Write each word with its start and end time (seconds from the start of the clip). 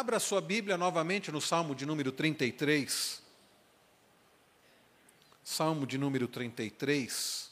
Abra 0.00 0.18
sua 0.18 0.40
Bíblia 0.40 0.78
novamente 0.78 1.30
no 1.30 1.42
Salmo 1.42 1.74
de 1.74 1.84
número 1.84 2.10
33. 2.10 3.20
Salmo 5.44 5.86
de 5.86 5.98
número 5.98 6.26
33. 6.26 7.50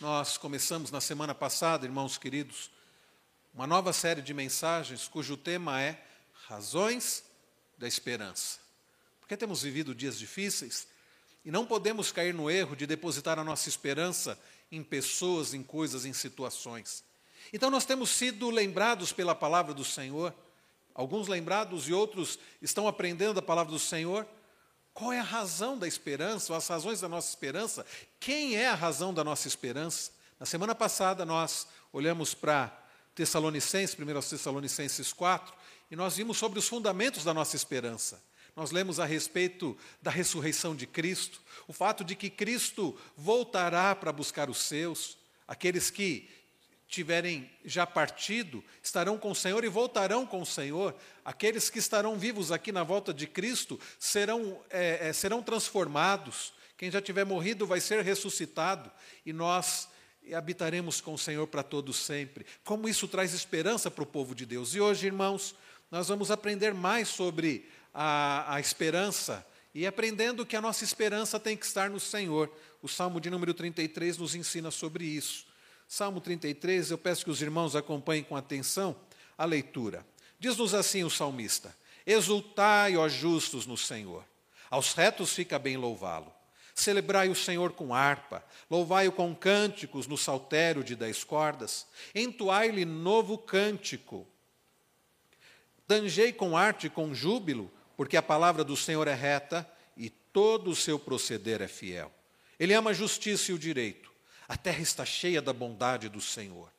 Nós 0.00 0.38
começamos 0.38 0.92
na 0.92 1.00
semana 1.00 1.34
passada, 1.34 1.86
irmãos 1.86 2.16
queridos, 2.16 2.70
uma 3.52 3.66
nova 3.66 3.92
série 3.92 4.22
de 4.22 4.32
mensagens 4.32 5.08
cujo 5.08 5.36
tema 5.36 5.82
é 5.82 6.00
Razões 6.46 7.24
da 7.76 7.88
Esperança. 7.88 8.60
Porque 9.18 9.36
temos 9.36 9.62
vivido 9.62 9.92
dias 9.92 10.16
difíceis 10.16 10.86
e 11.44 11.50
não 11.50 11.66
podemos 11.66 12.12
cair 12.12 12.32
no 12.32 12.48
erro 12.48 12.76
de 12.76 12.86
depositar 12.86 13.40
a 13.40 13.44
nossa 13.44 13.68
esperança 13.68 14.38
em 14.70 14.84
pessoas, 14.84 15.52
em 15.52 15.64
coisas, 15.64 16.04
em 16.04 16.12
situações. 16.12 17.05
Então 17.52 17.70
nós 17.70 17.84
temos 17.84 18.10
sido 18.10 18.50
lembrados 18.50 19.12
pela 19.12 19.34
palavra 19.34 19.72
do 19.72 19.84
Senhor, 19.84 20.34
alguns 20.94 21.28
lembrados 21.28 21.88
e 21.88 21.92
outros 21.92 22.38
estão 22.60 22.88
aprendendo 22.88 23.38
a 23.38 23.42
palavra 23.42 23.72
do 23.72 23.78
Senhor. 23.78 24.26
Qual 24.94 25.12
é 25.12 25.20
a 25.20 25.24
razão 25.24 25.78
da 25.78 25.86
esperança, 25.86 26.56
as 26.56 26.66
razões 26.66 27.00
da 27.00 27.08
nossa 27.08 27.28
esperança? 27.28 27.84
Quem 28.18 28.56
é 28.56 28.68
a 28.68 28.74
razão 28.74 29.12
da 29.12 29.22
nossa 29.22 29.46
esperança? 29.46 30.10
Na 30.40 30.46
semana 30.46 30.74
passada 30.74 31.24
nós 31.24 31.66
olhamos 31.92 32.34
para 32.34 32.76
Tessalonicenses, 33.14 33.96
1 33.98 34.28
Tessalonicenses 34.28 35.12
4, 35.12 35.54
e 35.90 35.96
nós 35.96 36.16
vimos 36.16 36.36
sobre 36.36 36.58
os 36.58 36.68
fundamentos 36.68 37.24
da 37.24 37.32
nossa 37.32 37.56
esperança. 37.56 38.22
Nós 38.54 38.70
lemos 38.70 38.98
a 38.98 39.04
respeito 39.04 39.76
da 40.00 40.10
ressurreição 40.10 40.74
de 40.74 40.86
Cristo, 40.86 41.42
o 41.68 41.74
fato 41.74 42.02
de 42.02 42.16
que 42.16 42.30
Cristo 42.30 42.98
voltará 43.16 43.94
para 43.94 44.10
buscar 44.12 44.48
os 44.48 44.58
seus, 44.58 45.18
aqueles 45.46 45.90
que 45.90 46.28
tiverem 46.88 47.50
já 47.64 47.86
partido, 47.86 48.62
estarão 48.82 49.18
com 49.18 49.30
o 49.30 49.34
Senhor 49.34 49.64
e 49.64 49.68
voltarão 49.68 50.24
com 50.24 50.40
o 50.40 50.46
Senhor. 50.46 50.94
Aqueles 51.24 51.68
que 51.68 51.78
estarão 51.78 52.18
vivos 52.18 52.52
aqui 52.52 52.70
na 52.70 52.84
volta 52.84 53.12
de 53.12 53.26
Cristo 53.26 53.78
serão, 53.98 54.60
é, 54.70 55.08
é, 55.08 55.12
serão 55.12 55.42
transformados. 55.42 56.52
Quem 56.76 56.90
já 56.90 57.00
tiver 57.00 57.24
morrido 57.24 57.66
vai 57.66 57.80
ser 57.80 58.02
ressuscitado 58.02 58.90
e 59.24 59.32
nós 59.32 59.88
habitaremos 60.34 61.00
com 61.00 61.14
o 61.14 61.18
Senhor 61.18 61.46
para 61.46 61.62
todos 61.62 61.96
sempre. 61.96 62.46
Como 62.64 62.88
isso 62.88 63.08
traz 63.08 63.32
esperança 63.32 63.90
para 63.90 64.02
o 64.02 64.06
povo 64.06 64.34
de 64.34 64.46
Deus. 64.46 64.74
E 64.74 64.80
hoje, 64.80 65.06
irmãos, 65.06 65.54
nós 65.90 66.08
vamos 66.08 66.30
aprender 66.30 66.74
mais 66.74 67.08
sobre 67.08 67.68
a, 67.92 68.54
a 68.54 68.60
esperança 68.60 69.46
e 69.74 69.86
aprendendo 69.86 70.46
que 70.46 70.56
a 70.56 70.60
nossa 70.60 70.84
esperança 70.84 71.38
tem 71.38 71.56
que 71.56 71.66
estar 71.66 71.90
no 71.90 72.00
Senhor. 72.00 72.50
O 72.82 72.88
Salmo 72.88 73.20
de 73.20 73.30
número 73.30 73.52
33 73.52 74.18
nos 74.18 74.34
ensina 74.34 74.70
sobre 74.70 75.04
isso. 75.04 75.45
Salmo 75.88 76.20
33, 76.20 76.90
eu 76.90 76.98
peço 76.98 77.24
que 77.24 77.30
os 77.30 77.40
irmãos 77.40 77.76
acompanhem 77.76 78.24
com 78.24 78.36
atenção 78.36 78.96
a 79.38 79.44
leitura. 79.44 80.04
Diz-nos 80.38 80.74
assim 80.74 81.04
o 81.04 81.10
salmista: 81.10 81.74
Exultai, 82.06 82.96
ó 82.96 83.08
justos, 83.08 83.66
no 83.66 83.76
Senhor. 83.76 84.24
Aos 84.68 84.92
retos 84.94 85.32
fica 85.32 85.58
bem 85.58 85.76
louvá-lo. 85.76 86.32
Celebrai 86.74 87.28
o 87.28 87.34
Senhor 87.34 87.72
com 87.72 87.94
harpa, 87.94 88.44
louvai-o 88.70 89.12
com 89.12 89.34
cânticos 89.34 90.06
no 90.06 90.18
saltério 90.18 90.84
de 90.84 90.94
dez 90.94 91.24
cordas, 91.24 91.86
entoai-lhe 92.14 92.84
novo 92.84 93.38
cântico. 93.38 94.26
Tangei 95.86 96.32
com 96.32 96.56
arte 96.56 96.88
e 96.88 96.90
com 96.90 97.14
júbilo, 97.14 97.72
porque 97.96 98.16
a 98.16 98.22
palavra 98.22 98.62
do 98.62 98.76
Senhor 98.76 99.08
é 99.08 99.14
reta 99.14 99.66
e 99.96 100.10
todo 100.10 100.70
o 100.70 100.76
seu 100.76 100.98
proceder 100.98 101.62
é 101.62 101.68
fiel. 101.68 102.12
Ele 102.58 102.74
ama 102.74 102.90
a 102.90 102.94
justiça 102.94 103.52
e 103.52 103.54
o 103.54 103.58
direito. 103.58 104.12
A 104.48 104.56
terra 104.56 104.80
está 104.80 105.04
cheia 105.04 105.42
da 105.42 105.52
bondade 105.52 106.08
do 106.08 106.20
Senhor. 106.20 106.70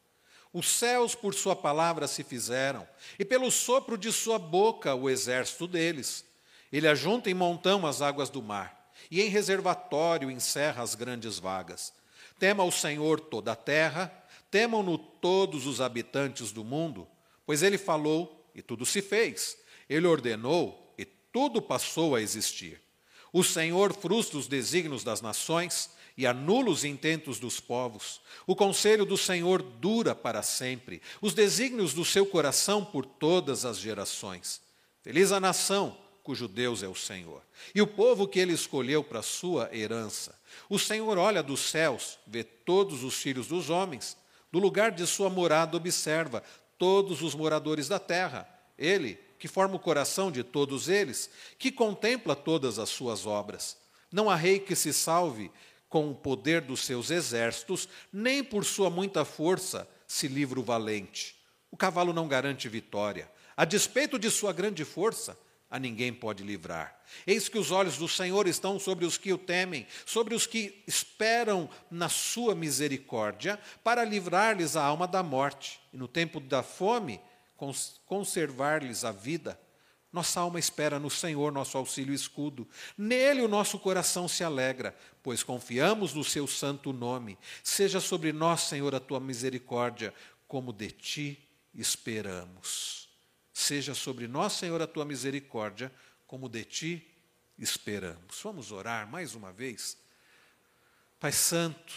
Os 0.53 0.69
céus 0.69 1.13
por 1.13 1.33
sua 1.33 1.55
palavra 1.55 2.07
se 2.07 2.23
fizeram, 2.23 2.87
e 3.19 3.25
pelo 3.25 3.51
sopro 3.51 3.97
de 3.97 4.11
sua 4.11 4.39
boca 4.39 4.95
o 4.95 5.09
exército 5.09 5.67
deles. 5.67 6.25
Ele 6.71 6.87
ajunta 6.87 7.29
em 7.29 7.33
montão 7.33 7.85
as 7.85 8.01
águas 8.01 8.29
do 8.29 8.41
mar, 8.41 8.91
e 9.11 9.21
em 9.21 9.29
reservatório 9.29 10.31
encerra 10.31 10.81
as 10.81 10.95
grandes 10.95 11.37
vagas. 11.39 11.93
Tema 12.39 12.63
o 12.63 12.71
Senhor 12.71 13.19
toda 13.19 13.51
a 13.51 13.55
terra, 13.55 14.11
temam-no 14.49 14.97
todos 14.97 15.65
os 15.65 15.81
habitantes 15.81 16.51
do 16.51 16.63
mundo, 16.63 17.07
pois 17.45 17.63
ele 17.63 17.77
falou 17.77 18.49
e 18.55 18.61
tudo 18.61 18.85
se 18.85 19.01
fez. 19.01 19.57
Ele 19.89 20.07
ordenou 20.07 20.93
e 20.97 21.05
tudo 21.05 21.61
passou 21.61 22.15
a 22.15 22.21
existir. 22.21 22.81
O 23.31 23.43
Senhor 23.43 23.93
frustra 23.93 24.37
os 24.37 24.47
desígnios 24.47 25.03
das 25.03 25.21
nações, 25.21 25.89
e 26.17 26.25
anula 26.25 26.71
os 26.71 26.83
intentos 26.83 27.39
dos 27.39 27.59
povos. 27.59 28.19
O 28.47 28.55
conselho 28.55 29.05
do 29.05 29.15
Senhor 29.15 29.61
dura 29.61 30.15
para 30.15 30.41
sempre, 30.41 31.01
os 31.21 31.33
desígnios 31.33 31.93
do 31.93 32.03
seu 32.03 32.25
coração 32.25 32.83
por 32.83 33.05
todas 33.05 33.63
as 33.63 33.77
gerações. 33.77 34.59
Feliz 35.03 35.31
a 35.31 35.39
nação 35.39 35.95
cujo 36.23 36.45
Deus 36.45 36.83
é 36.83 36.87
o 36.89 36.93
Senhor, 36.93 37.41
e 37.73 37.81
o 37.81 37.87
povo 37.87 38.27
que 38.27 38.37
ele 38.37 38.51
escolheu 38.51 39.01
para 39.01 39.21
sua 39.21 39.69
herança. 39.73 40.37
O 40.69 40.77
Senhor 40.77 41.17
olha 41.17 41.41
dos 41.41 41.61
céus, 41.61 42.19
vê 42.27 42.43
todos 42.43 43.01
os 43.01 43.15
filhos 43.15 43.47
dos 43.47 43.69
homens, 43.69 44.17
do 44.51 44.59
lugar 44.59 44.91
de 44.91 45.07
sua 45.07 45.29
morada 45.29 45.77
observa 45.77 46.43
todos 46.77 47.21
os 47.21 47.33
moradores 47.33 47.87
da 47.87 47.97
terra. 47.97 48.45
Ele, 48.77 49.17
que 49.39 49.47
forma 49.47 49.77
o 49.77 49.79
coração 49.79 50.29
de 50.29 50.43
todos 50.43 50.89
eles, 50.89 51.29
que 51.57 51.71
contempla 51.71 52.35
todas 52.35 52.77
as 52.77 52.89
suas 52.89 53.25
obras. 53.25 53.77
Não 54.11 54.29
há 54.29 54.35
rei 54.35 54.59
que 54.59 54.75
se 54.75 54.91
salve 54.91 55.49
com 55.97 56.11
o 56.11 56.15
poder 56.15 56.61
dos 56.61 56.85
seus 56.85 57.09
exércitos, 57.09 57.89
nem 58.13 58.43
por 58.43 58.63
sua 58.63 58.87
muita 58.87 59.25
força 59.25 59.89
se 60.05 60.27
livra 60.27 60.59
o 60.59 60.63
valente. 60.63 61.35
O 61.71 61.75
cavalo 61.75 62.13
não 62.13 62.27
garante 62.27 62.69
vitória. 62.69 63.27
A 63.55 63.65
despeito 63.65 64.19
de 64.19 64.29
sua 64.29 64.53
grande 64.53 64.85
força, 64.85 65.35
a 65.71 65.79
ninguém 65.79 66.13
pode 66.13 66.43
livrar. 66.43 66.95
Eis 67.25 67.49
que 67.49 67.57
os 67.57 67.71
olhos 67.71 67.97
do 67.97 68.07
Senhor 68.07 68.47
estão 68.47 68.77
sobre 68.77 69.05
os 69.07 69.17
que 69.17 69.33
o 69.33 69.39
temem, 69.39 69.87
sobre 70.05 70.35
os 70.35 70.45
que 70.45 70.83
esperam 70.85 71.67
na 71.89 72.09
sua 72.09 72.53
misericórdia, 72.53 73.59
para 73.83 74.05
livrar-lhes 74.05 74.75
a 74.75 74.83
alma 74.83 75.07
da 75.07 75.23
morte, 75.23 75.79
e 75.91 75.97
no 75.97 76.07
tempo 76.07 76.39
da 76.39 76.61
fome, 76.61 77.19
conservar-lhes 78.05 79.03
a 79.03 79.11
vida. 79.11 79.59
Nossa 80.11 80.39
alma 80.39 80.57
espera 80.57 80.99
no 80.99 81.09
Senhor, 81.09 81.51
nosso 81.51 81.77
auxílio 81.77 82.13
e 82.13 82.15
escudo. 82.15 82.67
Nele 82.97 83.41
o 83.41 83.47
nosso 83.47 83.77
coração 83.77 84.27
se 84.27 84.43
alegra, 84.43 84.95
pois 85.21 85.43
confiamos 85.43 86.13
no 86.13 86.23
seu 86.23 86.47
santo 86.47 86.93
nome. 86.93 87.37
Seja 87.61 87.99
sobre 87.99 88.31
nós, 88.31 88.61
Senhor, 88.61 88.95
a 88.95 88.99
tua 88.99 89.19
misericórdia, 89.19 90.13
como 90.47 90.71
de 90.71 90.91
ti 90.91 91.47
esperamos. 91.75 93.09
Seja 93.53 93.93
sobre 93.93 94.27
nós, 94.27 94.53
Senhor, 94.53 94.81
a 94.81 94.87
tua 94.87 95.03
misericórdia, 95.03 95.91
como 96.25 96.47
de 96.47 96.63
ti 96.63 97.07
esperamos. 97.57 98.39
Vamos 98.43 98.71
orar 98.71 99.09
mais 99.09 99.35
uma 99.35 99.51
vez. 99.51 99.97
Pai 101.19 101.31
Santo, 101.31 101.93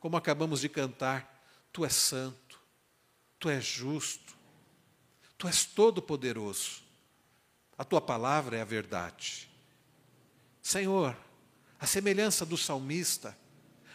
como 0.00 0.16
acabamos 0.16 0.60
de 0.60 0.68
cantar, 0.68 1.38
tu 1.72 1.84
és 1.84 1.92
santo, 1.92 2.58
tu 3.38 3.48
és 3.48 3.64
justo, 3.64 4.34
tu 5.36 5.46
és 5.46 5.64
todo-poderoso. 5.64 6.87
A 7.78 7.84
tua 7.84 8.00
palavra 8.00 8.56
é 8.56 8.60
a 8.60 8.64
verdade. 8.64 9.48
Senhor, 10.60 11.16
a 11.78 11.86
semelhança 11.86 12.44
do 12.44 12.56
salmista, 12.56 13.38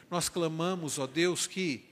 nós 0.10 0.30
clamamos, 0.30 0.98
ó 0.98 1.06
Deus, 1.06 1.46
que 1.46 1.86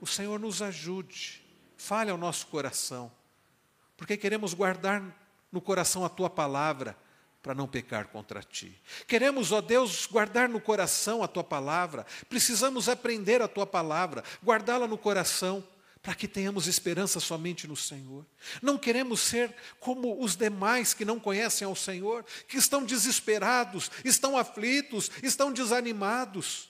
o 0.00 0.06
Senhor 0.06 0.40
nos 0.40 0.62
ajude, 0.62 1.44
fale 1.76 2.10
ao 2.10 2.16
nosso 2.16 2.46
coração, 2.46 3.12
porque 3.96 4.16
queremos 4.16 4.54
guardar 4.54 5.02
no 5.52 5.60
coração 5.60 6.04
a 6.04 6.08
tua 6.08 6.30
palavra 6.30 6.96
para 7.42 7.54
não 7.54 7.68
pecar 7.68 8.08
contra 8.08 8.42
ti. 8.42 8.80
Queremos, 9.06 9.52
ó 9.52 9.60
Deus, 9.60 10.06
guardar 10.06 10.48
no 10.48 10.60
coração 10.60 11.22
a 11.22 11.28
tua 11.28 11.44
palavra, 11.44 12.06
precisamos 12.28 12.88
aprender 12.88 13.42
a 13.42 13.48
tua 13.48 13.66
palavra, 13.66 14.24
guardá-la 14.42 14.86
no 14.86 14.96
coração 14.98 15.62
para 16.02 16.14
que 16.14 16.28
tenhamos 16.28 16.66
esperança 16.66 17.20
somente 17.20 17.66
no 17.66 17.76
Senhor. 17.76 18.26
Não 18.62 18.78
queremos 18.78 19.20
ser 19.20 19.54
como 19.80 20.22
os 20.22 20.36
demais 20.36 20.94
que 20.94 21.04
não 21.04 21.18
conhecem 21.18 21.66
ao 21.66 21.76
Senhor, 21.76 22.24
que 22.46 22.56
estão 22.56 22.84
desesperados, 22.84 23.90
estão 24.04 24.36
aflitos, 24.36 25.10
estão 25.22 25.52
desanimados. 25.52 26.68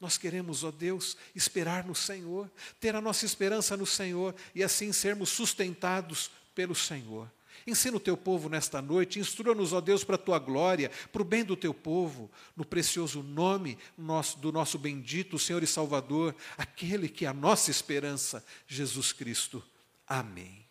Nós 0.00 0.16
queremos, 0.16 0.64
ó 0.64 0.70
Deus, 0.70 1.16
esperar 1.34 1.84
no 1.84 1.94
Senhor, 1.94 2.50
ter 2.80 2.96
a 2.96 3.00
nossa 3.00 3.26
esperança 3.26 3.76
no 3.76 3.86
Senhor 3.86 4.34
e 4.54 4.64
assim 4.64 4.92
sermos 4.92 5.28
sustentados 5.28 6.30
pelo 6.54 6.74
Senhor. 6.74 7.30
Ensina 7.70 7.96
o 7.96 8.00
teu 8.00 8.16
povo 8.16 8.48
nesta 8.48 8.82
noite, 8.82 9.20
instrua-nos, 9.20 9.72
ó 9.72 9.80
Deus, 9.80 10.02
para 10.02 10.16
a 10.16 10.18
tua 10.18 10.40
glória, 10.40 10.90
para 11.12 11.22
o 11.22 11.24
bem 11.24 11.44
do 11.44 11.56
teu 11.56 11.72
povo, 11.72 12.28
no 12.56 12.64
precioso 12.64 13.22
nome 13.22 13.78
nosso, 13.96 14.38
do 14.38 14.50
nosso 14.50 14.76
bendito 14.76 15.38
Senhor 15.38 15.62
e 15.62 15.68
Salvador, 15.68 16.34
aquele 16.58 17.08
que 17.08 17.24
é 17.24 17.28
a 17.28 17.32
nossa 17.32 17.70
esperança, 17.70 18.44
Jesus 18.66 19.12
Cristo. 19.12 19.62
Amém. 20.04 20.66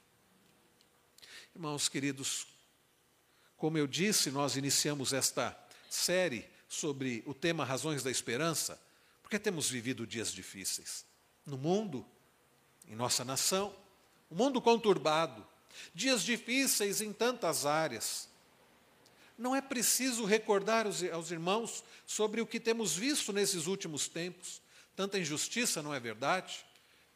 Irmãos 1.56 1.88
queridos, 1.88 2.46
como 3.56 3.78
eu 3.78 3.88
disse, 3.88 4.30
nós 4.30 4.58
iniciamos 4.58 5.14
esta 5.14 5.58
série 5.90 6.46
sobre 6.68 7.24
o 7.26 7.34
tema 7.34 7.64
Razões 7.64 8.04
da 8.04 8.12
Esperança, 8.12 8.78
porque 9.22 9.40
temos 9.40 9.70
vivido 9.70 10.06
dias 10.06 10.34
difíceis 10.34 11.06
no 11.46 11.58
mundo, 11.58 12.06
em 12.86 12.96
nossa 12.96 13.24
nação, 13.24 13.74
um 14.30 14.36
mundo 14.36 14.62
conturbado, 14.62 15.48
dias 15.94 16.24
difíceis 16.24 17.02
em 17.02 17.12
tantas 17.14 17.66
áreas. 17.66 18.28
Não 19.38 19.56
é 19.56 19.62
preciso 19.62 20.26
recordar 20.26 20.86
aos 20.86 21.32
irmãos 21.32 21.84
sobre 22.06 22.42
o 22.42 22.46
que 22.46 22.60
temos 22.60 22.96
visto 22.96 23.32
nesses 23.32 23.68
últimos 23.68 24.08
tempos. 24.08 24.62
Tanta 24.96 25.18
injustiça, 25.18 25.82
não 25.82 25.94
é 25.94 26.00
verdade? 26.00 26.66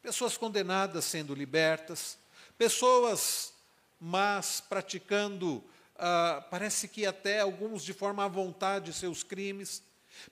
Pessoas 0.02 0.38
condenadas 0.38 1.04
sendo 1.06 1.36
libertas, 1.36 2.18
pessoas 2.58 3.54
más 4.00 4.62
praticando, 4.62 5.64
ah, 5.96 6.46
parece 6.50 6.88
que 6.88 7.06
até 7.06 7.40
alguns 7.40 7.84
de 7.84 7.94
forma 7.94 8.26
à 8.26 8.28
vontade, 8.28 8.94
seus 8.94 9.24
crimes. 9.24 9.84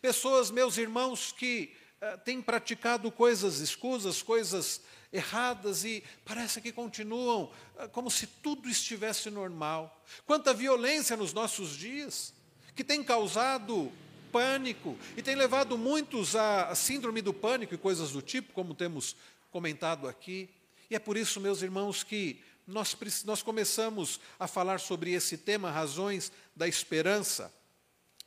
Pessoas, 0.01 0.51
meus 0.51 0.77
irmãos, 0.77 1.31
que 1.31 1.75
ah, 2.01 2.18
têm 2.18 2.42
praticado 2.42 3.12
coisas 3.12 3.60
escusas, 3.60 4.22
coisas 4.22 4.81
erradas 5.12 5.84
e 5.84 6.04
parece 6.24 6.62
que 6.62 6.72
continuam 6.72 7.52
ah, 7.78 7.88
como 7.88 8.10
se 8.10 8.25
tudo 8.25 8.69
estivesse 8.69 9.30
normal. 9.30 10.04
Quanta 10.25 10.54
violência 10.54 11.18
nos 11.18 11.34
nossos 11.34 11.75
dias, 11.75 12.34
que 12.75 12.84
tem 12.84 13.04
causado 13.04 13.92
pânico 14.31 14.98
e 15.18 15.22
tem 15.22 15.36
levado 15.36 15.78
muitos 15.78 16.36
à 16.36 16.74
síndrome 16.74 17.22
do 17.22 17.34
pânico 17.34 17.75
e 17.75 17.78
coisas 17.78 18.12
do 18.12 18.22
tipo, 18.22 18.54
como 18.54 18.74
temos 18.74 19.16
comentado 19.52 20.08
aqui. 20.08 20.50
E 20.90 20.96
é 20.96 21.00
por 21.00 21.18
isso, 21.18 21.40
meus 21.40 21.62
irmãos, 21.62 22.04
que 22.04 22.42
nós, 22.66 22.96
nós 23.25 23.42
começamos 23.44 24.19
a 24.40 24.48
falar 24.48 24.80
sobre 24.80 25.12
esse 25.12 25.38
tema, 25.38 25.69
razões 25.69 26.31
da 26.56 26.68
esperança. 26.68 27.54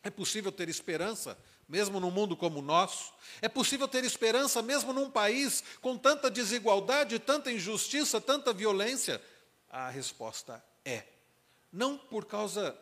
É 0.03 0.11
possível 0.11 0.53
ter 0.53 0.69
esperança 0.69 1.39
mesmo 1.69 2.01
num 2.01 2.11
mundo 2.11 2.37
como 2.37 2.59
o 2.59 2.63
nosso? 2.63 3.13
É 3.41 3.49
possível 3.49 3.89
ter 3.89 4.05
esperança 4.05 4.63
mesmo 4.63 4.93
num 4.93 5.11
país 5.11 5.63
com 5.81 5.97
tanta 5.97 6.31
desigualdade, 6.31 7.19
tanta 7.19 7.51
injustiça, 7.51 8.21
tanta 8.21 8.53
violência? 8.53 9.23
A 9.71 9.89
resposta 9.89 10.65
é. 10.85 11.05
Não 11.73 11.97
por 11.99 12.25
causa 12.27 12.79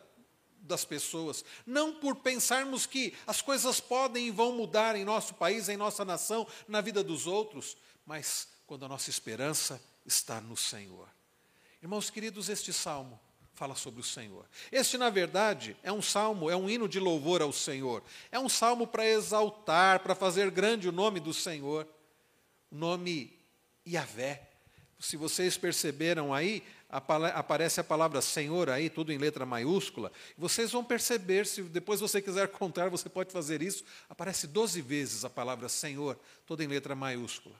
das 0.63 0.85
pessoas, 0.85 1.43
não 1.65 1.93
por 1.93 2.15
pensarmos 2.15 2.85
que 2.85 3.13
as 3.27 3.41
coisas 3.41 3.79
podem 3.79 4.27
e 4.27 4.31
vão 4.31 4.53
mudar 4.53 4.95
em 4.95 5.03
nosso 5.03 5.33
país, 5.33 5.67
em 5.67 5.75
nossa 5.75 6.05
nação, 6.05 6.47
na 6.67 6.79
vida 6.79 7.03
dos 7.03 7.27
outros, 7.27 7.75
mas 8.05 8.47
quando 8.65 8.85
a 8.85 8.87
nossa 8.87 9.09
esperança 9.09 9.81
está 10.05 10.39
no 10.39 10.55
Senhor. 10.55 11.09
Irmãos 11.81 12.09
queridos, 12.09 12.47
este 12.47 12.71
salmo 12.71 13.19
fala 13.53 13.75
sobre 13.75 14.01
o 14.01 14.03
Senhor. 14.03 14.45
Este, 14.71 14.97
na 14.97 15.09
verdade, 15.09 15.77
é 15.83 15.91
um 15.91 16.01
salmo, 16.01 16.49
é 16.49 16.55
um 16.55 16.69
hino 16.69 16.87
de 16.87 16.99
louvor 16.99 17.41
ao 17.41 17.53
Senhor. 17.53 18.03
É 18.31 18.39
um 18.39 18.49
salmo 18.49 18.87
para 18.87 19.05
exaltar, 19.07 19.99
para 19.99 20.15
fazer 20.15 20.49
grande 20.49 20.89
o 20.89 20.91
nome 20.91 21.19
do 21.19 21.33
Senhor. 21.33 21.87
O 22.71 22.75
nome 22.75 23.37
Yahvé. 23.87 24.49
Se 24.99 25.17
vocês 25.17 25.57
perceberam 25.57 26.33
aí, 26.33 26.63
aparece 26.89 27.79
a 27.79 27.83
palavra 27.83 28.21
Senhor 28.21 28.69
aí, 28.69 28.89
tudo 28.89 29.11
em 29.11 29.17
letra 29.17 29.45
maiúscula. 29.45 30.11
Vocês 30.37 30.71
vão 30.71 30.83
perceber, 30.83 31.45
se 31.45 31.61
depois 31.63 31.99
você 31.99 32.21
quiser 32.21 32.47
contar, 32.53 32.89
você 32.89 33.09
pode 33.09 33.31
fazer 33.31 33.61
isso. 33.61 33.83
Aparece 34.09 34.47
12 34.47 34.81
vezes 34.81 35.25
a 35.25 35.29
palavra 35.29 35.67
Senhor, 35.67 36.17
toda 36.45 36.63
em 36.63 36.67
letra 36.67 36.95
maiúscula. 36.95 37.55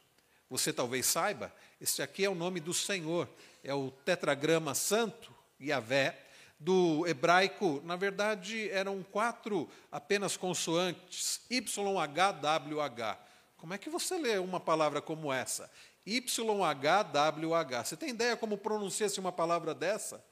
Você 0.50 0.72
talvez 0.72 1.08
saiba, 1.08 1.54
este 1.82 2.02
aqui 2.02 2.24
é 2.24 2.30
o 2.30 2.36
nome 2.36 2.60
do 2.60 2.74
Senhor, 2.74 3.28
é 3.64 3.74
o 3.74 3.90
tetragrama 4.06 4.76
santo, 4.76 5.33
Yahvé, 5.64 6.20
do 6.60 7.06
hebraico, 7.08 7.82
na 7.84 7.96
verdade, 7.96 8.70
eram 8.70 9.04
quatro 9.04 9.70
apenas 9.92 10.38
consoantes, 10.38 11.42
YHWH. 11.50 13.18
Como 13.58 13.74
é 13.74 13.78
que 13.78 13.90
você 13.90 14.18
lê 14.18 14.38
uma 14.38 14.60
palavra 14.60 15.02
como 15.02 15.32
essa? 15.32 15.70
YHWH. 16.06 17.86
Você 17.86 17.98
tem 17.98 18.10
ideia 18.10 18.36
como 18.36 18.58
pronuncia-se 18.58 19.20
uma 19.20 19.32
palavra 19.32 19.74
dessa? 19.74 20.24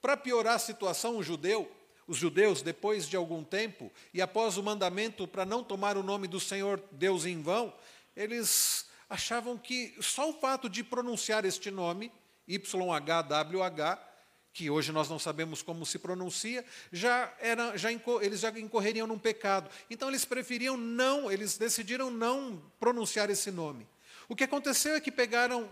Para 0.00 0.16
piorar 0.16 0.54
a 0.54 0.58
situação, 0.58 1.22
judeu, 1.22 1.70
os 2.06 2.16
judeus, 2.16 2.62
depois 2.62 3.08
de 3.08 3.16
algum 3.16 3.44
tempo, 3.44 3.92
e 4.12 4.20
após 4.20 4.56
o 4.56 4.62
mandamento 4.62 5.28
para 5.28 5.44
não 5.44 5.62
tomar 5.62 5.96
o 5.96 6.02
nome 6.02 6.26
do 6.26 6.40
Senhor 6.40 6.82
Deus 6.90 7.24
em 7.24 7.40
vão, 7.40 7.72
eles 8.16 8.86
achavam 9.08 9.56
que 9.56 9.94
só 10.00 10.30
o 10.30 10.32
fato 10.34 10.68
de 10.68 10.82
pronunciar 10.82 11.44
este 11.44 11.70
nome, 11.70 12.12
YHWH, 12.48 14.09
que 14.52 14.68
hoje 14.68 14.92
nós 14.92 15.08
não 15.08 15.18
sabemos 15.18 15.62
como 15.62 15.86
se 15.86 15.98
pronuncia, 15.98 16.64
já 16.92 17.32
era, 17.40 17.76
já 17.76 17.90
eles 18.20 18.40
já 18.40 18.50
incorreriam 18.58 19.06
num 19.06 19.18
pecado. 19.18 19.70
Então 19.88 20.08
eles 20.08 20.24
preferiam 20.24 20.76
não, 20.76 21.30
eles 21.30 21.56
decidiram 21.56 22.10
não 22.10 22.60
pronunciar 22.78 23.30
esse 23.30 23.50
nome. 23.50 23.86
O 24.28 24.34
que 24.34 24.44
aconteceu 24.44 24.94
é 24.94 25.00
que 25.00 25.10
pegaram 25.10 25.68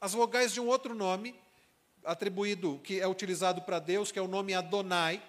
as 0.00 0.12
vogais 0.12 0.52
de 0.52 0.60
um 0.60 0.66
outro 0.66 0.94
nome 0.94 1.34
atribuído 2.04 2.80
que 2.84 3.00
é 3.00 3.06
utilizado 3.06 3.62
para 3.62 3.78
Deus, 3.78 4.12
que 4.12 4.18
é 4.18 4.22
o 4.22 4.28
nome 4.28 4.54
Adonai, 4.54 5.22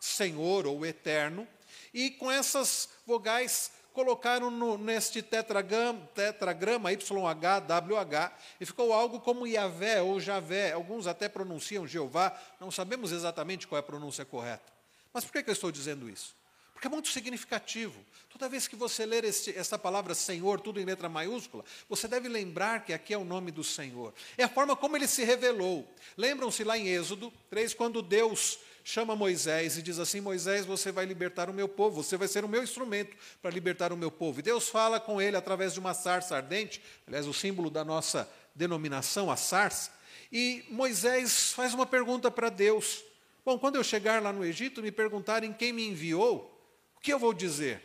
Senhor 0.00 0.66
ou 0.66 0.84
Eterno, 0.84 1.46
e 1.94 2.10
com 2.10 2.30
essas 2.30 2.88
vogais 3.06 3.70
colocaram 3.94 4.50
no, 4.50 4.76
neste 4.76 5.22
tetragrama, 5.22 6.00
tetragrama 6.12 6.92
YHWH 6.92 8.32
e 8.60 8.66
ficou 8.66 8.92
algo 8.92 9.20
como 9.20 9.46
Yahvé 9.46 10.02
ou 10.02 10.18
Javé. 10.18 10.72
Alguns 10.72 11.06
até 11.06 11.28
pronunciam 11.28 11.86
Jeová, 11.86 12.36
não 12.60 12.72
sabemos 12.72 13.12
exatamente 13.12 13.68
qual 13.68 13.76
é 13.76 13.80
a 13.80 13.84
pronúncia 13.84 14.24
correta. 14.24 14.74
Mas 15.12 15.24
por 15.24 15.32
que, 15.32 15.44
que 15.44 15.50
eu 15.50 15.54
estou 15.54 15.70
dizendo 15.70 16.10
isso? 16.10 16.34
Porque 16.74 16.88
é 16.88 16.90
muito 16.90 17.08
significativo. 17.08 18.04
Toda 18.28 18.48
vez 18.48 18.66
que 18.66 18.74
você 18.74 19.06
ler 19.06 19.22
este, 19.22 19.56
essa 19.56 19.78
palavra 19.78 20.12
Senhor, 20.12 20.60
tudo 20.60 20.80
em 20.80 20.84
letra 20.84 21.08
maiúscula, 21.08 21.64
você 21.88 22.08
deve 22.08 22.28
lembrar 22.28 22.84
que 22.84 22.92
aqui 22.92 23.14
é 23.14 23.18
o 23.18 23.24
nome 23.24 23.52
do 23.52 23.62
Senhor. 23.62 24.12
É 24.36 24.42
a 24.42 24.48
forma 24.48 24.74
como 24.74 24.96
ele 24.96 25.06
se 25.06 25.22
revelou. 25.22 25.88
Lembram-se 26.16 26.64
lá 26.64 26.76
em 26.76 26.88
Êxodo 26.88 27.32
3, 27.48 27.74
quando 27.74 28.02
Deus 28.02 28.58
chama 28.84 29.16
Moisés 29.16 29.78
e 29.78 29.82
diz 29.82 29.98
assim: 29.98 30.20
Moisés, 30.20 30.66
você 30.66 30.92
vai 30.92 31.06
libertar 31.06 31.48
o 31.48 31.54
meu 31.54 31.66
povo, 31.66 32.02
você 32.02 32.18
vai 32.18 32.28
ser 32.28 32.44
o 32.44 32.48
meu 32.48 32.62
instrumento 32.62 33.16
para 33.40 33.50
libertar 33.50 33.92
o 33.92 33.96
meu 33.96 34.10
povo. 34.10 34.38
E 34.38 34.42
Deus 34.42 34.68
fala 34.68 35.00
com 35.00 35.20
ele 35.20 35.36
através 35.36 35.72
de 35.72 35.80
uma 35.80 35.94
sarça 35.94 36.36
ardente, 36.36 36.82
aliás, 37.06 37.26
o 37.26 37.32
símbolo 37.32 37.70
da 37.70 37.82
nossa 37.82 38.30
denominação, 38.54 39.30
a 39.30 39.36
sarça. 39.36 39.90
E 40.30 40.64
Moisés 40.68 41.52
faz 41.52 41.72
uma 41.72 41.86
pergunta 41.86 42.30
para 42.30 42.50
Deus: 42.50 43.02
Bom, 43.44 43.58
quando 43.58 43.76
eu 43.76 43.82
chegar 43.82 44.22
lá 44.22 44.32
no 44.32 44.44
Egito, 44.44 44.82
me 44.82 44.92
perguntarem 44.92 45.52
quem 45.52 45.72
me 45.72 45.88
enviou, 45.88 46.50
o 46.94 47.00
que 47.00 47.12
eu 47.12 47.18
vou 47.18 47.32
dizer? 47.32 47.82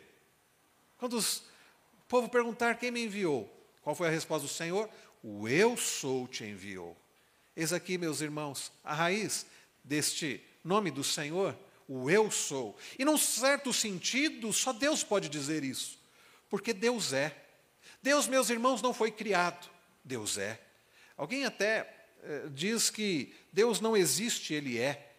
Quando 0.98 1.14
os, 1.14 1.38
o 1.38 2.08
povo 2.08 2.28
perguntar 2.28 2.78
quem 2.78 2.90
me 2.90 3.02
enviou, 3.02 3.50
qual 3.80 3.96
foi 3.96 4.08
a 4.08 4.10
resposta 4.10 4.46
do 4.46 4.52
Senhor? 4.52 4.88
O 5.22 5.48
eu 5.48 5.76
sou 5.76 6.28
te 6.28 6.44
enviou. 6.44 6.94
Eis 7.56 7.72
aqui, 7.72 7.96
meus 7.96 8.20
irmãos, 8.20 8.70
a 8.84 8.94
raiz 8.94 9.46
deste 9.82 10.42
nome 10.62 10.90
do 10.90 11.02
Senhor, 11.04 11.56
o 11.88 12.10
eu 12.10 12.30
sou. 12.30 12.76
E 12.98 13.04
num 13.04 13.18
certo 13.18 13.72
sentido, 13.72 14.52
só 14.52 14.72
Deus 14.72 15.02
pode 15.02 15.28
dizer 15.28 15.64
isso, 15.64 15.98
porque 16.48 16.72
Deus 16.72 17.12
é. 17.12 17.36
Deus, 18.02 18.26
meus 18.26 18.48
irmãos, 18.48 18.80
não 18.80 18.94
foi 18.94 19.10
criado, 19.10 19.68
Deus 20.04 20.38
é. 20.38 20.60
Alguém 21.16 21.44
até 21.44 22.08
eh, 22.22 22.48
diz 22.50 22.88
que 22.88 23.34
Deus 23.52 23.80
não 23.80 23.96
existe, 23.96 24.54
Ele 24.54 24.78
é. 24.78 25.14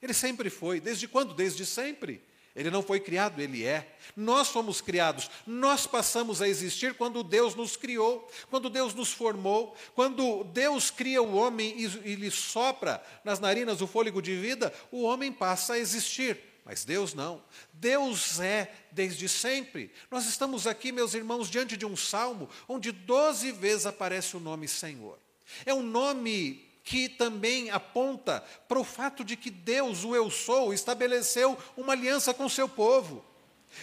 Ele 0.00 0.14
sempre 0.14 0.48
foi. 0.48 0.80
Desde 0.80 1.06
quando? 1.06 1.34
Desde 1.34 1.66
sempre. 1.66 2.22
Ele 2.54 2.70
não 2.70 2.82
foi 2.82 3.00
criado, 3.00 3.40
ele 3.40 3.64
é. 3.64 3.96
Nós 4.14 4.48
fomos 4.48 4.80
criados, 4.80 5.30
nós 5.46 5.86
passamos 5.86 6.42
a 6.42 6.48
existir 6.48 6.94
quando 6.94 7.22
Deus 7.22 7.54
nos 7.54 7.76
criou, 7.76 8.30
quando 8.50 8.68
Deus 8.68 8.92
nos 8.94 9.10
formou, 9.10 9.74
quando 9.94 10.44
Deus 10.44 10.90
cria 10.90 11.22
o 11.22 11.34
homem 11.34 11.74
e, 11.78 11.84
e 12.10 12.14
lhe 12.14 12.30
sopra 12.30 13.02
nas 13.24 13.40
narinas 13.40 13.80
o 13.80 13.86
fôlego 13.86 14.20
de 14.20 14.36
vida, 14.36 14.72
o 14.90 15.02
homem 15.02 15.32
passa 15.32 15.74
a 15.74 15.78
existir. 15.78 16.38
Mas 16.64 16.84
Deus 16.84 17.12
não. 17.12 17.42
Deus 17.72 18.38
é 18.38 18.72
desde 18.92 19.28
sempre. 19.28 19.90
Nós 20.10 20.26
estamos 20.26 20.66
aqui, 20.66 20.92
meus 20.92 21.14
irmãos, 21.14 21.50
diante 21.50 21.76
de 21.76 21.84
um 21.84 21.96
salmo 21.96 22.48
onde 22.68 22.92
doze 22.92 23.50
vezes 23.50 23.86
aparece 23.86 24.36
o 24.36 24.40
nome 24.40 24.68
Senhor. 24.68 25.18
É 25.66 25.74
um 25.74 25.82
nome 25.82 26.71
que 26.84 27.08
também 27.08 27.70
aponta 27.70 28.42
para 28.68 28.78
o 28.78 28.84
fato 28.84 29.24
de 29.24 29.36
que 29.36 29.50
Deus, 29.50 30.04
o 30.04 30.14
Eu 30.14 30.30
Sou, 30.30 30.72
estabeleceu 30.74 31.56
uma 31.76 31.92
aliança 31.92 32.34
com 32.34 32.48
seu 32.48 32.68
povo. 32.68 33.24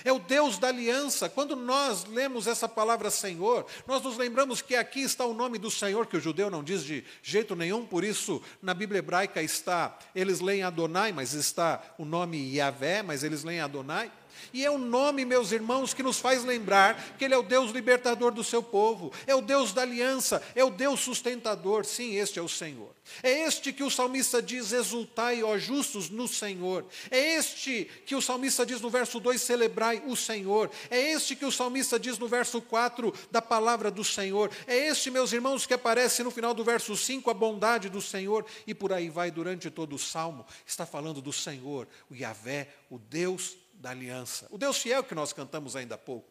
É 0.03 0.11
o 0.11 0.19
Deus 0.19 0.57
da 0.57 0.67
aliança. 0.67 1.29
Quando 1.29 1.55
nós 1.55 2.05
lemos 2.05 2.47
essa 2.47 2.69
palavra 2.69 3.09
Senhor, 3.09 3.65
nós 3.87 4.01
nos 4.01 4.17
lembramos 4.17 4.61
que 4.61 4.75
aqui 4.75 5.01
está 5.01 5.25
o 5.25 5.33
nome 5.33 5.57
do 5.57 5.71
Senhor, 5.71 6.05
que 6.05 6.17
o 6.17 6.21
judeu 6.21 6.49
não 6.49 6.63
diz 6.63 6.83
de 6.83 7.03
jeito 7.23 7.55
nenhum, 7.55 7.85
por 7.85 8.03
isso 8.03 8.41
na 8.61 8.73
Bíblia 8.73 8.99
hebraica 8.99 9.41
está, 9.41 9.97
eles 10.13 10.39
leem 10.39 10.63
Adonai, 10.63 11.11
mas 11.11 11.33
está 11.33 11.81
o 11.97 12.05
nome 12.05 12.55
Yahvé, 12.55 13.01
mas 13.01 13.23
eles 13.23 13.43
leem 13.43 13.61
Adonai. 13.61 14.11
E 14.53 14.65
é 14.65 14.71
o 14.71 14.77
nome, 14.77 15.25
meus 15.25 15.51
irmãos, 15.51 15.93
que 15.93 16.03
nos 16.03 16.19
faz 16.19 16.43
lembrar 16.43 17.17
que 17.17 17.25
Ele 17.25 17.33
é 17.33 17.37
o 17.37 17.43
Deus 17.43 17.71
libertador 17.71 18.31
do 18.31 18.43
seu 18.43 18.61
povo, 18.61 19.11
é 19.25 19.35
o 19.35 19.41
Deus 19.41 19.73
da 19.73 19.81
aliança, 19.81 20.41
é 20.55 20.63
o 20.63 20.69
Deus 20.69 20.99
sustentador. 20.99 21.85
Sim, 21.85 22.15
este 22.15 22.39
é 22.39 22.41
o 22.41 22.49
Senhor. 22.49 22.99
É 23.23 23.45
este 23.45 23.73
que 23.73 23.83
o 23.83 23.89
salmista 23.89 24.41
diz: 24.41 24.71
exultai, 24.71 25.43
ó 25.43 25.57
justos, 25.57 26.09
no 26.09 26.27
Senhor. 26.27 26.85
É 27.09 27.35
este 27.35 27.89
que 28.05 28.15
o 28.15 28.21
salmista 28.21 28.65
diz 28.65 28.81
no 28.81 28.89
verso 28.89 29.19
2: 29.19 29.41
celebrai 29.41 30.01
o 30.05 30.15
Senhor. 30.15 30.69
É 30.89 31.11
este 31.11 31.35
que 31.35 31.45
o 31.45 31.51
salmista 31.51 31.99
diz 31.99 32.17
no 32.17 32.27
verso 32.27 32.61
4 32.61 33.13
da 33.31 33.41
palavra 33.41 33.89
do 33.91 34.03
Senhor. 34.03 34.51
É 34.67 34.75
este, 34.87 35.11
meus 35.11 35.33
irmãos, 35.33 35.65
que 35.65 35.73
aparece 35.73 36.23
no 36.23 36.31
final 36.31 36.53
do 36.53 36.63
verso 36.63 36.95
5, 36.95 37.29
a 37.29 37.33
bondade 37.33 37.89
do 37.89 38.01
Senhor. 38.01 38.45
E 38.65 38.73
por 38.73 38.93
aí 38.93 39.09
vai 39.09 39.31
durante 39.31 39.69
todo 39.69 39.95
o 39.95 39.99
salmo. 39.99 40.45
Está 40.65 40.85
falando 40.85 41.21
do 41.21 41.33
Senhor, 41.33 41.87
o 42.09 42.15
Yahvé, 42.15 42.69
o 42.89 42.97
Deus 42.97 43.57
da 43.79 43.89
aliança. 43.89 44.47
O 44.51 44.57
Deus 44.57 44.77
fiel 44.77 45.03
que 45.03 45.15
nós 45.15 45.33
cantamos 45.33 45.75
ainda 45.75 45.95
há 45.95 45.97
pouco. 45.97 46.29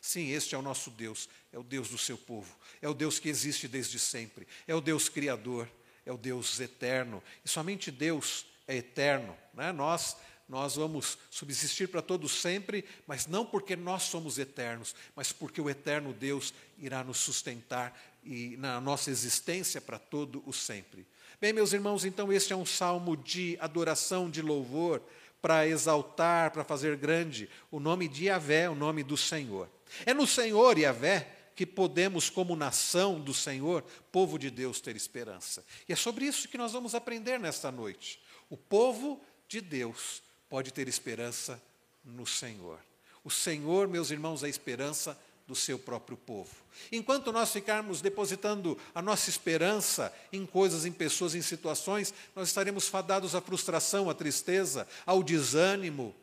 Sim, 0.00 0.30
este 0.30 0.54
é 0.54 0.58
o 0.58 0.62
nosso 0.62 0.90
Deus, 0.90 1.28
é 1.50 1.58
o 1.58 1.62
Deus 1.62 1.88
do 1.88 1.98
seu 1.98 2.16
povo, 2.16 2.54
é 2.80 2.88
o 2.88 2.94
Deus 2.94 3.18
que 3.18 3.28
existe 3.28 3.66
desde 3.66 3.98
sempre, 3.98 4.46
é 4.68 4.74
o 4.74 4.80
Deus 4.80 5.08
criador 5.08 5.66
é 6.06 6.12
o 6.12 6.18
Deus 6.18 6.60
eterno. 6.60 7.22
E 7.44 7.48
somente 7.48 7.90
Deus 7.90 8.46
é 8.66 8.76
eterno. 8.76 9.36
Né? 9.52 9.72
Nós, 9.72 10.16
nós 10.48 10.76
vamos 10.76 11.18
subsistir 11.30 11.88
para 11.88 12.02
todos 12.02 12.32
sempre, 12.32 12.84
mas 13.06 13.26
não 13.26 13.44
porque 13.44 13.74
nós 13.74 14.04
somos 14.04 14.38
eternos, 14.38 14.94
mas 15.16 15.32
porque 15.32 15.60
o 15.60 15.70
eterno 15.70 16.12
Deus 16.12 16.52
irá 16.78 17.02
nos 17.02 17.18
sustentar 17.18 17.98
e 18.22 18.56
na 18.56 18.80
nossa 18.80 19.10
existência 19.10 19.80
para 19.80 19.98
todo 19.98 20.42
o 20.46 20.52
sempre. 20.52 21.06
Bem, 21.40 21.52
meus 21.52 21.72
irmãos, 21.72 22.04
então 22.04 22.32
este 22.32 22.52
é 22.52 22.56
um 22.56 22.64
salmo 22.64 23.16
de 23.16 23.58
adoração, 23.60 24.30
de 24.30 24.40
louvor, 24.40 25.02
para 25.44 25.68
exaltar, 25.68 26.52
para 26.52 26.64
fazer 26.64 26.96
grande 26.96 27.50
o 27.70 27.78
nome 27.78 28.08
de 28.08 28.28
Yahvé, 28.28 28.66
o 28.70 28.74
nome 28.74 29.02
do 29.02 29.14
Senhor. 29.14 29.68
É 30.06 30.14
no 30.14 30.26
Senhor, 30.26 30.78
Yahvé, 30.78 31.28
que 31.54 31.66
podemos, 31.66 32.30
como 32.30 32.56
nação 32.56 33.20
do 33.20 33.34
Senhor, 33.34 33.84
povo 34.10 34.38
de 34.38 34.50
Deus, 34.50 34.80
ter 34.80 34.96
esperança. 34.96 35.62
E 35.86 35.92
é 35.92 35.96
sobre 35.96 36.24
isso 36.24 36.48
que 36.48 36.56
nós 36.56 36.72
vamos 36.72 36.94
aprender 36.94 37.38
nesta 37.38 37.70
noite. 37.70 38.22
O 38.48 38.56
povo 38.56 39.20
de 39.46 39.60
Deus 39.60 40.22
pode 40.48 40.72
ter 40.72 40.88
esperança 40.88 41.62
no 42.02 42.26
Senhor. 42.26 42.78
O 43.22 43.30
Senhor, 43.30 43.86
meus 43.86 44.10
irmãos, 44.10 44.42
é 44.42 44.48
esperança 44.48 45.14
do 45.46 45.54
seu 45.54 45.78
próprio 45.78 46.16
povo. 46.16 46.50
Enquanto 46.90 47.32
nós 47.32 47.52
ficarmos 47.52 48.00
depositando 48.00 48.78
a 48.94 49.02
nossa 49.02 49.28
esperança 49.28 50.12
em 50.32 50.46
coisas, 50.46 50.84
em 50.84 50.92
pessoas, 50.92 51.34
em 51.34 51.42
situações, 51.42 52.12
nós 52.34 52.48
estaremos 52.48 52.88
fadados 52.88 53.34
à 53.34 53.40
frustração, 53.40 54.08
à 54.08 54.14
tristeza, 54.14 54.86
ao 55.04 55.22
desânimo, 55.22 56.14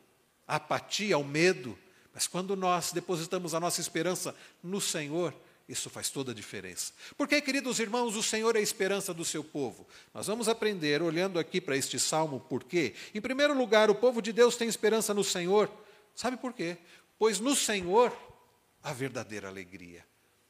à 0.46 0.56
apatia, 0.56 1.14
ao 1.14 1.24
medo. 1.24 1.78
Mas 2.12 2.26
quando 2.26 2.56
nós 2.56 2.92
depositamos 2.92 3.54
a 3.54 3.60
nossa 3.60 3.80
esperança 3.80 4.34
no 4.62 4.80
Senhor, 4.80 5.34
isso 5.68 5.88
faz 5.88 6.10
toda 6.10 6.32
a 6.32 6.34
diferença. 6.34 6.92
Porque, 7.16 7.40
queridos 7.40 7.78
irmãos, 7.78 8.16
o 8.16 8.22
Senhor 8.22 8.56
é 8.56 8.58
a 8.58 8.62
esperança 8.62 9.14
do 9.14 9.24
seu 9.24 9.42
povo. 9.44 9.86
Nós 10.12 10.26
vamos 10.26 10.48
aprender, 10.48 11.00
olhando 11.00 11.38
aqui 11.38 11.60
para 11.60 11.76
este 11.76 11.98
salmo, 11.98 12.40
por 12.40 12.64
quê. 12.64 12.94
Em 13.14 13.20
primeiro 13.20 13.56
lugar, 13.56 13.88
o 13.88 13.94
povo 13.94 14.20
de 14.20 14.32
Deus 14.32 14.56
tem 14.56 14.68
esperança 14.68 15.14
no 15.14 15.24
Senhor. 15.24 15.70
Sabe 16.14 16.36
por 16.36 16.52
quê? 16.52 16.76
Pois 17.18 17.38
no 17.38 17.54
Senhor 17.54 18.12
há 18.82 18.92
verdadeira 18.92 19.48
alegria. 19.48 20.04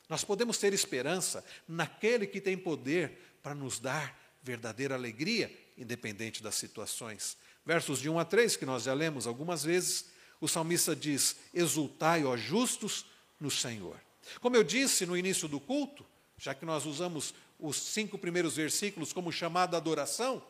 Nós 0.09 0.25
podemos 0.25 0.59
ter 0.59 0.73
esperança 0.73 1.45
naquele 1.67 2.27
que 2.27 2.41
tem 2.41 2.57
poder 2.57 3.37
para 3.43 3.55
nos 3.55 3.79
dar 3.79 4.19
verdadeira 4.43 4.95
alegria, 4.95 5.51
independente 5.77 6.43
das 6.43 6.55
situações. 6.55 7.37
Versos 7.65 8.01
de 8.01 8.11
1 8.11 8.19
a 8.19 8.25
3, 8.25 8.57
que 8.57 8.67
nós 8.67 8.83
já 8.85 8.95
lemos 8.95 9.27
algumas 9.27 9.65
vezes, 9.65 10.11
o 10.41 10.49
salmista 10.49 10.95
diz: 10.95 11.37
Exultai, 11.55 12.25
ó 12.25 12.37
justos, 12.37 13.07
no 13.39 13.51
Senhor. 13.51 13.97
Como 14.41 14.57
eu 14.57 14.65
disse 14.65 15.07
no 15.07 15.17
início 15.17 15.49
do 15.49 15.61
culto, 15.61 16.05
já 16.37 16.55
que 16.55 16.65
nós 16.65 16.87
usamos 16.87 17.35
os 17.59 17.77
cinco 17.77 18.19
primeiros 18.19 18.57
versículos 18.57 19.13
como 19.13 19.33
chamada 19.33 19.77
adoração, 19.77 20.43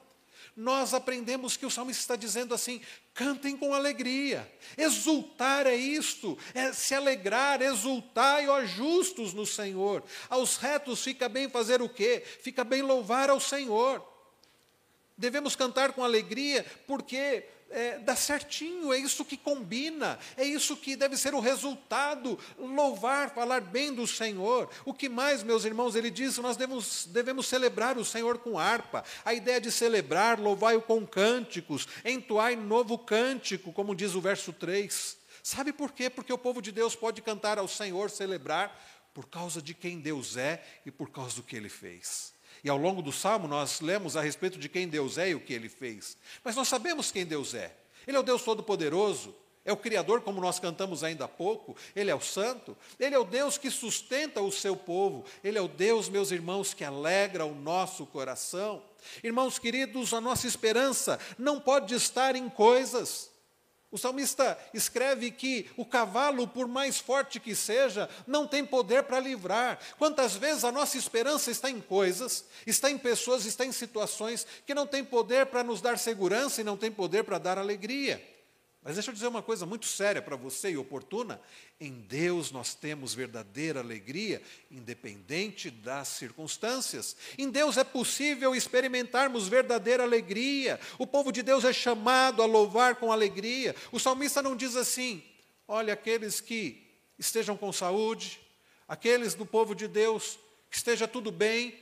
nós 0.57 0.95
aprendemos 0.95 1.57
que 1.57 1.67
o 1.67 1.71
salmista 1.71 2.01
está 2.01 2.17
dizendo 2.17 2.55
assim: 2.55 2.81
cantem 3.15 3.57
com 3.57 3.75
alegria, 3.75 4.51
exultar 4.77 5.67
é 5.67 5.75
isto, 5.75 6.39
é 6.55 6.73
se 6.73 6.95
alegrar, 6.95 7.61
exultai, 7.63 8.49
ó 8.49 8.65
justos 8.65 9.33
no 9.33 9.47
Senhor. 9.47 10.03
Aos 10.29 10.57
retos 10.57 11.03
fica 11.03 11.29
bem 11.29 11.49
fazer 11.49 11.83
o 11.83 11.89
quê? 11.89 12.23
Fica 12.43 12.65
bem 12.65 12.83
louvar 12.83 13.31
ao 13.31 13.41
Senhor. 13.41 14.07
Devemos 15.17 15.55
cantar 15.55 15.93
com 15.93 16.03
alegria, 16.03 16.65
porque 16.87 17.45
é, 17.73 17.99
dá 17.99 18.15
certinho, 18.15 18.93
é 18.93 18.99
isso 18.99 19.25
que 19.25 19.37
combina, 19.37 20.19
é 20.37 20.45
isso 20.45 20.77
que 20.77 20.95
deve 20.95 21.17
ser 21.17 21.35
o 21.35 21.41
resultado, 21.41 22.39
louvar, 22.59 23.31
falar 23.35 23.61
bem 23.61 23.93
do 23.93 24.07
Senhor. 24.07 24.71
O 24.85 24.95
que 24.95 25.09
mais, 25.09 25.43
meus 25.43 25.65
irmãos, 25.65 25.95
ele 25.95 26.11
diz, 26.11 26.39
nós 26.39 26.57
devemos, 26.57 27.07
devemos 27.07 27.47
celebrar 27.47 27.99
o 27.99 28.05
Senhor 28.05 28.39
com 28.39 28.59
harpa. 28.59 29.05
A 29.25 29.35
ideia 29.35 29.61
de 29.61 29.71
celebrar, 29.71 30.39
louvai-o 30.39 30.83
com 30.83 31.07
cânticos, 31.07 31.89
entoai 32.05 32.57
novo 32.57 32.99
cântico, 32.99 33.73
como 33.73 33.95
diz 33.95 34.15
o 34.15 34.21
verso 34.21 34.53
3. 34.53 35.17
Sabe 35.43 35.73
por 35.73 35.91
quê? 35.93 36.09
Porque 36.09 36.33
o 36.33 36.39
povo 36.39 36.63
de 36.63 36.71
Deus 36.71 36.95
pode 36.95 37.21
cantar 37.21 37.59
ao 37.59 37.67
Senhor, 37.67 38.11
celebrar, 38.11 38.79
por 39.13 39.27
causa 39.29 39.61
de 39.61 39.75
quem 39.75 40.01
Deus 40.01 40.37
é 40.37 40.65
e 40.87 40.91
por 40.91 41.11
causa 41.11 41.37
do 41.37 41.43
que 41.43 41.57
ele 41.57 41.69
fez. 41.69 42.32
E 42.65 42.71
ao 42.71 42.77
longo 42.77 43.03
do 43.03 43.13
salmo 43.13 43.49
nós 43.49 43.81
lemos 43.81 44.17
a 44.17 44.23
respeito 44.23 44.59
de 44.59 44.69
quem 44.69 44.89
Deus 44.89 45.19
é 45.19 45.31
e 45.31 45.35
o 45.35 45.41
que 45.41 45.53
ele 45.53 45.69
fez. 45.69 46.17
Mas 46.45 46.55
nós 46.55 46.69
sabemos 46.69 47.11
quem 47.11 47.27
Deus 47.27 47.55
é. 47.55 47.75
Ele 48.07 48.17
é 48.17 48.21
o 48.21 48.25
Deus 48.25 48.43
Todo-Poderoso, 48.43 49.35
é 49.65 49.73
o 49.73 49.77
Criador, 49.77 50.23
como 50.23 50.41
nós 50.41 50.59
cantamos 50.59 51.05
ainda 51.05 51.25
há 51.25 51.29
pouco, 51.29 51.77
Ele 51.95 52.11
é 52.11 52.15
o 52.15 52.21
Santo, 52.21 52.77
Ele 52.99 53.15
é 53.15 53.19
o 53.19 53.25
Deus 53.25 53.57
que 53.57 53.71
sustenta 53.71 54.41
o 54.41 54.51
seu 54.51 54.77
povo, 54.77 55.25
Ele 55.43 55.57
é 55.57 55.61
o 55.61 55.69
Deus, 55.69 56.09
meus 56.09 56.33
irmãos, 56.33 56.75
que 56.75 56.85
alegra 56.85 57.45
o 57.45 57.55
nosso 57.55 58.05
coração. 58.07 58.83
Irmãos 59.23 59.59
queridos, 59.61 60.13
a 60.13 60.21
nossa 60.21 60.49
esperança 60.49 61.19
não 61.39 61.61
pode 61.61 61.95
estar 61.95 62.35
em 62.35 62.49
coisas, 62.49 63.31
o 63.93 63.99
salmista 63.99 64.59
escreve 64.73 65.31
que 65.31 65.71
o 65.77 65.85
cavalo, 65.85 66.49
por 66.49 66.67
mais 66.67 66.99
forte 66.99 67.39
que 67.39 67.55
seja, 67.55 68.09
não 68.27 68.47
tem 68.47 68.65
poder 68.65 69.03
para 69.03 69.21
livrar. 69.21 69.79
Quantas 69.99 70.35
vezes 70.35 70.65
a 70.65 70.73
nossa 70.73 70.97
esperança 70.97 71.51
está 71.51 71.69
em 71.69 71.79
coisas, 71.79 72.47
está 72.67 72.91
em 72.91 72.97
pessoas, 72.97 73.45
está 73.45 73.67
em 73.67 73.71
situações 73.71 74.47
que 74.67 74.75
não 74.75 74.87
têm 74.87 75.05
poder 75.05 75.45
para 75.45 75.63
nos 75.63 75.83
dar 75.83 75.99
segurança 75.99 76.63
e 76.63 76.65
não 76.65 76.77
têm 76.77 76.91
poder 76.91 77.23
para 77.23 77.37
dar 77.37 77.59
alegria. 77.59 78.32
Mas 78.83 78.95
deixa 78.95 79.11
eu 79.11 79.15
dizer 79.15 79.29
uma 79.29 79.43
coisa 79.43 79.65
muito 79.65 79.87
séria 79.87 80.21
para 80.21 80.35
você 80.35 80.73
e 80.73 80.77
oportuna: 80.77 81.41
em 81.81 82.01
Deus 82.01 82.51
nós 82.51 82.75
temos 82.75 83.15
verdadeira 83.15 83.79
alegria, 83.79 84.43
independente 84.71 85.71
das 85.71 86.09
circunstâncias. 86.09 87.17
Em 87.39 87.49
Deus 87.49 87.77
é 87.77 87.85
possível 87.85 88.57
experimentarmos 88.57 89.47
verdadeira 89.47 90.03
alegria. 90.03 90.81
O 90.99 91.07
povo 91.07 91.31
de 91.31 91.43
Deus 91.43 91.65
é 91.65 91.73
chamado 91.73 92.43
a 92.43 92.47
louvar 92.47 92.97
com 92.97 93.13
alegria. 93.13 93.77
O 93.93 94.01
salmista 94.01 94.43
não 94.43 94.57
diz 94.57 94.75
assim: 94.75 95.23
olha, 95.69 95.93
aqueles 95.93 96.41
que 96.41 96.85
estejam 97.17 97.57
com 97.57 97.73
saúde, 97.73 98.41
aqueles 98.89 99.35
do 99.35 99.47
povo 99.47 99.77
de 99.77 99.87
Deus 99.87 100.41
que 100.69 100.77
esteja 100.77 101.07
tudo 101.07 101.31
bem, 101.31 101.79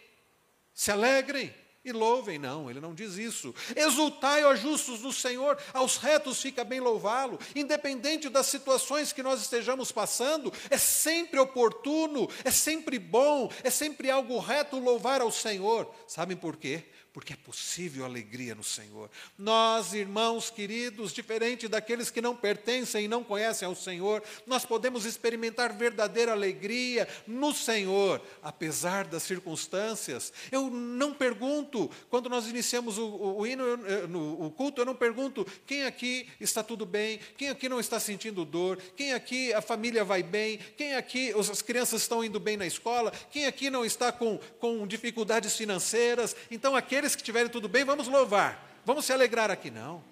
se 0.75 0.91
alegrem 0.91 1.55
e 1.85 1.93
louvem. 1.93 2.39
Não, 2.39 2.71
ele 2.71 2.81
não 2.81 2.95
diz 2.95 3.17
isso. 3.17 3.55
Exultai, 3.75 4.45
ó 4.45 4.55
justos 4.55 5.01
do 5.01 5.13
Senhor, 5.13 5.59
aos 5.73 5.97
retos 5.97 6.41
fica 6.41 6.65
bem 6.65 6.81
louvá-lo. 6.81 7.39
Independente 7.55 8.29
das 8.29 8.47
situações 8.47 9.13
que 9.13 9.23
nós 9.23 9.41
estejamos 9.41 9.91
passando, 9.91 10.53
é 10.69 10.79
sempre 10.79 11.39
oportuno, 11.39 12.29
é 12.45 12.51
sempre 12.51 12.99
bom, 12.99 13.51
é 13.63 13.71
sempre 13.71 14.11
algo 14.11 14.39
reto 14.39 14.79
louvar 14.79 15.21
ao 15.21 15.31
Senhor. 15.31 15.91
Sabem 16.07 16.37
por 16.37 16.57
quê? 16.57 16.85
Porque 17.13 17.33
é 17.33 17.37
possível 17.37 18.05
alegria 18.05 18.55
no 18.55 18.63
Senhor. 18.63 19.11
Nós, 19.37 19.93
irmãos 19.93 20.51
queridos, 20.51 21.13
diferente 21.13 21.69
daqueles 21.69 22.11
que 22.11 22.21
não 22.21 22.37
pertencem 22.37 23.05
e 23.05 23.09
não 23.09 23.25
conhecem 23.25 23.67
ao 23.67 23.75
Senhor, 23.75 24.23
nós 24.47 24.65
podemos 24.65 25.05
experimentar 25.05 25.73
verdadeira 25.73 26.33
alegria 26.33 27.09
no 27.27 27.53
Senhor, 27.53 28.23
apesar 28.43 29.05
das 29.07 29.23
circunstâncias. 29.23 30.33
Eu 30.53 30.71
não 30.71 31.13
pergunto, 31.13 31.91
quando 32.09 32.29
nós 32.29 32.47
iniciamos 32.47 32.97
o, 32.99 33.07
o, 33.07 33.39
o 33.41 33.47
hino, 33.47 33.77
no, 34.09 34.47
o 34.47 34.51
culto, 34.51 34.81
eu 34.81 34.87
não 34.87 34.95
pergunto 34.95 35.47
quem 35.67 35.85
aqui 35.85 36.29
está 36.41 36.63
tudo 36.63 36.87
bem, 36.87 37.19
quem 37.37 37.49
aqui 37.49 37.69
não 37.69 37.81
está 37.81 37.99
sentindo 37.99 38.45
dor, 38.45 38.79
quem 38.97 39.13
aqui 39.13 39.53
a 39.53 39.61
família 39.61 40.05
vai 40.05 40.23
bem, 40.23 40.59
quem 40.77 40.95
aqui 40.95 41.33
as 41.33 41.63
crianças 41.63 42.03
estão 42.03 42.23
indo 42.25 42.39
bem 42.39 42.57
na 42.57 42.67
escola, 42.67 43.13
quem 43.31 43.47
aqui 43.47 43.69
não 43.71 43.85
está 43.85 44.13
com, 44.13 44.39
com 44.59 44.87
dificuldades 44.87 45.57
financeiras. 45.57 46.37
Então, 46.51 46.77
aquele 46.77 47.00
aqueles 47.01 47.17
que 47.17 47.23
tiverem 47.23 47.51
tudo 47.51 47.67
bem, 47.67 47.83
vamos 47.83 48.09
louvar, 48.09 48.63
vamos 48.85 49.07
se 49.07 49.13
alegrar 49.13 49.51
aqui. 49.51 49.71
Não. 49.71 50.05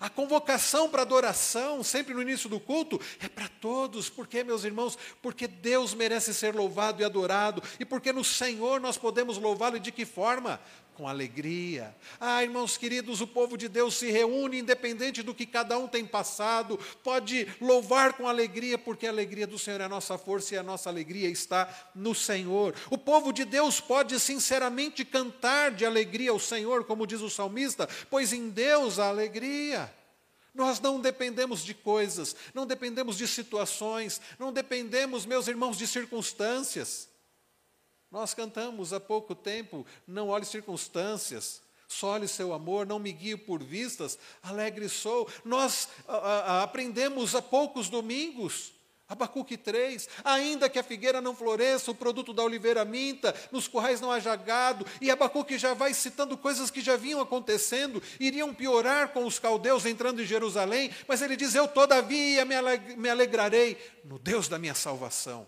A 0.00 0.08
convocação 0.08 0.88
para 0.88 1.02
adoração, 1.02 1.82
sempre 1.82 2.14
no 2.14 2.22
início 2.22 2.48
do 2.48 2.60
culto, 2.60 3.00
é 3.20 3.28
para 3.28 3.48
todos. 3.60 4.08
Por 4.08 4.26
quê, 4.26 4.44
meus 4.44 4.62
irmãos? 4.62 4.96
Porque 5.20 5.48
Deus 5.48 5.94
merece 5.94 6.32
ser 6.32 6.54
louvado 6.54 7.02
e 7.02 7.04
adorado, 7.04 7.60
e 7.80 7.84
porque 7.84 8.12
no 8.12 8.22
Senhor 8.22 8.80
nós 8.80 8.96
podemos 8.96 9.36
louvá-lo 9.36 9.76
e 9.76 9.80
de 9.80 9.90
que 9.90 10.04
forma? 10.04 10.60
Com 10.98 11.06
alegria. 11.06 11.94
Ah, 12.18 12.42
irmãos 12.42 12.76
queridos, 12.76 13.20
o 13.20 13.26
povo 13.26 13.56
de 13.56 13.68
Deus 13.68 13.94
se 13.94 14.10
reúne, 14.10 14.58
independente 14.58 15.22
do 15.22 15.32
que 15.32 15.46
cada 15.46 15.78
um 15.78 15.86
tem 15.86 16.04
passado, 16.04 16.76
pode 17.04 17.46
louvar 17.60 18.14
com 18.14 18.26
alegria, 18.26 18.76
porque 18.76 19.06
a 19.06 19.10
alegria 19.10 19.46
do 19.46 19.60
Senhor 19.60 19.80
é 19.80 19.84
a 19.84 19.88
nossa 19.88 20.18
força 20.18 20.56
e 20.56 20.58
a 20.58 20.62
nossa 20.62 20.90
alegria 20.90 21.30
está 21.30 21.72
no 21.94 22.16
Senhor. 22.16 22.74
O 22.90 22.98
povo 22.98 23.32
de 23.32 23.44
Deus 23.44 23.80
pode 23.80 24.18
sinceramente 24.18 25.04
cantar 25.04 25.70
de 25.70 25.86
alegria 25.86 26.32
ao 26.32 26.40
Senhor, 26.40 26.84
como 26.84 27.06
diz 27.06 27.20
o 27.20 27.30
salmista, 27.30 27.88
pois 28.10 28.32
em 28.32 28.48
Deus 28.50 28.98
há 28.98 29.08
alegria. 29.08 29.94
Nós 30.52 30.80
não 30.80 31.00
dependemos 31.00 31.64
de 31.64 31.74
coisas, 31.74 32.34
não 32.52 32.66
dependemos 32.66 33.16
de 33.16 33.28
situações, 33.28 34.20
não 34.36 34.52
dependemos, 34.52 35.24
meus 35.24 35.46
irmãos, 35.46 35.78
de 35.78 35.86
circunstâncias. 35.86 37.08
Nós 38.10 38.32
cantamos 38.32 38.92
há 38.92 39.00
pouco 39.00 39.34
tempo, 39.34 39.86
não 40.06 40.28
olhe 40.28 40.44
circunstâncias, 40.44 41.60
só 41.86 42.08
olhe 42.12 42.28
seu 42.28 42.52
amor, 42.52 42.86
não 42.86 42.98
me 42.98 43.12
guie 43.12 43.36
por 43.36 43.62
vistas, 43.62 44.18
alegre 44.42 44.88
sou. 44.88 45.28
Nós 45.44 45.88
a, 46.06 46.16
a, 46.16 46.62
aprendemos 46.62 47.34
há 47.34 47.42
poucos 47.42 47.88
domingos, 47.88 48.72
Abacuque 49.08 49.56
3, 49.56 50.06
ainda 50.22 50.68
que 50.68 50.78
a 50.78 50.82
figueira 50.82 51.20
não 51.20 51.34
floresça, 51.34 51.90
o 51.90 51.94
produto 51.94 52.34
da 52.34 52.42
oliveira 52.42 52.84
minta, 52.84 53.34
nos 53.50 53.66
currais 53.66 54.02
não 54.02 54.12
haja 54.12 54.36
gado, 54.36 54.86
e 55.00 55.10
Abacuque 55.10 55.56
já 55.56 55.72
vai 55.72 55.94
citando 55.94 56.36
coisas 56.36 56.70
que 56.70 56.82
já 56.82 56.94
vinham 56.94 57.20
acontecendo, 57.20 58.02
iriam 58.20 58.54
piorar 58.54 59.08
com 59.08 59.24
os 59.24 59.38
caldeus 59.38 59.86
entrando 59.86 60.22
em 60.22 60.26
Jerusalém, 60.26 60.90
mas 61.06 61.22
ele 61.22 61.36
diz: 61.36 61.54
Eu 61.54 61.66
todavia 61.66 62.44
me 62.44 63.08
alegrarei 63.08 63.78
no 64.04 64.18
Deus 64.18 64.46
da 64.46 64.58
minha 64.58 64.74
salvação. 64.74 65.46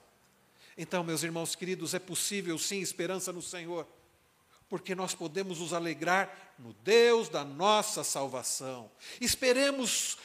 Então, 0.83 1.05
meus 1.05 1.23
irmãos 1.23 1.55
queridos, 1.55 1.93
é 1.93 1.99
possível 1.99 2.59
sim 2.59 2.81
esperança 2.81 3.31
no 3.31 3.43
Senhor, 3.43 3.87
porque 4.67 4.95
nós 4.95 5.15
podemos 5.15 5.59
nos 5.59 5.75
alegrar 5.75 6.55
no 6.59 6.73
Deus 6.73 7.29
da 7.29 7.45
nossa 7.45 8.03
salvação. 8.03 8.91
Esperemos 9.21 10.17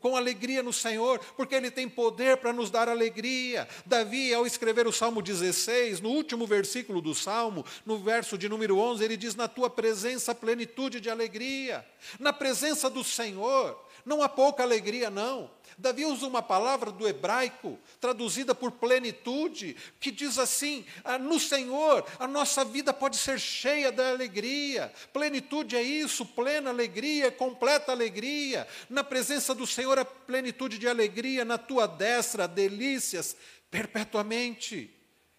com 0.00 0.16
alegria 0.16 0.60
no 0.60 0.72
Senhor, 0.72 1.20
porque 1.36 1.54
Ele 1.54 1.70
tem 1.70 1.88
poder 1.88 2.36
para 2.38 2.52
nos 2.52 2.68
dar 2.68 2.88
alegria. 2.88 3.68
Davi, 3.86 4.34
ao 4.34 4.44
escrever 4.44 4.88
o 4.88 4.92
Salmo 4.92 5.22
16, 5.22 6.00
no 6.00 6.08
último 6.08 6.48
versículo 6.48 7.00
do 7.00 7.14
Salmo, 7.14 7.64
no 7.86 7.96
verso 7.96 8.36
de 8.36 8.48
número 8.48 8.78
11, 8.78 9.04
ele 9.04 9.16
diz: 9.16 9.36
Na 9.36 9.46
tua 9.46 9.70
presença, 9.70 10.34
plenitude 10.34 11.00
de 11.00 11.10
alegria. 11.10 11.86
Na 12.18 12.32
presença 12.32 12.90
do 12.90 13.04
Senhor, 13.04 13.80
não 14.04 14.22
há 14.22 14.28
pouca 14.28 14.62
alegria, 14.62 15.10
não. 15.10 15.50
Davi 15.78 16.04
usa 16.04 16.26
uma 16.26 16.42
palavra 16.42 16.90
do 16.90 17.08
hebraico, 17.08 17.78
traduzida 18.00 18.54
por 18.54 18.72
plenitude, 18.72 19.76
que 19.98 20.10
diz 20.10 20.38
assim: 20.38 20.84
ah, 21.04 21.18
no 21.18 21.40
Senhor 21.40 22.04
a 22.18 22.26
nossa 22.26 22.64
vida 22.64 22.92
pode 22.92 23.16
ser 23.16 23.40
cheia 23.40 23.90
da 23.90 24.10
alegria. 24.10 24.92
Plenitude 25.12 25.76
é 25.76 25.82
isso, 25.82 26.26
plena 26.26 26.70
alegria, 26.70 27.30
completa 27.30 27.92
alegria. 27.92 28.66
Na 28.88 29.02
presença 29.02 29.54
do 29.54 29.66
Senhor 29.66 29.98
a 29.98 30.04
plenitude 30.04 30.78
de 30.78 30.88
alegria, 30.88 31.44
na 31.44 31.58
tua 31.58 31.86
destra, 31.86 32.46
delícias 32.46 33.36
perpetuamente. 33.70 34.94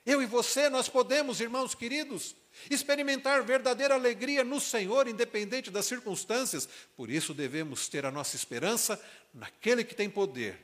Eu 0.05 0.21
e 0.21 0.25
você, 0.25 0.69
nós 0.69 0.89
podemos, 0.89 1.39
irmãos 1.39 1.73
queridos, 1.73 2.35
experimentar 2.69 3.43
verdadeira 3.43 3.95
alegria 3.95 4.43
no 4.43 4.59
Senhor, 4.59 5.07
independente 5.07 5.71
das 5.71 5.85
circunstâncias. 5.85 6.67
Por 6.95 7.09
isso 7.09 7.33
devemos 7.33 7.87
ter 7.87 8.05
a 8.05 8.11
nossa 8.11 8.35
esperança 8.35 8.99
naquele 9.33 9.83
que 9.83 9.95
tem 9.95 10.09
poder 10.09 10.57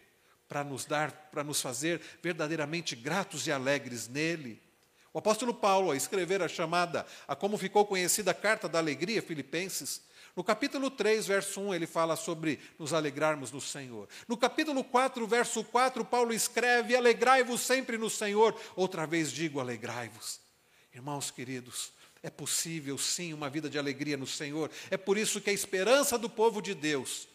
para 0.48 0.63
nos 0.63 0.86
dar, 0.86 1.12
para 1.31 1.43
nos 1.43 1.62
fazer 1.62 2.01
verdadeiramente 2.22 2.96
gratos 2.96 3.46
e 3.48 3.51
alegres 3.51 4.08
nele. 4.08 4.62
O 5.13 5.19
apóstolo 5.19 5.53
Paulo, 5.53 5.91
a 5.91 5.96
escrever 5.96 6.41
a 6.41 6.48
chamada, 6.48 7.05
a 7.27 7.36
como 7.36 7.58
ficou 7.58 7.86
conhecida 7.86 8.31
a 8.31 8.34
carta 8.34 8.69
da 8.69 8.79
alegria, 8.79 9.22
Filipenses, 9.22 10.01
no 10.36 10.43
capítulo 10.43 10.89
3, 10.89 11.27
verso 11.27 11.60
1, 11.60 11.74
ele 11.74 11.88
fala 11.88 12.15
sobre 12.15 12.60
nos 12.77 12.93
alegrarmos 12.93 13.51
no 13.51 13.60
Senhor. 13.60 14.08
No 14.27 14.38
capítulo 14.38 14.84
4, 14.84 15.27
verso 15.27 15.63
4, 15.63 16.05
Paulo 16.05 16.34
escreve: 16.34 16.96
Alegrai-vos 16.96 17.62
sempre 17.62 17.98
no 17.98 18.10
Senhor. 18.10 18.58
Outra 18.75 19.05
vez 19.05 19.31
digo: 19.31 19.60
alegrai-vos. 19.60 20.39
Irmãos 20.93 21.31
queridos, 21.31 21.91
é 22.22 22.29
possível 22.29 22.98
sim 22.98 23.34
uma 23.34 23.50
vida 23.50 23.69
de 23.69 23.77
alegria 23.77 24.17
no 24.17 24.27
Senhor. 24.27 24.69
É 24.89 24.98
por 24.98 25.17
isso 25.17 25.39
que 25.39 25.50
a 25.50 25.53
esperança 25.53 26.17
do 26.17 26.29
povo 26.29 26.62
de 26.62 26.74
Deus 26.74 27.27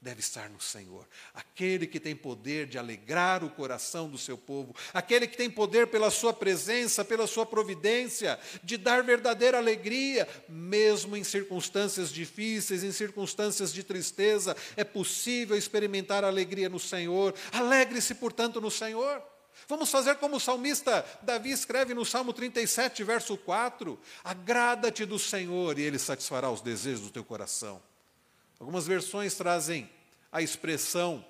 deve 0.00 0.20
estar 0.20 0.48
no 0.48 0.60
Senhor. 0.60 1.06
Aquele 1.34 1.86
que 1.86 1.98
tem 1.98 2.14
poder 2.14 2.66
de 2.66 2.78
alegrar 2.78 3.42
o 3.42 3.50
coração 3.50 4.08
do 4.08 4.16
seu 4.16 4.38
povo, 4.38 4.74
aquele 4.94 5.26
que 5.26 5.36
tem 5.36 5.50
poder 5.50 5.88
pela 5.88 6.10
sua 6.10 6.32
presença, 6.32 7.04
pela 7.04 7.26
sua 7.26 7.44
providência, 7.44 8.38
de 8.62 8.76
dar 8.76 9.02
verdadeira 9.02 9.58
alegria, 9.58 10.28
mesmo 10.48 11.16
em 11.16 11.24
circunstâncias 11.24 12.12
difíceis, 12.12 12.84
em 12.84 12.92
circunstâncias 12.92 13.72
de 13.72 13.82
tristeza, 13.82 14.56
é 14.76 14.84
possível 14.84 15.56
experimentar 15.56 16.22
alegria 16.22 16.68
no 16.68 16.78
Senhor. 16.78 17.34
Alegre-se, 17.52 18.14
portanto, 18.14 18.60
no 18.60 18.70
Senhor. 18.70 19.20
Vamos 19.66 19.90
fazer 19.90 20.16
como 20.16 20.36
o 20.36 20.40
salmista 20.40 21.04
Davi 21.22 21.50
escreve 21.50 21.94
no 21.94 22.04
Salmo 22.04 22.32
37, 22.32 23.02
verso 23.02 23.36
4: 23.36 23.98
Agrada-te 24.22 25.04
do 25.04 25.18
Senhor 25.18 25.78
e 25.78 25.82
ele 25.82 25.98
satisfará 25.98 26.50
os 26.50 26.60
desejos 26.60 27.00
do 27.00 27.10
teu 27.10 27.24
coração. 27.24 27.82
Algumas 28.60 28.86
versões 28.86 29.34
trazem 29.34 29.90
a 30.30 30.42
expressão 30.42 31.24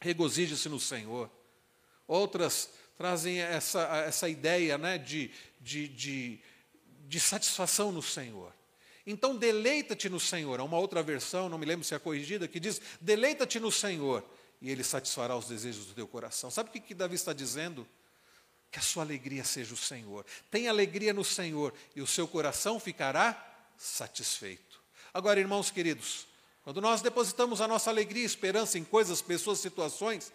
regozije-se 0.00 0.68
no 0.68 0.80
Senhor. 0.80 1.30
Outras 2.08 2.70
trazem 2.96 3.40
essa, 3.40 3.80
essa 4.06 4.28
ideia 4.28 4.76
né, 4.76 4.98
de, 4.98 5.30
de, 5.60 5.88
de, 5.88 6.40
de 7.06 7.20
satisfação 7.20 7.92
no 7.92 8.02
Senhor. 8.02 8.52
Então, 9.06 9.36
deleita-te 9.36 10.08
no 10.08 10.20
Senhor. 10.20 10.60
Há 10.60 10.64
uma 10.64 10.78
outra 10.78 11.02
versão, 11.02 11.48
não 11.48 11.58
me 11.58 11.66
lembro 11.66 11.84
se 11.84 11.94
é 11.94 11.98
corrigida, 11.98 12.48
que 12.48 12.60
diz: 12.60 12.80
deleita-te 13.00 13.58
no 13.58 13.70
Senhor 13.70 14.24
e 14.60 14.70
Ele 14.70 14.84
satisfará 14.84 15.36
os 15.36 15.46
desejos 15.46 15.86
do 15.86 15.94
teu 15.94 16.06
coração. 16.06 16.50
Sabe 16.50 16.68
o 16.68 16.72
que, 16.72 16.94
Davi 16.94 17.14
está 17.14 17.32
dizendo? 17.32 17.86
Que 18.70 18.78
a 18.78 18.82
sua 18.82 19.02
alegria 19.02 19.42
seja 19.42 19.72
o 19.72 19.76
Senhor. 19.76 20.24
Tenha 20.50 20.70
alegria 20.70 21.12
no 21.12 21.24
Senhor 21.24 21.72
e 21.96 22.02
o 22.02 22.06
seu 22.06 22.28
coração 22.28 22.78
ficará 22.78 23.64
satisfeito. 23.76 24.80
Agora, 25.12 25.40
irmãos 25.40 25.70
queridos, 25.70 26.26
quando 26.62 26.80
nós 26.80 27.00
depositamos 27.00 27.60
a 27.60 27.66
nossa 27.66 27.90
alegria 27.90 28.22
e 28.22 28.26
esperança 28.26 28.78
em 28.78 28.84
coisas, 28.84 29.22
pessoas, 29.22 29.58
situações, 29.58 30.30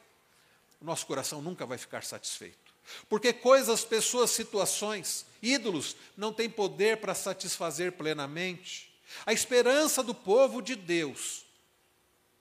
o 0.81 0.85
nosso 0.85 1.05
coração 1.05 1.41
nunca 1.41 1.65
vai 1.65 1.77
ficar 1.77 2.03
satisfeito. 2.03 2.73
Porque 3.07 3.31
coisas, 3.31 3.85
pessoas, 3.85 4.31
situações, 4.31 5.25
ídolos, 5.41 5.95
não 6.17 6.33
têm 6.33 6.49
poder 6.49 6.97
para 6.97 7.15
satisfazer 7.15 7.93
plenamente. 7.93 8.91
A 9.25 9.31
esperança 9.31 10.03
do 10.03 10.13
povo 10.13 10.61
de 10.61 10.75
Deus 10.75 11.45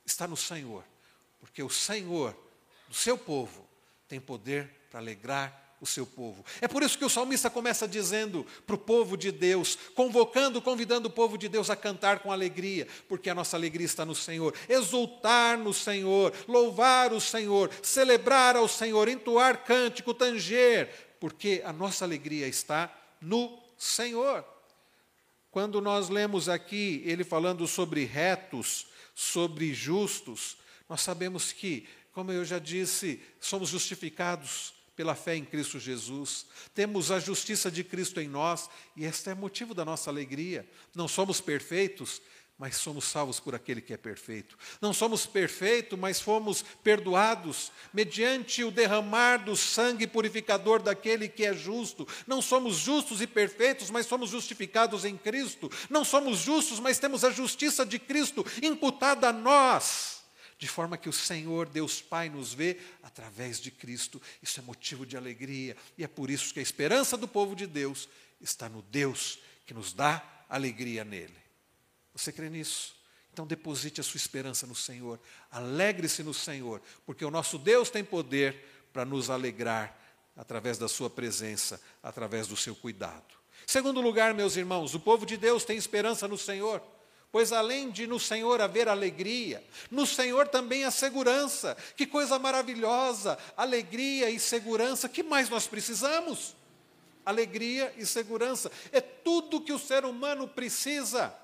está 0.05 0.27
no 0.27 0.37
Senhor 0.37 0.85
porque 1.45 1.63
o 1.63 1.69
Senhor, 1.69 2.35
do 2.89 2.95
seu 2.95 3.19
povo, 3.19 3.69
tem 4.09 4.19
poder 4.19 4.67
para 4.91 4.99
alegrar 4.99 5.77
o 5.79 5.85
seu 5.85 6.07
povo. 6.07 6.43
É 6.59 6.67
por 6.67 6.83
isso 6.83 6.97
que 6.97 7.05
o 7.05 7.11
salmista 7.11 7.51
começa 7.51 7.87
dizendo 7.87 8.47
para 8.67 8.75
o 8.75 8.79
povo 8.79 9.15
de 9.15 9.31
Deus, 9.31 9.77
convocando, 9.95 10.63
convidando 10.63 11.09
o 11.09 11.13
povo 11.13 11.37
de 11.37 11.47
Deus 11.47 11.69
a 11.69 11.77
cantar 11.77 12.21
com 12.21 12.33
alegria, 12.33 12.89
porque 13.11 13.29
a 13.29 13.35
nossa 13.35 13.59
alegria 13.59 13.85
está 13.85 14.07
no 14.07 14.15
Senhor. 14.15 14.55
Exultar 14.67 15.59
no 15.59 15.75
Senhor, 15.75 16.33
louvar 16.49 17.13
o 17.13 17.21
Senhor, 17.21 17.71
celebrar 17.83 18.57
ao 18.57 18.67
Senhor, 18.67 19.07
entoar 19.07 19.67
cântico, 19.67 20.15
tanger, 20.15 20.89
porque 21.21 21.61
a 21.63 21.75
nossa 21.75 22.07
alegria 22.07 22.49
está 22.49 22.91
no 23.21 23.63
Senhor. 23.77 24.43
Quando 25.51 25.79
nós 25.83 26.09
lemos 26.09 26.49
aqui 26.49 27.03
ele 27.05 27.23
falando 27.23 27.69
sobre 27.69 28.07
retos, 28.07 28.87
sobre 29.15 29.75
justos, 29.75 30.64
nós 30.95 31.01
sabemos 31.01 31.51
que, 31.51 31.89
como 32.13 32.31
eu 32.31 32.45
já 32.45 32.61
disse, 32.61 33.21
somos 33.41 33.71
justificados 33.71 34.73
pela 34.95 35.17
fé 35.17 35.35
em 35.35 35.45
Cristo 35.45 35.81
Jesus, 35.81 36.47
temos 36.73 37.11
a 37.11 37.19
justiça 37.19 37.69
de 37.69 37.83
Cristo 37.83 38.21
em 38.21 38.29
nós, 38.29 38.71
e 38.95 39.05
este 39.05 39.29
é 39.29 39.35
motivo 39.35 39.75
da 39.75 39.85
nossa 39.85 40.09
alegria. 40.09 40.65
Não 40.95 41.09
somos 41.09 41.41
perfeitos, 41.41 42.23
mas 42.57 42.77
somos 42.77 43.07
salvos 43.07 43.41
por 43.41 43.57
aquele 43.57 43.81
que 43.81 43.93
é 43.93 43.97
perfeito. 43.97 44.57
Não 44.81 44.93
somos 44.93 45.27
perfeitos, 45.27 45.99
mas 45.99 46.21
fomos 46.21 46.65
perdoados 46.85 47.73
mediante 47.93 48.63
o 48.63 48.71
derramar 48.71 49.39
do 49.39 49.57
sangue 49.57 50.07
purificador 50.07 50.81
daquele 50.81 51.29
que 51.29 51.45
é 51.45 51.53
justo. 51.53 52.07
Não 52.25 52.41
somos 52.41 52.77
justos 52.77 53.21
e 53.21 53.27
perfeitos, 53.27 53.91
mas 53.91 54.07
somos 54.07 54.31
justificados 54.31 55.05
em 55.05 55.17
Cristo. 55.17 55.69
Não 55.91 56.05
somos 56.05 56.39
justos, 56.39 56.79
mas 56.79 57.01
temos 57.01 57.25
a 57.25 57.33
justiça 57.33 57.85
de 57.85 57.99
Cristo 57.99 58.47
imputada 58.63 59.31
a 59.31 59.33
nós 59.33 60.14
de 60.59 60.69
forma 60.69 60.97
que 60.97 61.09
o 61.09 61.13
Senhor, 61.13 61.69
Deus 61.69 62.01
Pai, 62.01 62.29
nos 62.29 62.55
vê 62.55 62.79
através 63.03 63.61
de 63.61 63.71
Cristo. 63.71 64.21
Isso 64.43 64.61
é 64.61 64.63
motivo 64.63 65.05
de 65.05 65.17
alegria, 65.17 65.77
e 65.99 66.05
é 66.05 66.09
por 66.09 66.31
isso 66.31 66.53
que 66.53 66.61
a 66.61 66.63
esperança 66.63 67.17
do 67.17 67.29
povo 67.29 67.55
de 67.55 67.67
Deus 67.67 68.09
está 68.41 68.69
no 68.69 68.83
Deus 68.83 69.39
que 69.67 69.75
nos 69.75 69.93
dá 69.93 70.23
alegria 70.49 71.05
nele. 71.05 71.37
Você 72.15 72.33
crê 72.33 72.49
nisso? 72.49 72.95
Então 73.33 73.47
deposite 73.47 74.01
a 74.01 74.05
sua 74.05 74.19
esperança 74.19 74.67
no 74.67 74.75
Senhor, 74.75 75.19
alegre-se 75.51 76.23
no 76.23 76.33
Senhor, 76.33 76.81
porque 77.05 77.25
o 77.25 77.31
nosso 77.31 77.59
Deus 77.59 77.91
tem 77.91 78.05
poder 78.05 78.55
para 78.93 79.05
nos 79.05 79.29
alegrar 79.29 79.99
através 80.37 80.79
da 80.79 80.89
sua 80.89 81.11
presença, 81.11 81.81
através 82.03 82.47
do 82.47 82.57
seu 82.57 82.77
cuidado. 82.77 83.35
Segundo 83.67 84.01
lugar, 84.01 84.35
meus 84.35 84.57
irmãos, 84.57 84.95
o 84.95 85.01
povo 85.01 85.27
de 85.27 85.37
Deus 85.37 85.65
tem 85.65 85.77
esperança 85.77 86.29
no 86.29 86.39
Senhor, 86.39 86.81
pois 87.35 87.51
além 87.51 87.91
de 87.91 88.07
no 88.07 88.21
Senhor 88.21 88.61
haver 88.61 88.89
alegria, 88.89 89.61
no 89.91 90.07
Senhor 90.07 90.47
também 90.47 90.85
há 90.85 90.91
segurança. 90.93 91.77
Que 91.97 92.07
coisa 92.07 92.39
maravilhosa! 92.39 93.37
Alegria 93.57 94.31
e 94.31 94.39
segurança, 94.39 95.09
que 95.09 95.21
mais 95.21 95.49
nós 95.49 95.67
precisamos? 95.67 96.55
Alegria 97.27 97.93
e 97.99 98.07
segurança 98.07 98.71
é 98.93 99.01
tudo 99.01 99.61
que 99.61 99.73
o 99.73 99.81
ser 99.81 100.05
humano 100.05 100.47
precisa. 100.47 101.35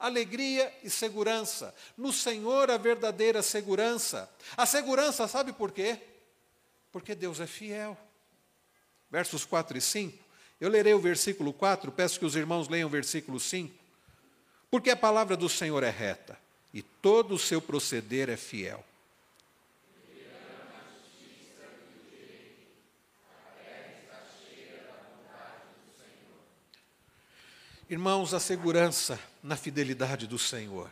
Alegria 0.00 0.74
e 0.82 0.90
segurança. 0.90 1.72
No 1.96 2.12
Senhor 2.12 2.68
a 2.68 2.76
verdadeira 2.76 3.40
segurança. 3.40 4.28
A 4.56 4.66
segurança, 4.66 5.28
sabe 5.28 5.52
por 5.52 5.70
quê? 5.70 5.96
Porque 6.90 7.14
Deus 7.14 7.38
é 7.38 7.46
fiel. 7.46 7.96
Versos 9.08 9.44
4 9.44 9.78
e 9.78 9.80
5. 9.80 10.24
Eu 10.60 10.68
lerei 10.68 10.92
o 10.92 10.98
versículo 10.98 11.52
4, 11.52 11.92
peço 11.92 12.18
que 12.18 12.26
os 12.26 12.34
irmãos 12.34 12.68
leiam 12.68 12.88
o 12.88 12.90
versículo 12.90 13.38
5. 13.38 13.75
Porque 14.70 14.90
a 14.90 14.96
palavra 14.96 15.36
do 15.36 15.48
Senhor 15.48 15.82
é 15.82 15.90
reta 15.90 16.38
e 16.72 16.82
todo 16.82 17.34
o 17.34 17.38
seu 17.38 17.62
proceder 17.62 18.28
é 18.28 18.36
fiel. 18.36 18.84
Irmãos, 27.88 28.34
a 28.34 28.40
segurança 28.40 29.18
na 29.40 29.56
fidelidade 29.56 30.26
do 30.26 30.40
Senhor, 30.40 30.90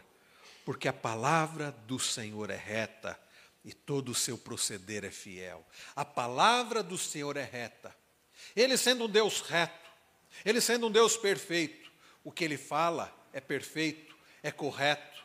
porque 0.65 0.87
a 0.87 0.93
palavra 0.93 1.73
do 1.89 1.99
Senhor 1.99 2.51
é 2.51 2.57
reta 2.57 3.19
e 3.65 3.73
todo 3.73 4.11
o 4.11 4.15
seu 4.15 4.39
proceder 4.39 5.05
é 5.05 5.11
fiel. 5.11 5.67
A 5.97 6.05
palavra 6.05 6.85
do 6.85 6.97
Senhor 6.97 7.37
é 7.37 7.43
reta. 7.43 7.93
Ele 8.55 8.77
sendo 8.77 9.07
um 9.07 9.09
Deus 9.09 9.41
reto, 9.41 9.91
ele 10.45 10.61
sendo 10.61 10.87
um 10.87 10.91
Deus 10.91 11.17
perfeito, 11.17 11.91
o 12.23 12.31
que 12.31 12.45
ele 12.45 12.57
fala 12.57 13.13
é 13.35 13.41
perfeito, 13.41 14.17
é 14.43 14.51
correto. 14.51 15.23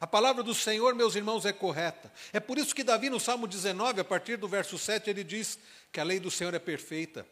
A 0.00 0.06
palavra 0.06 0.44
do 0.44 0.54
Senhor, 0.54 0.94
meus 0.94 1.16
irmãos, 1.16 1.44
é 1.44 1.52
correta. 1.52 2.10
É 2.32 2.38
por 2.38 2.56
isso 2.56 2.74
que 2.74 2.84
Davi, 2.84 3.10
no 3.10 3.18
Salmo 3.18 3.48
19, 3.48 4.00
a 4.00 4.04
partir 4.04 4.36
do 4.36 4.46
verso 4.46 4.78
7, 4.78 5.10
ele 5.10 5.24
diz 5.24 5.58
que 5.92 5.98
a 5.98 6.04
lei 6.04 6.20
do 6.20 6.30
Senhor 6.30 6.54
é 6.54 6.58
perfeita. 6.60 7.26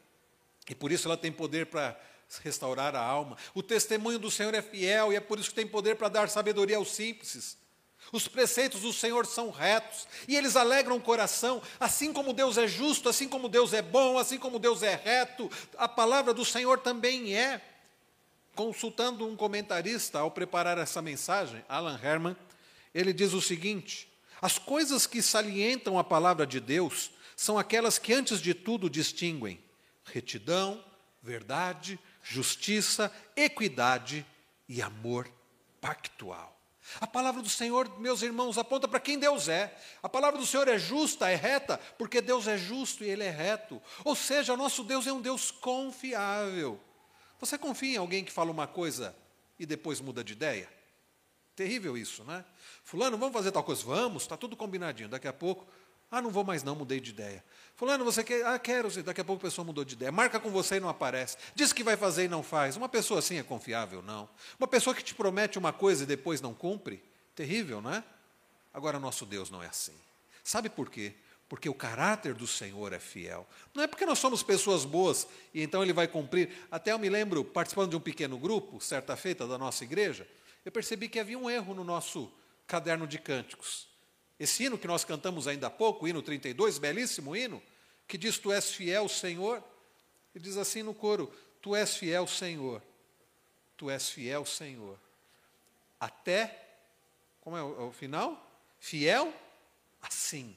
E 0.68 0.74
por 0.74 0.90
isso 0.90 1.06
ela 1.06 1.16
tem 1.16 1.30
poder 1.30 1.66
para 1.66 1.96
restaurar 2.42 2.96
a 2.96 3.00
alma. 3.00 3.38
O 3.54 3.62
testemunho 3.62 4.18
do 4.18 4.32
Senhor 4.32 4.52
é 4.52 4.60
fiel 4.60 5.12
e 5.12 5.16
é 5.16 5.20
por 5.20 5.38
isso 5.38 5.50
que 5.50 5.54
tem 5.54 5.66
poder 5.66 5.94
para 5.94 6.08
dar 6.08 6.28
sabedoria 6.28 6.76
aos 6.76 6.90
simples. 6.90 7.56
Os 8.12 8.26
preceitos 8.26 8.80
do 8.80 8.92
Senhor 8.92 9.26
são 9.26 9.50
retos 9.50 10.08
e 10.26 10.36
eles 10.36 10.56
alegram 10.56 10.96
o 10.96 11.00
coração, 11.00 11.62
assim 11.78 12.12
como 12.12 12.32
Deus 12.32 12.56
é 12.56 12.66
justo, 12.66 13.08
assim 13.08 13.28
como 13.28 13.48
Deus 13.48 13.72
é 13.72 13.82
bom, 13.82 14.18
assim 14.18 14.38
como 14.38 14.58
Deus 14.58 14.82
é 14.82 14.94
reto, 14.94 15.50
a 15.76 15.88
palavra 15.88 16.34
do 16.34 16.44
Senhor 16.44 16.78
também 16.78 17.36
é. 17.36 17.60
Consultando 18.56 19.28
um 19.28 19.36
comentarista 19.36 20.18
ao 20.18 20.30
preparar 20.30 20.78
essa 20.78 21.02
mensagem, 21.02 21.62
Alan 21.68 22.00
Herman, 22.02 22.34
ele 22.94 23.12
diz 23.12 23.34
o 23.34 23.40
seguinte: 23.42 24.10
as 24.40 24.58
coisas 24.58 25.06
que 25.06 25.20
salientam 25.20 25.98
a 25.98 26.02
palavra 26.02 26.46
de 26.46 26.58
Deus 26.58 27.10
são 27.36 27.58
aquelas 27.58 27.98
que, 27.98 28.14
antes 28.14 28.40
de 28.40 28.54
tudo, 28.54 28.88
distinguem 28.88 29.60
retidão, 30.04 30.82
verdade, 31.22 31.98
justiça, 32.22 33.12
equidade 33.36 34.24
e 34.66 34.80
amor 34.80 35.30
pactual. 35.78 36.58
A 36.98 37.06
palavra 37.06 37.42
do 37.42 37.50
Senhor, 37.50 38.00
meus 38.00 38.22
irmãos, 38.22 38.56
aponta 38.56 38.88
para 38.88 39.00
quem 39.00 39.18
Deus 39.18 39.48
é. 39.48 39.76
A 40.02 40.08
palavra 40.08 40.38
do 40.38 40.46
Senhor 40.46 40.66
é 40.66 40.78
justa, 40.78 41.28
é 41.28 41.34
reta, 41.34 41.78
porque 41.98 42.22
Deus 42.22 42.46
é 42.46 42.56
justo 42.56 43.04
e 43.04 43.10
Ele 43.10 43.24
é 43.24 43.30
reto. 43.30 43.82
Ou 44.02 44.16
seja, 44.16 44.56
nosso 44.56 44.82
Deus 44.82 45.06
é 45.06 45.12
um 45.12 45.20
Deus 45.20 45.50
confiável. 45.50 46.80
Você 47.40 47.58
confia 47.58 47.94
em 47.94 47.98
alguém 47.98 48.24
que 48.24 48.32
fala 48.32 48.50
uma 48.50 48.66
coisa 48.66 49.14
e 49.58 49.66
depois 49.66 50.00
muda 50.00 50.24
de 50.24 50.32
ideia? 50.32 50.68
Terrível 51.54 51.96
isso, 51.96 52.22
né? 52.24 52.44
Fulano, 52.84 53.16
vamos 53.16 53.32
fazer 53.32 53.50
tal 53.50 53.64
coisa? 53.64 53.82
Vamos, 53.84 54.22
está 54.22 54.36
tudo 54.36 54.56
combinadinho. 54.56 55.08
Daqui 55.08 55.26
a 55.26 55.32
pouco, 55.32 55.66
ah, 56.10 56.22
não 56.22 56.30
vou 56.30 56.44
mais 56.44 56.62
não, 56.62 56.74
mudei 56.74 57.00
de 57.00 57.10
ideia. 57.10 57.42
Fulano, 57.74 58.04
você 58.04 58.22
quer? 58.22 58.44
Ah, 58.46 58.58
quero. 58.58 58.90
Daqui 59.02 59.20
a 59.20 59.24
pouco 59.24 59.44
a 59.44 59.48
pessoa 59.48 59.64
mudou 59.64 59.84
de 59.84 59.94
ideia. 59.94 60.12
Marca 60.12 60.38
com 60.38 60.50
você 60.50 60.76
e 60.76 60.80
não 60.80 60.88
aparece. 60.88 61.36
Diz 61.54 61.72
que 61.72 61.82
vai 61.82 61.96
fazer 61.96 62.24
e 62.24 62.28
não 62.28 62.42
faz. 62.42 62.76
Uma 62.76 62.88
pessoa 62.88 63.18
assim 63.18 63.38
é 63.38 63.42
confiável, 63.42 64.02
não. 64.02 64.28
Uma 64.58 64.68
pessoa 64.68 64.94
que 64.94 65.02
te 65.02 65.14
promete 65.14 65.58
uma 65.58 65.72
coisa 65.72 66.04
e 66.04 66.06
depois 66.06 66.40
não 66.40 66.54
cumpre, 66.54 67.02
terrível, 67.34 67.80
não 67.80 67.92
é? 67.92 68.04
Agora, 68.72 69.00
nosso 69.00 69.26
Deus 69.26 69.50
não 69.50 69.62
é 69.62 69.66
assim. 69.66 69.94
Sabe 70.44 70.68
por 70.68 70.90
quê? 70.90 71.14
Porque 71.48 71.68
o 71.68 71.74
caráter 71.74 72.34
do 72.34 72.46
Senhor 72.46 72.92
é 72.92 72.98
fiel. 72.98 73.46
Não 73.72 73.82
é 73.82 73.86
porque 73.86 74.04
nós 74.04 74.18
somos 74.18 74.42
pessoas 74.42 74.84
boas 74.84 75.28
e 75.54 75.62
então 75.62 75.82
Ele 75.82 75.92
vai 75.92 76.08
cumprir. 76.08 76.50
Até 76.70 76.92
eu 76.92 76.98
me 76.98 77.08
lembro, 77.08 77.44
participando 77.44 77.90
de 77.90 77.96
um 77.96 78.00
pequeno 78.00 78.36
grupo, 78.36 78.80
certa 78.80 79.16
feita 79.16 79.46
da 79.46 79.56
nossa 79.56 79.84
igreja, 79.84 80.26
eu 80.64 80.72
percebi 80.72 81.08
que 81.08 81.20
havia 81.20 81.38
um 81.38 81.48
erro 81.48 81.72
no 81.72 81.84
nosso 81.84 82.32
caderno 82.66 83.06
de 83.06 83.18
cânticos. 83.18 83.88
Esse 84.38 84.64
hino 84.64 84.76
que 84.76 84.88
nós 84.88 85.04
cantamos 85.04 85.46
ainda 85.46 85.68
há 85.68 85.70
pouco, 85.70 86.06
hino 86.06 86.20
32, 86.20 86.78
belíssimo 86.78 87.36
hino, 87.36 87.62
que 88.08 88.18
diz: 88.18 88.38
Tu 88.38 88.52
és 88.52 88.72
fiel, 88.72 89.08
Senhor. 89.08 89.62
Ele 90.34 90.42
diz 90.42 90.56
assim 90.56 90.82
no 90.82 90.92
coro: 90.92 91.32
Tu 91.62 91.74
és 91.76 91.96
fiel, 91.96 92.26
Senhor. 92.26 92.82
Tu 93.76 93.88
és 93.88 94.10
fiel, 94.10 94.44
Senhor. 94.44 94.98
Até, 95.98 96.66
como 97.40 97.56
é 97.56 97.62
o, 97.62 97.88
o 97.88 97.92
final? 97.92 98.44
Fiel 98.78 99.32
assim. 100.02 100.56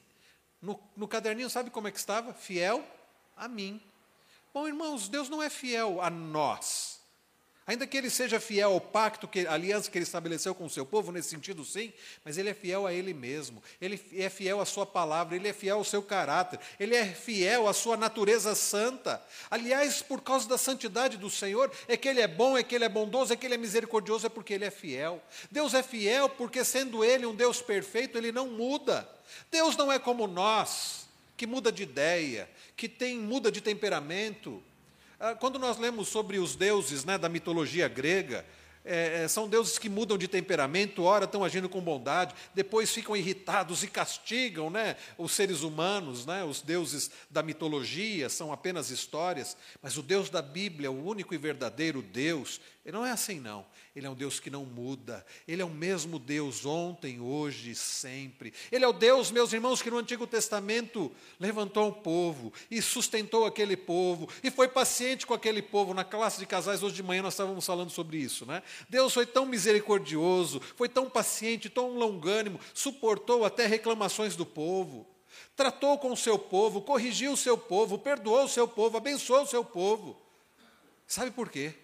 No, 0.61 0.79
no 0.95 1.07
caderninho, 1.07 1.49
sabe 1.49 1.69
como 1.69 1.87
é 1.87 1.91
que 1.91 1.97
estava? 1.97 2.33
Fiel 2.33 2.83
a 3.35 3.47
mim. 3.47 3.81
Bom, 4.53 4.67
irmãos, 4.67 5.07
Deus 5.07 5.29
não 5.29 5.41
é 5.41 5.49
fiel 5.49 6.01
a 6.01 6.09
nós. 6.09 6.98
Ainda 7.69 7.85
que 7.85 7.95
ele 7.95 8.09
seja 8.09 8.39
fiel 8.39 8.71
ao 8.71 8.81
pacto, 8.81 9.27
que, 9.27 9.45
aliança 9.45 9.91
que 9.91 9.97
ele 9.99 10.03
estabeleceu 10.03 10.55
com 10.55 10.65
o 10.65 10.69
seu 10.71 10.87
povo, 10.87 11.11
nesse 11.11 11.29
sentido 11.29 11.63
sim, 11.63 11.93
mas 12.25 12.35
ele 12.35 12.49
é 12.49 12.53
fiel 12.55 12.87
a 12.87 12.91
ele 12.91 13.13
mesmo, 13.13 13.61
ele 13.79 14.01
é 14.17 14.27
fiel 14.27 14.59
à 14.59 14.65
sua 14.65 14.87
palavra, 14.87 15.35
ele 15.35 15.47
é 15.47 15.53
fiel 15.53 15.77
ao 15.77 15.83
seu 15.83 16.01
caráter, 16.01 16.59
ele 16.79 16.95
é 16.95 17.05
fiel 17.05 17.67
à 17.67 17.73
sua 17.73 17.95
natureza 17.95 18.55
santa. 18.55 19.23
Aliás, 19.51 20.01
por 20.01 20.19
causa 20.19 20.49
da 20.49 20.57
santidade 20.57 21.15
do 21.15 21.29
Senhor, 21.29 21.71
é 21.87 21.95
que 21.95 22.09
ele 22.09 22.21
é 22.21 22.27
bom, 22.27 22.57
é 22.57 22.63
que 22.63 22.73
ele 22.73 22.85
é 22.85 22.89
bondoso, 22.89 23.33
é 23.33 23.35
que 23.35 23.45
ele 23.45 23.53
é 23.53 23.57
misericordioso, 23.57 24.25
é 24.25 24.29
porque 24.29 24.55
ele 24.55 24.65
é 24.65 24.71
fiel. 24.71 25.21
Deus 25.51 25.75
é 25.75 25.83
fiel 25.83 26.27
porque, 26.27 26.65
sendo 26.65 27.05
ele 27.05 27.27
um 27.27 27.35
Deus 27.35 27.61
perfeito, 27.61 28.17
ele 28.17 28.31
não 28.31 28.47
muda. 28.47 29.07
Deus 29.51 29.77
não 29.77 29.91
é 29.91 29.99
como 29.99 30.25
nós, 30.25 31.07
que 31.37 31.45
muda 31.45 31.71
de 31.71 31.83
ideia, 31.83 32.49
que 32.75 32.89
tem 32.89 33.19
muda 33.19 33.51
de 33.51 33.61
temperamento, 33.61 34.59
quando 35.39 35.59
nós 35.59 35.77
lemos 35.77 36.07
sobre 36.07 36.39
os 36.39 36.55
deuses 36.55 37.03
né, 37.03 37.17
da 37.17 37.27
mitologia 37.27 37.87
grega, 37.87 38.45
é, 38.85 39.23
é, 39.23 39.27
são 39.27 39.47
deuses 39.47 39.77
que 39.77 39.89
mudam 39.89 40.17
de 40.17 40.27
temperamento, 40.27 41.03
ora 41.03 41.25
estão 41.25 41.43
agindo 41.43 41.67
com 41.67 41.81
bondade, 41.81 42.33
depois 42.55 42.91
ficam 42.91 43.15
irritados 43.15 43.83
e 43.83 43.87
castigam 43.87 44.69
né, 44.69 44.95
os 45.17 45.33
seres 45.33 45.61
humanos, 45.61 46.25
né, 46.25 46.43
os 46.43 46.61
deuses 46.61 47.11
da 47.29 47.43
mitologia 47.43 48.29
são 48.29 48.53
apenas 48.53 48.89
histórias, 48.89 49.57
mas 49.81 49.97
o 49.97 50.01
Deus 50.01 50.29
da 50.29 50.41
Bíblia, 50.41 50.89
o 50.89 51.05
único 51.05 51.33
e 51.33 51.37
verdadeiro 51.37 52.01
Deus, 52.01 52.61
ele 52.89 52.97
não 52.97 53.05
é 53.05 53.11
assim, 53.11 53.39
não. 53.39 53.63
Ele 53.95 54.07
é 54.07 54.09
um 54.09 54.15
Deus 54.15 54.39
que 54.39 54.49
não 54.49 54.65
muda. 54.65 55.23
Ele 55.47 55.61
é 55.61 55.65
o 55.65 55.69
mesmo 55.69 56.17
Deus 56.17 56.65
ontem, 56.65 57.19
hoje 57.19 57.71
e 57.71 57.75
sempre. 57.75 58.51
Ele 58.71 58.83
é 58.83 58.87
o 58.87 58.93
Deus, 58.93 59.29
meus 59.29 59.53
irmãos, 59.53 59.79
que 59.79 59.91
no 59.91 59.99
Antigo 59.99 60.25
Testamento 60.25 61.11
levantou 61.39 61.87
um 61.87 61.91
povo 61.91 62.51
e 62.69 62.81
sustentou 62.81 63.45
aquele 63.45 63.77
povo 63.77 64.27
e 64.43 64.49
foi 64.49 64.67
paciente 64.67 65.27
com 65.27 65.35
aquele 65.35 65.61
povo. 65.61 65.93
Na 65.93 66.03
classe 66.03 66.39
de 66.39 66.47
casais, 66.47 66.81
hoje 66.81 66.95
de 66.95 67.03
manhã, 67.03 67.21
nós 67.21 67.33
estávamos 67.33 67.63
falando 67.63 67.91
sobre 67.91 68.17
isso. 68.17 68.43
Né? 68.43 68.63
Deus 68.89 69.13
foi 69.13 69.27
tão 69.27 69.45
misericordioso, 69.45 70.59
foi 70.75 70.89
tão 70.89 71.07
paciente, 71.07 71.69
tão 71.69 71.91
longânimo, 71.91 72.59
suportou 72.73 73.45
até 73.45 73.67
reclamações 73.67 74.35
do 74.35 74.47
povo. 74.47 75.05
Tratou 75.55 75.99
com 75.99 76.11
o 76.11 76.17
seu 76.17 76.39
povo, 76.39 76.81
corrigiu 76.81 77.33
o 77.33 77.37
seu 77.37 77.55
povo, 77.55 77.99
perdoou 77.99 78.45
o 78.45 78.49
seu 78.49 78.67
povo, 78.67 78.97
abençoou 78.97 79.43
o 79.43 79.47
seu 79.47 79.63
povo. 79.63 80.19
Sabe 81.05 81.29
por 81.29 81.49
quê? 81.49 81.75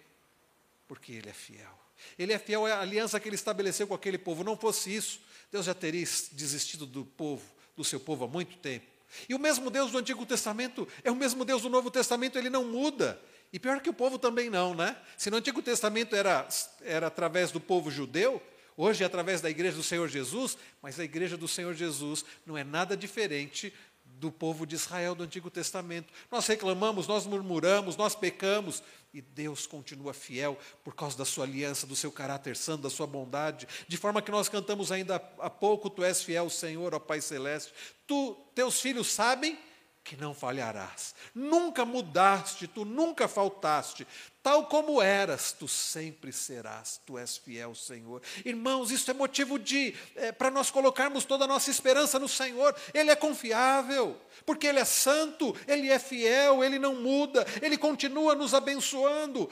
Porque 0.86 1.12
Ele 1.12 1.30
é 1.30 1.32
fiel. 1.32 1.78
Ele 2.18 2.32
é 2.32 2.38
fiel 2.38 2.66
à 2.66 2.80
aliança 2.80 3.18
que 3.18 3.28
Ele 3.28 3.36
estabeleceu 3.36 3.86
com 3.86 3.94
aquele 3.94 4.18
povo. 4.18 4.44
Não 4.44 4.56
fosse 4.56 4.94
isso, 4.94 5.20
Deus 5.50 5.66
já 5.66 5.74
teria 5.74 6.06
desistido 6.32 6.86
do 6.86 7.04
povo, 7.04 7.44
do 7.76 7.84
seu 7.84 8.00
povo 8.00 8.24
há 8.24 8.28
muito 8.28 8.56
tempo. 8.58 8.86
E 9.28 9.34
o 9.34 9.38
mesmo 9.38 9.70
Deus 9.70 9.90
do 9.90 9.98
Antigo 9.98 10.26
Testamento 10.26 10.86
é 11.02 11.10
o 11.10 11.16
mesmo 11.16 11.44
Deus 11.44 11.62
do 11.62 11.68
Novo 11.68 11.90
Testamento, 11.90 12.38
ele 12.38 12.50
não 12.50 12.64
muda. 12.64 13.20
E 13.52 13.58
pior 13.58 13.80
que 13.80 13.88
o 13.88 13.94
povo 13.94 14.18
também 14.18 14.50
não, 14.50 14.74
né? 14.74 14.96
Se 15.16 15.30
no 15.30 15.36
Antigo 15.36 15.62
Testamento 15.62 16.14
era, 16.14 16.46
era 16.82 17.06
através 17.06 17.52
do 17.52 17.60
povo 17.60 17.90
judeu, 17.90 18.42
hoje 18.76 19.02
é 19.02 19.06
através 19.06 19.40
da 19.40 19.48
igreja 19.48 19.76
do 19.76 19.82
Senhor 19.82 20.08
Jesus, 20.08 20.58
mas 20.82 20.98
a 20.98 21.04
igreja 21.04 21.36
do 21.36 21.46
Senhor 21.46 21.72
Jesus 21.74 22.24
não 22.44 22.58
é 22.58 22.64
nada 22.64 22.96
diferente 22.96 23.72
do 24.18 24.30
povo 24.32 24.66
de 24.66 24.74
Israel 24.74 25.14
do 25.14 25.24
Antigo 25.24 25.50
Testamento. 25.50 26.12
Nós 26.30 26.46
reclamamos, 26.46 27.06
nós 27.06 27.26
murmuramos, 27.26 27.96
nós 27.96 28.14
pecamos, 28.14 28.82
e 29.12 29.20
Deus 29.20 29.66
continua 29.66 30.12
fiel 30.12 30.58
por 30.84 30.94
causa 30.94 31.16
da 31.16 31.24
sua 31.24 31.44
aliança, 31.44 31.86
do 31.86 31.96
seu 31.96 32.12
caráter 32.12 32.56
santo, 32.56 32.82
da 32.82 32.90
sua 32.90 33.06
bondade, 33.06 33.66
de 33.88 33.96
forma 33.96 34.20
que 34.20 34.30
nós 34.30 34.48
cantamos 34.48 34.92
ainda 34.92 35.16
há 35.38 35.50
pouco: 35.50 35.88
Tu 35.88 36.04
és 36.04 36.22
fiel, 36.22 36.50
Senhor, 36.50 36.94
ó 36.94 36.98
Pai 36.98 37.20
Celeste. 37.20 37.72
Tu, 38.06 38.36
teus 38.54 38.80
filhos 38.80 39.06
sabem 39.08 39.58
que 40.06 40.16
não 40.16 40.32
falharás. 40.32 41.16
Nunca 41.34 41.84
mudaste, 41.84 42.68
tu 42.68 42.84
nunca 42.84 43.26
faltaste. 43.26 44.06
Tal 44.40 44.66
como 44.66 45.02
eras, 45.02 45.50
tu 45.50 45.66
sempre 45.66 46.32
serás. 46.32 47.00
Tu 47.04 47.18
és 47.18 47.36
fiel, 47.36 47.74
Senhor. 47.74 48.22
Irmãos, 48.44 48.92
isso 48.92 49.10
é 49.10 49.14
motivo 49.14 49.58
de 49.58 49.96
é, 50.14 50.30
para 50.30 50.48
nós 50.48 50.70
colocarmos 50.70 51.24
toda 51.24 51.44
a 51.44 51.48
nossa 51.48 51.72
esperança 51.72 52.20
no 52.20 52.28
Senhor. 52.28 52.72
Ele 52.94 53.10
é 53.10 53.16
confiável, 53.16 54.16
porque 54.46 54.68
Ele 54.68 54.78
é 54.78 54.84
santo, 54.84 55.56
Ele 55.66 55.90
é 55.90 55.98
fiel, 55.98 56.62
Ele 56.62 56.78
não 56.78 56.94
muda, 56.94 57.44
Ele 57.60 57.76
continua 57.76 58.36
nos 58.36 58.54
abençoando. 58.54 59.50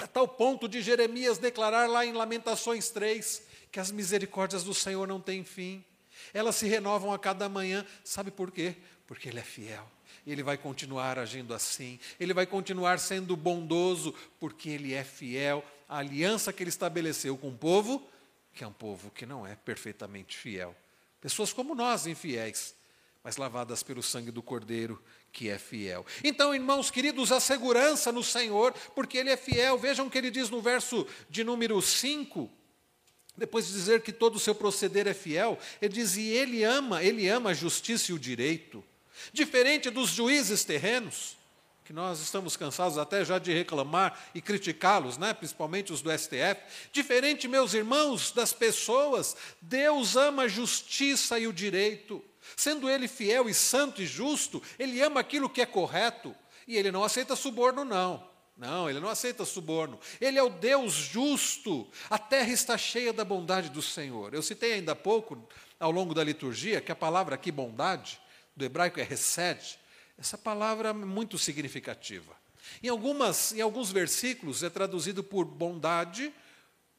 A 0.00 0.08
tal 0.08 0.26
ponto 0.26 0.68
de 0.68 0.82
Jeremias 0.82 1.38
declarar 1.38 1.88
lá 1.88 2.04
em 2.04 2.12
Lamentações 2.12 2.90
3 2.90 3.42
que 3.70 3.78
as 3.78 3.92
misericórdias 3.92 4.64
do 4.64 4.74
Senhor 4.74 5.06
não 5.06 5.20
têm 5.20 5.44
fim. 5.44 5.84
Elas 6.32 6.56
se 6.56 6.66
renovam 6.66 7.12
a 7.12 7.18
cada 7.18 7.48
manhã. 7.48 7.86
Sabe 8.02 8.32
por 8.32 8.50
quê? 8.50 8.76
Porque 9.06 9.28
Ele 9.28 9.38
é 9.38 9.42
fiel. 9.42 9.86
Ele 10.26 10.42
vai 10.42 10.56
continuar 10.56 11.18
agindo 11.18 11.52
assim. 11.52 11.98
Ele 12.18 12.32
vai 12.32 12.46
continuar 12.46 12.98
sendo 12.98 13.36
bondoso, 13.36 14.14
porque 14.40 14.70
Ele 14.70 14.94
é 14.94 15.04
fiel 15.04 15.64
à 15.88 15.98
aliança 15.98 16.52
que 16.52 16.62
Ele 16.62 16.70
estabeleceu 16.70 17.36
com 17.36 17.48
o 17.48 17.56
povo, 17.56 18.06
que 18.52 18.64
é 18.64 18.66
um 18.66 18.72
povo 18.72 19.10
que 19.10 19.26
não 19.26 19.46
é 19.46 19.54
perfeitamente 19.54 20.36
fiel. 20.36 20.74
Pessoas 21.20 21.52
como 21.52 21.74
nós, 21.74 22.06
infiéis, 22.06 22.74
mas 23.22 23.36
lavadas 23.36 23.82
pelo 23.82 24.02
sangue 24.02 24.30
do 24.30 24.42
Cordeiro, 24.42 25.02
que 25.32 25.48
é 25.48 25.58
fiel. 25.58 26.06
Então, 26.22 26.54
irmãos 26.54 26.90
queridos, 26.90 27.32
a 27.32 27.40
segurança 27.40 28.12
no 28.12 28.22
Senhor, 28.22 28.72
porque 28.94 29.18
Ele 29.18 29.30
é 29.30 29.36
fiel. 29.36 29.78
Vejam 29.78 30.06
o 30.06 30.10
que 30.10 30.18
ele 30.18 30.30
diz 30.30 30.50
no 30.50 30.60
verso 30.60 31.06
de 31.28 31.42
número 31.42 31.80
5. 31.80 32.50
Depois 33.36 33.66
de 33.66 33.72
dizer 33.72 34.02
que 34.02 34.12
todo 34.12 34.36
o 34.36 34.40
seu 34.40 34.54
proceder 34.54 35.06
é 35.08 35.14
fiel, 35.14 35.58
ele 35.82 35.92
diz: 35.92 36.16
e 36.16 36.28
ele 36.28 36.62
ama, 36.62 37.02
ele 37.02 37.28
ama 37.28 37.50
a 37.50 37.54
justiça 37.54 38.12
e 38.12 38.14
o 38.14 38.18
direito. 38.18 38.84
Diferente 39.32 39.90
dos 39.90 40.10
juízes 40.10 40.64
terrenos, 40.64 41.36
que 41.84 41.92
nós 41.92 42.20
estamos 42.20 42.56
cansados 42.56 42.96
até 42.96 43.24
já 43.24 43.38
de 43.38 43.52
reclamar 43.52 44.18
e 44.34 44.40
criticá-los, 44.40 45.18
né? 45.18 45.34
principalmente 45.34 45.92
os 45.92 46.00
do 46.00 46.10
STF. 46.10 46.62
Diferente, 46.90 47.46
meus 47.46 47.74
irmãos, 47.74 48.32
das 48.32 48.52
pessoas, 48.52 49.36
Deus 49.60 50.16
ama 50.16 50.44
a 50.44 50.48
justiça 50.48 51.38
e 51.38 51.46
o 51.46 51.52
direito. 51.52 52.24
Sendo 52.56 52.88
Ele 52.88 53.06
fiel 53.06 53.48
e 53.48 53.54
santo 53.54 54.00
e 54.00 54.06
justo, 54.06 54.62
Ele 54.78 55.00
ama 55.02 55.20
aquilo 55.20 55.48
que 55.48 55.60
é 55.60 55.66
correto 55.66 56.34
e 56.66 56.76
Ele 56.76 56.90
não 56.90 57.04
aceita 57.04 57.36
suborno, 57.36 57.84
não. 57.84 58.34
Não, 58.56 58.88
ele 58.88 59.00
não 59.00 59.08
aceita 59.08 59.44
suborno. 59.44 59.98
Ele 60.20 60.38
é 60.38 60.42
o 60.42 60.48
Deus 60.48 60.92
justo. 60.92 61.88
A 62.08 62.16
terra 62.16 62.52
está 62.52 62.78
cheia 62.78 63.12
da 63.12 63.24
bondade 63.24 63.68
do 63.68 63.82
Senhor. 63.82 64.32
Eu 64.32 64.42
citei 64.42 64.74
ainda 64.74 64.92
há 64.92 64.96
pouco, 64.96 65.44
ao 65.80 65.90
longo 65.90 66.14
da 66.14 66.22
liturgia, 66.22 66.80
que 66.80 66.92
a 66.92 66.96
palavra 66.96 67.34
aqui, 67.34 67.50
bondade, 67.50 68.20
do 68.56 68.64
hebraico 68.64 69.00
é 69.00 69.02
resed. 69.02 69.78
Essa 70.18 70.38
palavra 70.38 70.90
é 70.90 70.92
muito 70.92 71.36
significativa. 71.38 72.34
Em, 72.82 72.88
algumas, 72.88 73.52
em 73.52 73.60
alguns 73.60 73.90
versículos 73.90 74.62
é 74.62 74.70
traduzido 74.70 75.22
por 75.22 75.44
bondade, 75.44 76.32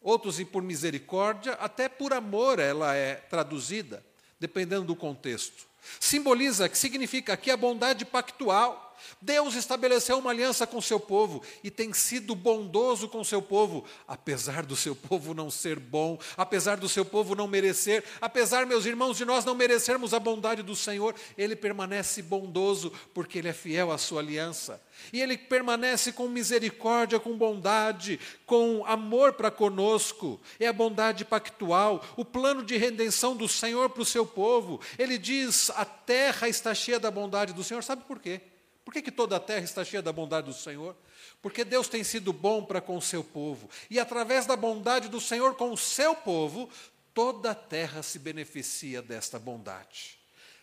outros 0.01 0.41
por 0.43 0.61
misericórdia, 0.61 1.53
até 1.53 1.89
por 1.89 2.13
amor 2.13 2.59
ela 2.59 2.93
é 2.93 3.15
traduzida, 3.15 4.05
dependendo 4.39 4.85
do 4.85 4.95
contexto. 4.95 5.65
Simboliza, 5.99 6.69
que 6.69 6.77
significa 6.77 7.33
aqui 7.33 7.49
a 7.49 7.57
bondade 7.57 8.05
pactual. 8.05 8.84
Deus 9.21 9.55
estabeleceu 9.55 10.17
uma 10.17 10.31
aliança 10.31 10.65
com 10.67 10.81
seu 10.81 10.99
povo 10.99 11.41
e 11.63 11.71
tem 11.71 11.93
sido 11.93 12.35
bondoso 12.35 13.07
com 13.07 13.23
seu 13.23 13.41
povo, 13.41 13.85
apesar 14.07 14.65
do 14.65 14.75
seu 14.75 14.95
povo 14.95 15.33
não 15.33 15.49
ser 15.49 15.79
bom, 15.79 16.17
apesar 16.37 16.77
do 16.77 16.89
seu 16.89 17.05
povo 17.05 17.35
não 17.35 17.47
merecer, 17.47 18.03
apesar, 18.21 18.65
meus 18.65 18.85
irmãos, 18.85 19.17
de 19.17 19.25
nós 19.25 19.45
não 19.45 19.55
merecermos 19.55 20.13
a 20.13 20.19
bondade 20.19 20.61
do 20.61 20.75
Senhor, 20.75 21.15
ele 21.37 21.55
permanece 21.55 22.21
bondoso 22.21 22.91
porque 23.13 23.39
ele 23.39 23.49
é 23.49 23.53
fiel 23.53 23.91
à 23.91 23.97
sua 23.97 24.21
aliança. 24.21 24.81
E 25.11 25.21
ele 25.21 25.37
permanece 25.37 26.11
com 26.11 26.27
misericórdia, 26.27 27.19
com 27.19 27.37
bondade, 27.37 28.19
com 28.45 28.83
amor 28.85 29.33
para 29.33 29.51
conosco. 29.51 30.39
É 30.59 30.67
a 30.67 30.73
bondade 30.73 31.25
pactual, 31.25 32.03
o 32.15 32.23
plano 32.23 32.63
de 32.63 32.77
redenção 32.77 33.35
do 33.35 33.47
Senhor 33.47 33.89
para 33.89 34.01
o 34.01 34.05
seu 34.05 34.25
povo. 34.25 34.79
Ele 34.97 35.17
diz: 35.17 35.69
a 35.71 35.85
terra 35.85 36.47
está 36.47 36.73
cheia 36.73 36.99
da 36.99 37.11
bondade 37.11 37.53
do 37.53 37.63
Senhor. 37.63 37.83
Sabe 37.83 38.03
por 38.05 38.19
quê? 38.19 38.41
Por 38.85 38.93
que, 38.93 39.01
que 39.01 39.11
toda 39.11 39.35
a 39.35 39.39
terra 39.39 39.65
está 39.65 39.83
cheia 39.83 40.01
da 40.01 40.13
bondade 40.13 40.47
do 40.47 40.53
Senhor? 40.53 40.95
Porque 41.41 41.65
Deus 41.65 41.87
tem 41.87 42.03
sido 42.03 42.31
bom 42.31 42.63
para 42.63 42.79
com 42.79 42.95
o 42.95 43.01
seu 43.01 43.23
povo. 43.23 43.67
E 43.89 43.99
através 43.99 44.45
da 44.45 44.55
bondade 44.55 45.09
do 45.09 45.19
Senhor 45.19 45.55
com 45.55 45.71
o 45.71 45.77
seu 45.77 46.15
povo, 46.15 46.69
toda 47.11 47.51
a 47.51 47.55
terra 47.55 48.03
se 48.03 48.19
beneficia 48.19 49.01
desta 49.01 49.39
bondade. 49.39 50.19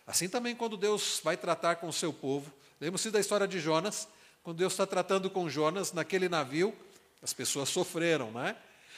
Assim 0.07 0.29
também, 0.29 0.55
quando 0.55 0.77
Deus 0.77 1.19
vai 1.21 1.35
tratar 1.35 1.75
com 1.75 1.87
o 1.87 1.93
seu 1.93 2.13
povo, 2.13 2.51
lembre-se 2.79 3.11
da 3.11 3.19
história 3.19 3.47
de 3.47 3.59
Jonas, 3.59 4.07
quando 4.41 4.57
Deus 4.57 4.73
está 4.73 4.85
tratando 4.87 5.29
com 5.29 5.49
Jonas 5.49 5.91
naquele 5.91 6.29
navio, 6.29 6.73
as 7.21 7.33
pessoas 7.33 7.69
sofreram, 7.69 8.31
né? 8.31 8.55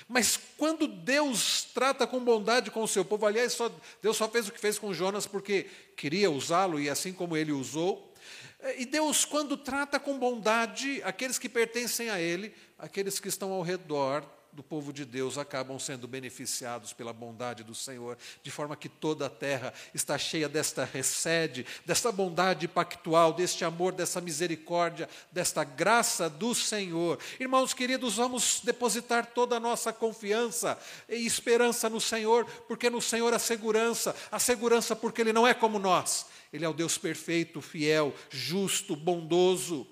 Mas 0.07 0.38
quando 0.57 0.88
Deus 0.88 1.63
trata 1.73 2.05
com 2.05 2.19
bondade 2.19 2.69
com 2.69 2.83
o 2.83 2.88
seu 2.88 3.03
povo, 3.05 3.25
aliás, 3.25 3.53
só, 3.53 3.71
Deus 4.01 4.17
só 4.17 4.27
fez 4.27 4.47
o 4.47 4.51
que 4.51 4.59
fez 4.59 4.77
com 4.77 4.93
Jonas 4.93 5.25
porque 5.25 5.67
queria 5.95 6.29
usá-lo 6.29 6.79
e 6.79 6.89
assim 6.89 7.13
como 7.13 7.38
ele 7.38 7.51
usou, 7.51 8.11
e 8.77 8.85
Deus, 8.85 9.25
quando 9.25 9.57
trata 9.57 9.99
com 9.99 10.17
bondade 10.17 11.01
aqueles 11.03 11.38
que 11.38 11.47
pertencem 11.47 12.09
a 12.09 12.19
Ele, 12.19 12.53
aqueles 12.77 13.19
que 13.19 13.27
estão 13.27 13.51
ao 13.51 13.61
redor 13.61 14.23
do 14.55 14.63
povo 14.63 14.93
de 14.93 15.03
Deus 15.03 15.37
acabam 15.37 15.77
sendo 15.77 16.07
beneficiados 16.07 16.93
pela 16.93 17.11
bondade 17.11 17.61
do 17.61 17.75
Senhor, 17.75 18.17
de 18.41 18.49
forma 18.49 18.77
que 18.77 18.87
toda 18.87 19.25
a 19.25 19.29
terra 19.29 19.73
está 19.93 20.17
cheia 20.17 20.47
desta 20.47 20.85
recede, 20.85 21.65
desta 21.85 22.09
bondade 22.09 22.65
pactual, 22.65 23.33
deste 23.33 23.65
amor, 23.65 23.91
dessa 23.91 24.21
misericórdia, 24.21 25.09
desta 25.29 25.65
graça 25.65 26.29
do 26.29 26.55
Senhor. 26.55 27.19
Irmãos 27.37 27.73
queridos, 27.73 28.15
vamos 28.15 28.61
depositar 28.63 29.25
toda 29.25 29.57
a 29.57 29.59
nossa 29.59 29.91
confiança 29.91 30.79
e 31.09 31.25
esperança 31.25 31.89
no 31.89 31.99
Senhor, 31.99 32.45
porque 32.65 32.89
no 32.89 33.01
Senhor 33.01 33.33
há 33.33 33.39
segurança, 33.39 34.15
a 34.31 34.39
segurança 34.39 34.95
porque 34.95 35.19
Ele 35.19 35.33
não 35.33 35.45
é 35.45 35.53
como 35.53 35.77
nós. 35.77 36.27
Ele 36.53 36.63
é 36.63 36.69
o 36.69 36.73
Deus 36.73 36.97
perfeito, 36.97 37.59
fiel, 37.59 38.15
justo, 38.29 38.95
bondoso. 38.95 39.85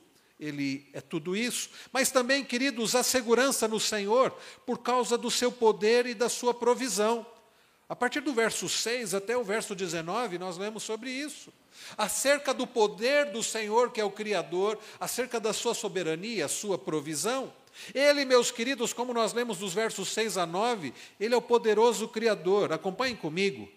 Ele 0.44 0.86
é 0.92 1.00
tudo 1.00 1.36
isso. 1.36 1.70
Mas 1.92 2.12
também, 2.12 2.44
queridos, 2.44 2.96
a 2.96 3.04
segurança 3.04 3.66
no 3.66 3.80
Senhor 3.80 4.32
por 4.66 4.80
causa 4.80 5.18
do 5.18 5.32
seu 5.32 5.52
poder 5.52 6.06
e 6.06 6.14
da 6.14 6.28
sua 6.28 6.54
provisão. 6.54 7.26
A 7.88 7.96
partir 7.96 8.20
do 8.20 8.34
verso 8.34 8.68
6 8.68 9.14
até 9.14 9.38
o 9.38 9.44
verso 9.44 9.74
19, 9.74 10.38
nós 10.38 10.58
lemos 10.58 10.84
sobre 10.84 11.10
isso. 11.10 11.54
Acerca 11.98 12.54
do 12.54 12.68
poder 12.68 13.32
do 13.32 13.42
Senhor, 13.42 13.92
que 13.92 14.02
é 14.02 14.04
o 14.04 14.12
Criador, 14.12 14.78
acerca 15.00 15.40
da 15.40 15.54
sua 15.54 15.74
soberania, 15.74 16.48
sua 16.48 16.78
provisão. 16.78 17.54
Ele, 17.94 18.26
meus 18.26 18.52
queridos, 18.52 18.92
como 18.92 19.14
nós 19.14 19.32
lemos 19.32 19.58
dos 19.58 19.74
versos 19.74 20.10
6 20.10 20.38
a 20.38 20.46
9, 20.46 20.94
ele 21.20 21.34
é 21.34 21.38
o 21.38 21.42
poderoso 21.42 22.08
Criador. 22.08 22.74
Acompanhem 22.74 23.16
comigo. 23.16 23.70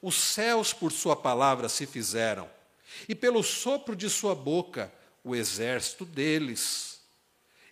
Os 0.00 0.16
céus 0.16 0.72
por 0.72 0.90
sua 0.90 1.16
palavra 1.16 1.68
se 1.68 1.86
fizeram, 1.86 2.50
e 3.08 3.14
pelo 3.14 3.42
sopro 3.42 3.96
de 3.96 4.08
sua 4.10 4.34
boca 4.34 4.92
o 5.24 5.34
exército 5.34 6.04
deles. 6.04 7.00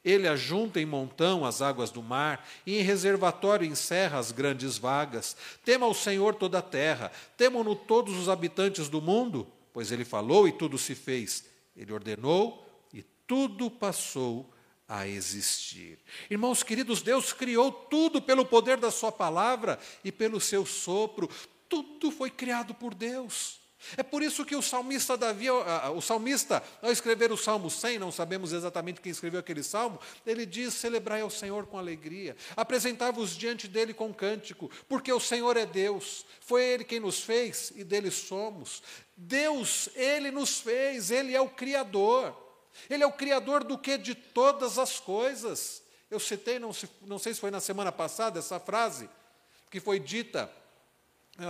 Ele 0.05 0.27
ajunta 0.27 0.81
em 0.81 0.87
montão 0.87 1.45
as 1.45 1.63
águas 1.63 1.91
do 1.91 2.03
mar, 2.03 2.49
e 2.67 2.79
em 2.79 2.83
reservatório 2.83 3.67
encerra 3.67 4.19
as 4.19 4.33
grandes 4.33 4.77
vagas. 4.79 5.37
Tema 5.65 5.87
o 5.87 5.95
Senhor 5.95 6.35
toda 6.35 6.59
a 6.59 6.63
terra, 6.63 7.13
temam-no 7.37 7.77
todos 7.77 8.17
os 8.17 8.29
habitantes 8.29 8.89
do 8.89 9.01
mundo, 9.01 9.47
pois 9.73 9.93
ele 9.93 10.05
falou 10.05 10.49
e 10.49 10.53
tudo 10.53 10.77
se 10.77 10.95
fez. 10.95 11.45
Ele 11.77 11.93
ordenou 11.93 12.67
e 12.93 13.03
tudo 13.27 13.71
passou 13.71 14.53
a 14.89 15.07
existir. 15.07 15.99
Irmãos 16.29 16.65
queridos, 16.65 17.01
Deus 17.01 17.33
criou 17.33 17.71
tudo 17.71 18.21
pelo 18.21 18.45
poder 18.45 18.79
da 18.79 18.91
Sua 18.91 19.13
palavra 19.13 19.79
e 20.05 20.11
pelo 20.11 20.41
seu 20.41 20.67
sopro. 20.67 21.31
Tudo 21.69 22.11
foi 22.11 22.29
criado 22.29 22.75
por 22.75 22.93
Deus. 22.93 23.62
É 23.97 24.03
por 24.03 24.23
isso 24.23 24.45
que 24.45 24.57
o 24.57 24.63
salmista 24.63 25.17
Davi, 25.17 25.51
o 25.51 26.01
salmista, 26.01 26.63
ao 26.81 26.91
escrever 26.91 27.33
o 27.33 27.37
Salmo 27.37 27.71
100, 27.71 27.99
não 27.99 28.13
sabemos 28.13 28.53
exatamente 28.53 29.01
quem 29.01 29.11
escreveu 29.13 29.41
aquele 29.41 29.63
salmo, 29.63 29.99
ele 30.27 30.47
diz: 30.47 30.75
celebrai 30.75 31.21
ao 31.21 31.31
Senhor 31.31 31.67
com 31.67 31.79
alegria, 31.79 32.37
apresentai-vos 32.57 33.37
diante 33.37 33.67
dele 33.67 33.93
com 33.93 34.13
cântico, 34.15 34.71
porque 34.89 35.13
o 35.13 35.21
Senhor 35.21 35.57
é 35.57 35.67
Deus, 35.67 36.25
foi 36.41 36.63
Ele 36.65 36.85
quem 36.85 37.01
nos 37.01 37.21
fez 37.21 37.73
e 37.75 37.85
dele 37.85 38.11
somos. 38.11 38.83
Deus, 39.17 39.89
Ele 39.95 40.31
nos 40.31 40.61
fez, 40.61 41.11
Ele 41.11 41.35
é 41.35 41.41
o 41.41 41.49
Criador. 41.49 42.37
Ele 42.89 43.03
é 43.03 43.07
o 43.07 43.13
Criador 43.13 43.65
do 43.65 43.77
que? 43.77 43.99
De 43.99 44.15
todas 44.15 44.79
as 44.79 44.99
coisas. 44.99 45.83
Eu 46.11 46.19
citei, 46.19 46.59
não, 46.59 46.71
não 47.03 47.19
sei 47.19 47.35
se 47.35 47.41
foi 47.41 47.51
na 47.51 47.61
semana 47.61 47.93
passada, 47.93 48.39
essa 48.39 48.59
frase, 48.59 49.09
que 49.71 49.81
foi 49.81 49.99
dita 49.99 50.45
ah, 50.45 50.62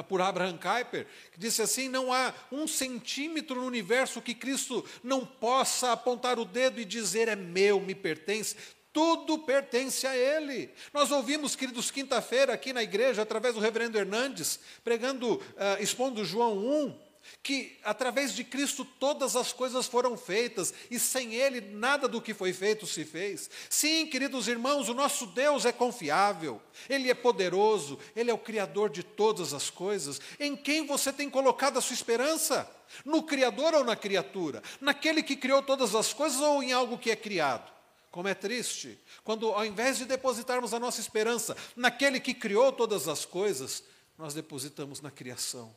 por 0.09 0.21
Abraham 0.21 0.59
Kuyper, 0.59 1.07
que 1.33 1.39
disse 1.39 1.61
assim: 1.61 1.89
não 1.89 2.13
há 2.13 2.33
um 2.51 2.67
centímetro 2.67 3.57
no 3.57 3.67
universo 3.67 4.23
que 4.23 4.35
Cristo 4.35 4.85
não 5.03 5.27
possa 5.27 5.93
apontar 5.93 6.39
o 6.39 6.45
dedo 6.45 6.81
e 6.81 6.85
dizer 6.85 7.29
é 7.29 7.37
meu, 7.37 7.81
me 7.81 7.95
pertence. 7.95 8.57
Tudo 8.93 9.39
pertence 9.39 10.07
a 10.07 10.15
Ele. 10.15 10.71
Nós 10.93 11.11
ouvimos, 11.11 11.57
queridos, 11.57 11.91
quinta-feira 11.91 12.53
aqui 12.53 12.75
na 12.75 12.83
igreja, 12.83 13.23
através 13.23 13.55
do 13.55 13.61
reverendo 13.61 13.99
Hernandes, 13.99 14.61
pregando, 14.85 15.37
uh, 15.37 15.81
expondo 15.81 16.25
João 16.25 16.59
1, 16.59 16.99
que 17.43 17.79
através 17.85 18.35
de 18.35 18.45
Cristo 18.45 18.85
todas 18.85 19.37
as 19.37 19.53
coisas 19.53 19.87
foram 19.87 20.17
feitas 20.17 20.73
e 20.91 20.99
sem 20.99 21.35
Ele 21.35 21.61
nada 21.61 22.07
do 22.07 22.21
que 22.21 22.35
foi 22.35 22.53
feito 22.53 22.87
se 22.87 23.05
fez. 23.05 23.51
Sim, 23.69 24.07
queridos 24.07 24.49
irmãos, 24.49 24.89
o 24.89 24.95
nosso 24.95 25.27
Deus 25.27 25.65
é 25.65 25.73
confiável, 25.73 26.61
Ele 26.89 27.11
é 27.11 27.15
poderoso, 27.15 27.99
Ele 28.15 28.31
é 28.31 28.35
o 28.35 28.39
Criador 28.39 28.91
de 28.91 29.03
todas 29.03 29.53
as 29.53 29.71
coisas. 29.71 30.21
Em 30.39 30.57
quem 30.57 30.87
você 30.87 31.13
tem 31.13 31.29
colocado 31.29 31.79
a 31.79 31.81
sua 31.81 31.95
esperança? 31.95 32.69
No 33.05 33.23
Criador 33.23 33.75
ou 33.75 33.85
na 33.85 33.97
criatura? 33.97 34.63
Naquele 34.81 35.23
que 35.23 35.37
criou 35.37 35.63
todas 35.63 35.95
as 35.95 36.13
coisas 36.13 36.41
ou 36.41 36.63
em 36.63 36.73
algo 36.73 36.99
que 36.99 37.11
é 37.11 37.17
criado? 37.17 37.73
Como 38.11 38.29
é 38.29 38.35
triste 38.35 38.99
quando, 39.25 39.49
ao 39.49 39.65
invés 39.65 39.97
de 39.97 40.05
depositarmos 40.05 40.75
a 40.75 40.79
nossa 40.79 41.01
esperança 41.01 41.57
naquele 41.75 42.21
que 42.21 42.35
criou 42.35 42.71
todas 42.71 43.09
as 43.09 43.25
coisas, 43.25 43.83
nós 44.19 44.35
depositamos 44.35 45.01
na 45.01 45.11
criação. 45.11 45.75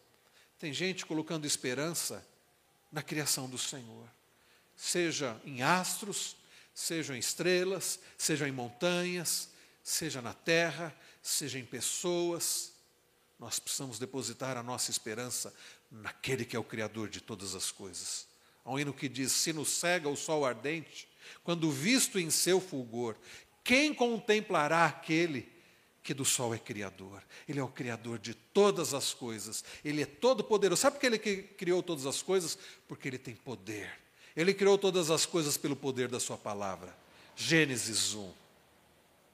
Tem 0.60 0.74
gente 0.74 1.06
colocando 1.06 1.46
esperança 1.46 2.26
na 2.92 3.04
criação 3.04 3.50
do 3.50 3.58
Senhor, 3.58 4.10
seja 4.76 5.40
em 5.44 5.62
astros, 5.62 6.38
seja 6.74 7.16
em 7.16 7.20
estrelas, 7.20 8.00
seja 8.18 8.48
em 8.48 8.52
montanhas, 8.52 9.50
seja 9.84 10.22
na 10.22 10.34
terra, 10.34 10.96
seja 11.22 11.60
em 11.60 11.66
pessoas. 11.66 12.74
Nós 13.40 13.60
precisamos 13.60 14.00
depositar 14.00 14.58
a 14.58 14.64
nossa 14.64 14.92
esperança 14.92 15.54
naquele 15.92 16.46
que 16.46 16.56
é 16.56 16.60
o 16.60 16.64
Criador 16.64 17.10
de 17.10 17.22
todas 17.22 17.54
as 17.54 17.72
coisas. 17.72 18.28
Há 18.64 18.72
um 18.72 18.80
hino 18.80 18.94
que 18.94 19.10
diz: 19.10 19.32
Se 19.32 19.54
nos 19.54 19.70
cega 19.70 20.10
o 20.10 20.16
sol 20.16 20.46
ardente, 20.46 21.08
quando 21.44 21.72
visto 21.72 22.18
em 22.18 22.30
seu 22.30 22.60
fulgor, 22.62 23.16
quem 23.64 23.94
contemplará 23.94 24.86
aquele 24.86 25.52
que 26.06 26.14
do 26.14 26.24
sol 26.24 26.54
é 26.54 26.60
criador? 26.60 27.24
Ele 27.50 27.60
é 27.60 27.64
o 27.64 27.68
criador 27.68 28.20
de 28.20 28.36
todas 28.36 28.94
as 28.94 29.12
coisas. 29.12 29.64
Ele 29.84 30.04
é 30.04 30.06
todo 30.06 30.44
poderoso. 30.44 30.84
Sabe 30.84 30.98
por 30.98 31.02
que 31.02 31.08
ele 31.08 31.44
criou 31.44 31.82
todas 31.82 32.06
as 32.06 32.22
coisas? 32.22 32.60
Porque 32.88 33.08
ele 33.08 33.18
tem 33.18 33.34
poder. 33.36 33.92
Ele 34.36 34.54
criou 34.54 34.78
todas 34.78 35.10
as 35.10 35.26
coisas 35.26 35.58
pelo 35.58 35.76
poder 35.76 36.08
da 36.08 36.20
sua 36.20 36.38
palavra. 36.38 36.96
Gênesis 37.36 38.14
1. 38.14 38.32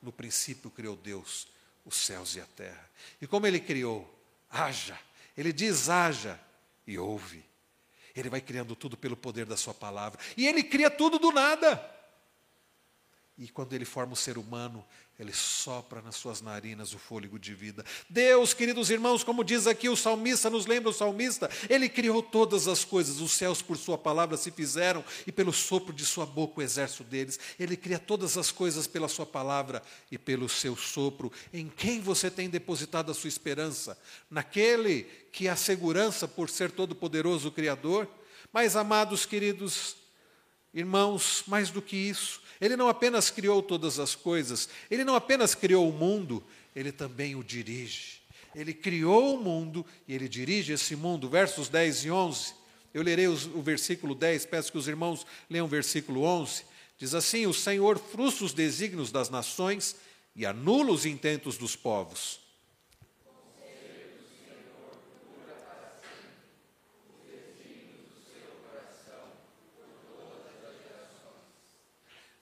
No 0.02 0.14
princípio 0.14 0.72
criou 0.72 0.96
Deus 0.96 1.46
os 1.86 1.98
céus 1.98 2.36
e 2.36 2.40
a 2.40 2.46
terra. 2.46 2.90
E 3.22 3.28
como 3.28 3.46
ele 3.46 3.60
criou? 3.60 4.10
Haja. 4.50 4.98
Ele 5.36 5.52
diz 5.52 5.90
haja 5.90 6.40
e 6.88 6.98
ouve. 6.98 7.44
Ele 8.16 8.30
vai 8.30 8.40
criando 8.40 8.78
tudo 8.78 8.96
pelo 8.96 9.18
poder 9.18 9.46
da 9.46 9.58
Sua 9.58 9.74
palavra. 9.74 10.20
E 10.38 10.48
Ele 10.48 10.64
cria 10.64 10.90
tudo 10.90 11.20
do 11.20 11.32
nada. 11.32 11.78
E 13.42 13.48
quando 13.48 13.74
Ele 13.74 13.86
forma 13.86 14.14
o 14.14 14.16
ser 14.16 14.38
humano, 14.38 14.86
Ele 15.18 15.34
sopra 15.34 16.00
nas 16.00 16.16
suas 16.16 16.44
narinas 16.44 16.94
o 16.94 17.00
fôlego 17.00 17.40
de 17.40 17.56
vida. 17.56 17.84
Deus, 18.08 18.54
queridos 18.54 18.92
irmãos, 18.92 19.24
como 19.24 19.44
diz 19.44 19.66
aqui 19.66 19.90
o 19.90 19.96
salmista, 19.96 20.48
nos 20.48 20.68
lembra 20.68 20.92
o 20.92 20.94
salmista, 20.94 21.50
Ele 21.68 21.90
criou 21.90 22.22
todas 22.22 22.68
as 22.68 22.86
coisas, 22.86 23.20
os 23.20 23.32
céus 23.32 23.60
por 23.60 23.78
Sua 23.78 23.98
palavra 23.98 24.38
se 24.38 24.52
fizeram, 24.52 25.04
e 25.26 25.32
pelo 25.32 25.52
sopro 25.52 25.92
de 25.92 26.06
Sua 26.06 26.24
boca 26.24 26.60
o 26.60 26.62
exército 26.62 27.04
deles. 27.04 27.40
Ele 27.60 27.76
cria 27.76 27.98
todas 27.98 28.38
as 28.38 28.52
coisas 28.52 28.86
pela 28.86 29.08
Sua 29.08 29.26
palavra 29.26 29.82
e 30.12 30.20
pelo 30.20 30.48
seu 30.48 30.78
sopro. 30.78 31.32
Em 31.52 31.68
quem 31.68 32.00
você 32.00 32.30
tem 32.30 32.48
depositado 32.48 33.10
a 33.10 33.16
sua 33.16 33.28
esperança? 33.28 33.98
Naquele 34.30 35.08
que 35.32 35.48
é 35.48 35.50
a 35.50 35.56
segurança 35.56 36.28
por 36.28 36.48
ser 36.48 36.70
todo-poderoso 36.70 37.48
o 37.48 37.52
Criador? 37.52 38.08
Mas, 38.54 38.76
amados 38.76 39.26
queridos 39.26 39.96
irmãos, 40.74 41.44
mais 41.48 41.70
do 41.70 41.82
que 41.82 41.96
isso, 41.96 42.42
ele 42.60 42.76
não 42.76 42.88
apenas 42.88 43.30
criou 43.30 43.62
todas 43.62 44.00
as 44.00 44.16
coisas, 44.16 44.70
ele 44.90 45.04
não 45.04 45.16
apenas 45.16 45.56
criou 45.56 45.90
o 45.90 45.94
mundo, 45.94 46.44
ele 46.76 46.92
também 46.92 47.36
o 47.36 47.44
dirige. 47.44 48.22
Ele 48.54 48.74
criou 48.74 49.36
o 49.36 49.44
mundo 49.44 49.86
e 50.08 50.14
ele 50.14 50.28
dirige 50.28 50.74
esse 50.74 50.96
mundo. 50.96 51.30
Versos 51.30 51.70
10 51.70 52.06
e 52.06 52.12
11. 52.12 52.54
Eu 52.94 53.02
lerei 53.02 53.28
os, 53.28 53.46
o 53.46 53.62
versículo 53.62 54.14
10, 54.14 54.46
peço 54.46 54.72
que 54.72 54.78
os 54.78 54.88
irmãos 54.88 55.26
leiam 55.50 55.66
o 55.66 55.70
versículo 55.70 56.24
11. 56.24 56.66
Diz 56.98 57.14
assim: 57.14 57.48
O 57.48 57.54
Senhor 57.54 57.98
frustra 57.98 58.46
os 58.46 58.54
desígnios 58.54 59.12
das 59.12 59.30
nações 59.30 59.96
e 60.36 60.46
anula 60.46 60.92
os 60.92 61.06
intentos 61.06 61.58
dos 61.58 61.76
povos. 61.76 62.41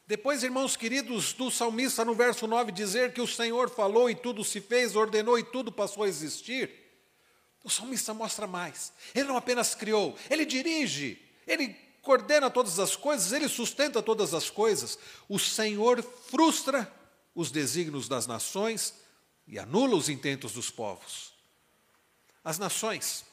Depois, 0.09 0.41
irmãos 0.41 0.75
queridos, 0.75 1.33
do 1.33 1.51
salmista 1.51 2.03
no 2.03 2.15
verso 2.15 2.47
9 2.47 2.71
dizer 2.71 3.13
que 3.13 3.21
o 3.21 3.27
Senhor 3.27 3.69
falou 3.69 4.09
e 4.09 4.15
tudo 4.15 4.43
se 4.43 4.59
fez, 4.59 4.95
ordenou 4.95 5.37
e 5.37 5.43
tudo 5.43 5.71
passou 5.71 6.01
a 6.01 6.07
existir. 6.07 6.71
O 7.63 7.69
salmista 7.69 8.11
mostra 8.11 8.47
mais. 8.47 8.91
Ele 9.13 9.27
não 9.27 9.37
apenas 9.37 9.75
criou, 9.75 10.17
ele 10.27 10.47
dirige, 10.47 11.23
ele 11.45 11.75
coordena 12.01 12.49
todas 12.49 12.79
as 12.79 12.95
coisas, 12.95 13.31
ele 13.31 13.47
sustenta 13.47 14.01
todas 14.01 14.33
as 14.33 14.49
coisas. 14.49 14.97
O 15.27 15.37
Senhor 15.37 16.01
frustra 16.01 16.91
os 17.35 17.51
desígnios 17.51 18.07
das 18.07 18.25
nações 18.25 18.95
e 19.47 19.59
anula 19.59 19.95
os 19.95 20.09
intentos 20.09 20.53
dos 20.53 20.71
povos. 20.71 21.33
As 22.43 22.57
nações 22.57 23.25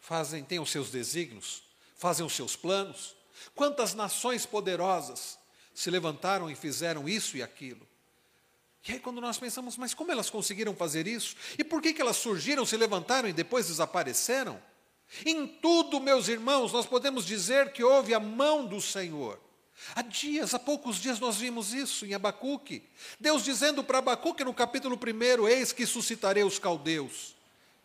fazem, 0.00 0.42
têm 0.42 0.58
os 0.58 0.72
seus 0.72 0.90
desígnios, 0.90 1.62
fazem 1.94 2.26
os 2.26 2.32
seus 2.32 2.56
planos. 2.56 3.14
Quantas 3.54 3.94
nações 3.94 4.44
poderosas 4.44 5.40
se 5.74 5.90
levantaram 5.90 6.50
e 6.50 6.54
fizeram 6.54 7.08
isso 7.08 7.36
e 7.36 7.42
aquilo. 7.42 7.86
E 8.86 8.92
aí, 8.92 8.98
quando 8.98 9.20
nós 9.20 9.38
pensamos, 9.38 9.76
mas 9.76 9.94
como 9.94 10.10
elas 10.10 10.28
conseguiram 10.28 10.74
fazer 10.74 11.06
isso? 11.06 11.36
E 11.56 11.62
por 11.62 11.80
que, 11.80 11.92
que 11.92 12.02
elas 12.02 12.16
surgiram, 12.16 12.66
se 12.66 12.76
levantaram 12.76 13.28
e 13.28 13.32
depois 13.32 13.68
desapareceram? 13.68 14.60
Em 15.24 15.46
tudo, 15.46 16.00
meus 16.00 16.26
irmãos, 16.26 16.72
nós 16.72 16.86
podemos 16.86 17.24
dizer 17.24 17.72
que 17.72 17.84
houve 17.84 18.12
a 18.12 18.18
mão 18.18 18.66
do 18.66 18.80
Senhor. 18.80 19.38
Há 19.94 20.02
dias, 20.02 20.54
há 20.54 20.58
poucos 20.58 20.96
dias, 20.96 21.20
nós 21.20 21.36
vimos 21.36 21.72
isso 21.72 22.06
em 22.06 22.14
Abacuque. 22.14 22.82
Deus 23.20 23.44
dizendo 23.44 23.84
para 23.84 23.98
Abacuque 23.98 24.44
no 24.44 24.54
capítulo 24.54 24.98
1: 24.98 25.48
Eis 25.48 25.72
que 25.72 25.86
suscitarei 25.86 26.42
os 26.42 26.58
caldeus. 26.58 27.36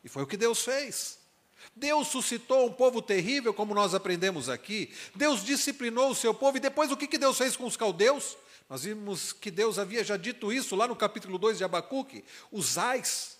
E 0.03 0.09
foi 0.09 0.23
o 0.23 0.27
que 0.27 0.37
Deus 0.37 0.63
fez. 0.63 1.19
Deus 1.75 2.07
suscitou 2.07 2.67
um 2.67 2.71
povo 2.71 3.01
terrível, 3.01 3.53
como 3.53 3.73
nós 3.73 3.93
aprendemos 3.93 4.49
aqui. 4.49 4.93
Deus 5.15 5.43
disciplinou 5.43 6.11
o 6.11 6.15
seu 6.15 6.33
povo. 6.33 6.57
E 6.57 6.61
depois 6.61 6.91
o 6.91 6.97
que, 6.97 7.07
que 7.07 7.17
Deus 7.17 7.37
fez 7.37 7.55
com 7.55 7.65
os 7.65 7.77
caldeus? 7.77 8.37
Nós 8.69 8.83
vimos 8.83 9.31
que 9.31 9.49
Deus 9.49 9.79
havia 9.79 10.03
já 10.03 10.17
dito 10.17 10.51
isso 10.51 10.75
lá 10.75 10.87
no 10.87 10.95
capítulo 10.95 11.37
2 11.37 11.57
de 11.57 11.63
Abacuque. 11.63 12.23
Os 12.51 12.77
ais. 12.77 13.37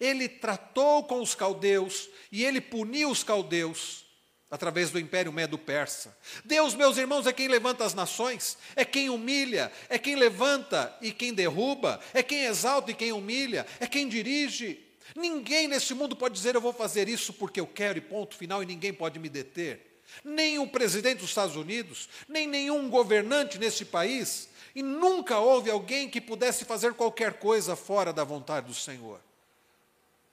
Ele 0.00 0.28
tratou 0.28 1.04
com 1.04 1.20
os 1.22 1.34
caldeus 1.34 2.08
e 2.32 2.44
ele 2.44 2.60
puniu 2.60 3.08
os 3.10 3.22
caldeus 3.22 4.04
através 4.50 4.90
do 4.90 4.98
império 4.98 5.32
medo-persa. 5.32 6.16
Deus, 6.44 6.74
meus 6.74 6.96
irmãos, 6.96 7.26
é 7.26 7.32
quem 7.32 7.48
levanta 7.48 7.84
as 7.84 7.94
nações, 7.94 8.56
é 8.74 8.84
quem 8.84 9.10
humilha, 9.10 9.72
é 9.88 9.98
quem 9.98 10.16
levanta 10.16 10.96
e 11.00 11.12
quem 11.12 11.34
derruba, 11.34 12.00
é 12.14 12.22
quem 12.22 12.44
exalta 12.44 12.90
e 12.90 12.94
quem 12.94 13.12
humilha, 13.12 13.66
é 13.80 13.86
quem 13.86 14.08
dirige. 14.08 14.85
Ninguém 15.14 15.68
nesse 15.68 15.94
mundo 15.94 16.16
pode 16.16 16.34
dizer 16.34 16.54
eu 16.54 16.60
vou 16.60 16.72
fazer 16.72 17.08
isso 17.08 17.32
porque 17.32 17.60
eu 17.60 17.66
quero 17.66 17.98
e 17.98 18.00
ponto 18.00 18.34
final 18.34 18.62
e 18.62 18.66
ninguém 18.66 18.92
pode 18.92 19.18
me 19.18 19.28
deter. 19.28 20.02
Nem 20.24 20.58
o 20.58 20.68
presidente 20.68 21.18
dos 21.18 21.28
Estados 21.28 21.56
Unidos, 21.56 22.08
nem 22.28 22.46
nenhum 22.46 22.88
governante 22.88 23.58
nesse 23.58 23.84
país, 23.84 24.48
e 24.74 24.82
nunca 24.82 25.38
houve 25.38 25.70
alguém 25.70 26.08
que 26.08 26.20
pudesse 26.20 26.64
fazer 26.64 26.94
qualquer 26.94 27.34
coisa 27.34 27.74
fora 27.74 28.12
da 28.12 28.24
vontade 28.24 28.66
do 28.66 28.74
Senhor. 28.74 29.20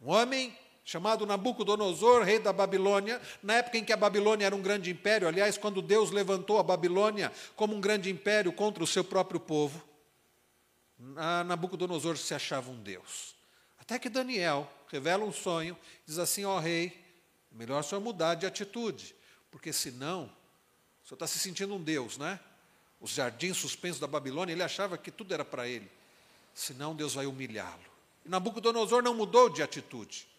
Um 0.01 0.11
homem 0.11 0.55
chamado 0.85 1.25
Nabucodonosor, 1.25 2.23
rei 2.23 2.39
da 2.39 2.51
Babilônia, 2.51 3.21
na 3.41 3.55
época 3.55 3.77
em 3.77 3.85
que 3.85 3.93
a 3.93 3.97
Babilônia 3.97 4.45
era 4.45 4.55
um 4.55 4.61
grande 4.61 4.91
império, 4.91 5.27
aliás, 5.27 5.57
quando 5.57 5.81
Deus 5.81 6.11
levantou 6.11 6.59
a 6.59 6.63
Babilônia 6.63 7.31
como 7.55 7.73
um 7.73 7.79
grande 7.79 8.09
império 8.09 8.51
contra 8.51 8.83
o 8.83 8.87
seu 8.87 9.03
próprio 9.03 9.39
povo, 9.39 9.81
Nabucodonosor 11.45 12.17
se 12.17 12.33
achava 12.33 12.69
um 12.69 12.81
Deus. 12.81 13.32
Até 13.83 13.99
que 13.99 14.07
Daniel 14.07 14.71
revela 14.87 15.25
um 15.25 15.33
sonho, 15.33 15.77
diz 16.05 16.17
assim: 16.17 16.45
Ó 16.45 16.55
oh, 16.55 16.59
rei, 16.59 17.05
melhor 17.51 17.81
o 17.81 17.83
senhor 17.83 17.99
mudar 17.99 18.35
de 18.35 18.45
atitude, 18.45 19.13
porque 19.51 19.73
senão, 19.73 20.31
o 21.03 21.07
senhor 21.07 21.15
está 21.15 21.27
se 21.27 21.37
sentindo 21.37 21.75
um 21.75 21.83
Deus, 21.83 22.17
né? 22.17 22.39
Os 23.01 23.11
jardins 23.11 23.57
suspensos 23.57 23.99
da 23.99 24.07
Babilônia, 24.07 24.53
ele 24.53 24.63
achava 24.63 24.97
que 24.97 25.11
tudo 25.11 25.33
era 25.33 25.43
para 25.43 25.67
ele. 25.67 25.91
Senão, 26.53 26.95
Deus 26.95 27.13
vai 27.13 27.25
humilhá-lo. 27.25 27.83
E 28.23 28.29
Nabucodonosor 28.29 29.03
não 29.03 29.13
mudou 29.13 29.49
de 29.49 29.61
atitude. 29.61 30.29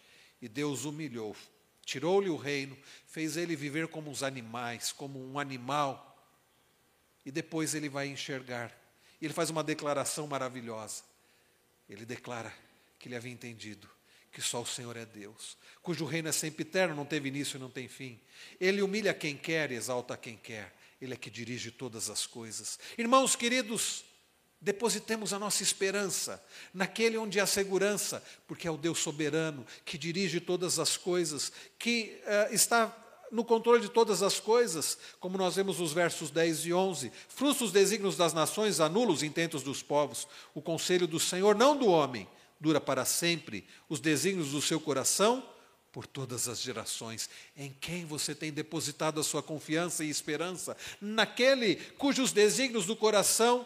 E 0.41 0.49
Deus 0.49 0.83
humilhou, 0.83 1.35
tirou-lhe 1.85 2.31
o 2.31 2.35
reino, 2.35 2.75
fez 3.05 3.37
ele 3.37 3.55
viver 3.55 3.87
como 3.89 4.09
os 4.09 4.23
animais, 4.23 4.91
como 4.91 5.23
um 5.23 5.37
animal. 5.37 6.17
E 7.23 7.29
depois 7.29 7.75
ele 7.75 7.89
vai 7.89 8.07
enxergar. 8.07 8.75
Ele 9.21 9.33
faz 9.35 9.51
uma 9.51 9.63
declaração 9.63 10.25
maravilhosa. 10.25 11.03
Ele 11.87 12.05
declara: 12.05 12.51
que 13.05 13.09
ele 13.09 13.15
havia 13.17 13.31
entendido 13.31 13.87
que 14.31 14.41
só 14.41 14.63
o 14.63 14.65
Senhor 14.65 14.97
é 14.97 15.05
Deus, 15.05 15.55
cujo 15.83 16.05
reino 16.05 16.27
é 16.27 16.31
sempre 16.31 16.63
eterno, 16.63 16.95
não 16.95 17.05
teve 17.05 17.29
início 17.29 17.55
e 17.55 17.59
não 17.59 17.69
tem 17.69 17.87
fim. 17.87 18.19
Ele 18.59 18.81
humilha 18.81 19.13
quem 19.13 19.37
quer 19.37 19.71
e 19.71 19.75
exalta 19.75 20.17
quem 20.17 20.35
quer. 20.35 20.75
Ele 20.99 21.13
é 21.13 21.17
que 21.17 21.29
dirige 21.29 21.69
todas 21.69 22.09
as 22.09 22.25
coisas. 22.25 22.79
Irmãos 22.97 23.35
queridos, 23.35 24.03
Depositemos 24.59 25.31
a 25.31 25.37
nossa 25.37 25.61
esperança 25.61 26.43
naquele 26.73 27.17
onde 27.17 27.39
há 27.39 27.45
segurança, 27.45 28.23
porque 28.47 28.67
é 28.67 28.71
o 28.71 28.77
Deus 28.77 28.97
soberano 28.97 29.63
que 29.83 29.95
dirige 29.95 30.39
todas 30.39 30.79
as 30.79 30.97
coisas, 30.97 31.51
que 31.77 32.19
uh, 32.23 32.53
está 32.53 32.91
no 33.31 33.45
controle 33.45 33.81
de 33.81 33.89
todas 33.89 34.23
as 34.23 34.39
coisas, 34.39 34.97
como 35.19 35.37
nós 35.37 35.55
vemos 35.55 35.77
nos 35.77 35.93
versos 35.93 36.31
10 36.31 36.65
e 36.65 36.73
11. 36.73 37.11
Frustra 37.27 37.65
os 37.65 37.71
desígnios 37.71 38.17
das 38.17 38.33
nações, 38.33 38.79
anula 38.79 39.11
os 39.11 39.21
intentos 39.21 39.61
dos 39.61 39.83
povos. 39.83 40.27
O 40.55 40.61
conselho 40.61 41.05
do 41.05 41.19
Senhor, 41.19 41.53
não 41.53 41.77
do 41.77 41.87
homem, 41.87 42.27
dura 42.59 42.79
para 42.81 43.05
sempre. 43.05 43.67
Os 43.89 43.99
desígnios 43.99 44.51
do 44.51 44.61
seu 44.61 44.79
coração, 44.79 45.43
por 45.95 46.05
todas 46.05 46.49
as 46.49 46.59
gerações. 46.59 47.29
Em 47.55 47.71
quem 47.71 48.05
você 48.05 48.35
tem 48.35 48.51
depositado 48.51 49.17
a 49.17 49.23
sua 49.23 49.41
confiança 49.41 50.03
e 50.03 50.09
esperança? 50.09 50.75
Naquele 50.99 51.75
cujos 51.97 52.33
desígnios 52.33 52.85
do 52.85 52.97
coração 52.97 53.65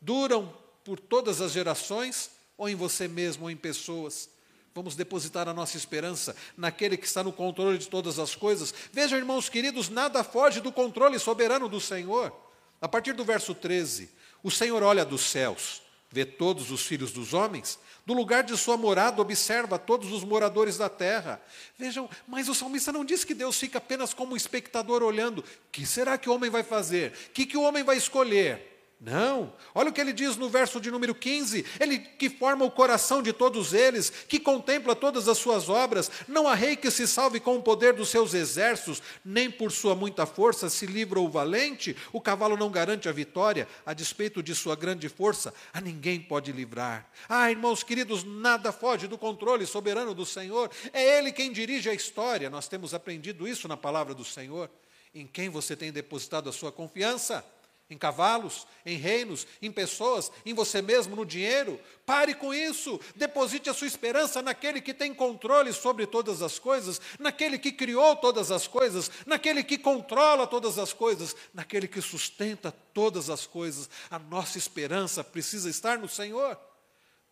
duram 0.00 0.56
por 0.84 1.00
todas 1.00 1.40
as 1.40 1.50
gerações? 1.50 2.30
Ou 2.56 2.68
em 2.68 2.76
você 2.76 3.08
mesmo, 3.08 3.44
ou 3.44 3.50
em 3.50 3.56
pessoas? 3.56 4.30
Vamos 4.76 4.94
depositar 4.94 5.48
a 5.48 5.54
nossa 5.54 5.76
esperança 5.76 6.36
naquele 6.56 6.96
que 6.96 7.06
está 7.06 7.24
no 7.24 7.32
controle 7.32 7.78
de 7.78 7.88
todas 7.88 8.18
as 8.20 8.36
coisas. 8.36 8.72
Vejam, 8.92 9.18
irmãos 9.18 9.48
queridos, 9.48 9.88
nada 9.88 10.22
foge 10.22 10.60
do 10.60 10.70
controle 10.70 11.18
soberano 11.18 11.68
do 11.68 11.80
Senhor. 11.80 12.32
A 12.80 12.86
partir 12.86 13.14
do 13.14 13.24
verso 13.24 13.54
13, 13.54 14.08
o 14.40 14.50
Senhor 14.50 14.82
olha 14.82 15.04
dos 15.04 15.22
céus, 15.22 15.82
vê 16.10 16.24
todos 16.24 16.70
os 16.70 16.82
filhos 16.82 17.12
dos 17.12 17.34
homens, 17.34 17.78
do 18.04 18.14
lugar 18.14 18.44
de 18.44 18.56
sua 18.56 18.76
morada 18.76 19.20
observa 19.20 19.78
todos 19.78 20.12
os 20.12 20.22
moradores 20.22 20.78
da 20.78 20.88
terra. 20.88 21.42
Vejam, 21.76 22.08
mas 22.26 22.48
o 22.48 22.54
salmista 22.54 22.92
não 22.92 23.04
diz 23.04 23.24
que 23.24 23.34
Deus 23.34 23.58
fica 23.58 23.78
apenas 23.78 24.14
como 24.14 24.36
espectador 24.36 25.02
olhando. 25.02 25.40
O 25.40 25.44
que 25.72 25.84
será 25.84 26.16
que 26.16 26.30
o 26.30 26.34
homem 26.34 26.50
vai 26.50 26.62
fazer? 26.62 27.12
O 27.28 27.30
que, 27.32 27.46
que 27.46 27.56
o 27.56 27.62
homem 27.62 27.82
vai 27.82 27.96
escolher? 27.96 28.75
Não, 28.98 29.52
olha 29.74 29.90
o 29.90 29.92
que 29.92 30.00
ele 30.00 30.12
diz 30.12 30.38
no 30.38 30.48
verso 30.48 30.80
de 30.80 30.90
número 30.90 31.14
15: 31.14 31.66
Ele 31.78 31.98
que 31.98 32.30
forma 32.30 32.64
o 32.64 32.70
coração 32.70 33.22
de 33.22 33.30
todos 33.30 33.74
eles, 33.74 34.08
que 34.08 34.40
contempla 34.40 34.96
todas 34.96 35.28
as 35.28 35.36
suas 35.36 35.68
obras, 35.68 36.10
não 36.26 36.48
há 36.48 36.54
rei 36.54 36.76
que 36.76 36.90
se 36.90 37.06
salve 37.06 37.38
com 37.38 37.56
o 37.56 37.62
poder 37.62 37.92
dos 37.92 38.08
seus 38.08 38.32
exércitos, 38.32 39.02
nem 39.22 39.50
por 39.50 39.70
sua 39.70 39.94
muita 39.94 40.24
força 40.24 40.70
se 40.70 40.86
livra 40.86 41.20
o 41.20 41.28
valente, 41.28 41.94
o 42.10 42.22
cavalo 42.22 42.56
não 42.56 42.70
garante 42.70 43.06
a 43.06 43.12
vitória, 43.12 43.68
a 43.84 43.92
despeito 43.92 44.42
de 44.42 44.54
sua 44.54 44.74
grande 44.74 45.10
força, 45.10 45.52
a 45.74 45.80
ninguém 45.80 46.18
pode 46.18 46.50
livrar. 46.50 47.06
Ah, 47.28 47.50
irmãos 47.50 47.82
queridos, 47.82 48.24
nada 48.24 48.72
foge 48.72 49.06
do 49.06 49.18
controle 49.18 49.66
soberano 49.66 50.14
do 50.14 50.24
Senhor, 50.24 50.70
é 50.90 51.18
Ele 51.18 51.32
quem 51.32 51.52
dirige 51.52 51.90
a 51.90 51.94
história, 51.94 52.48
nós 52.48 52.66
temos 52.66 52.94
aprendido 52.94 53.46
isso 53.46 53.68
na 53.68 53.76
palavra 53.76 54.14
do 54.14 54.24
Senhor. 54.24 54.70
Em 55.14 55.26
quem 55.26 55.48
você 55.48 55.74
tem 55.74 55.90
depositado 55.90 56.48
a 56.48 56.52
sua 56.52 56.70
confiança? 56.70 57.42
Em 57.88 57.96
cavalos, 57.96 58.66
em 58.84 58.96
reinos, 58.96 59.46
em 59.62 59.70
pessoas, 59.70 60.30
em 60.44 60.52
você 60.52 60.82
mesmo, 60.82 61.14
no 61.14 61.24
dinheiro. 61.24 61.80
Pare 62.04 62.34
com 62.34 62.52
isso. 62.52 63.00
Deposite 63.14 63.70
a 63.70 63.74
sua 63.74 63.86
esperança 63.86 64.42
naquele 64.42 64.80
que 64.80 64.92
tem 64.92 65.14
controle 65.14 65.72
sobre 65.72 66.06
todas 66.06 66.42
as 66.42 66.58
coisas, 66.58 67.00
naquele 67.18 67.58
que 67.58 67.70
criou 67.70 68.16
todas 68.16 68.50
as 68.50 68.66
coisas, 68.66 69.10
naquele 69.24 69.62
que 69.62 69.78
controla 69.78 70.46
todas 70.46 70.78
as 70.78 70.92
coisas, 70.92 71.36
naquele 71.54 71.86
que 71.86 72.00
sustenta 72.00 72.72
todas 72.92 73.30
as 73.30 73.46
coisas. 73.46 73.88
A 74.10 74.18
nossa 74.18 74.58
esperança 74.58 75.22
precisa 75.22 75.70
estar 75.70 75.98
no 75.98 76.08
Senhor. 76.08 76.58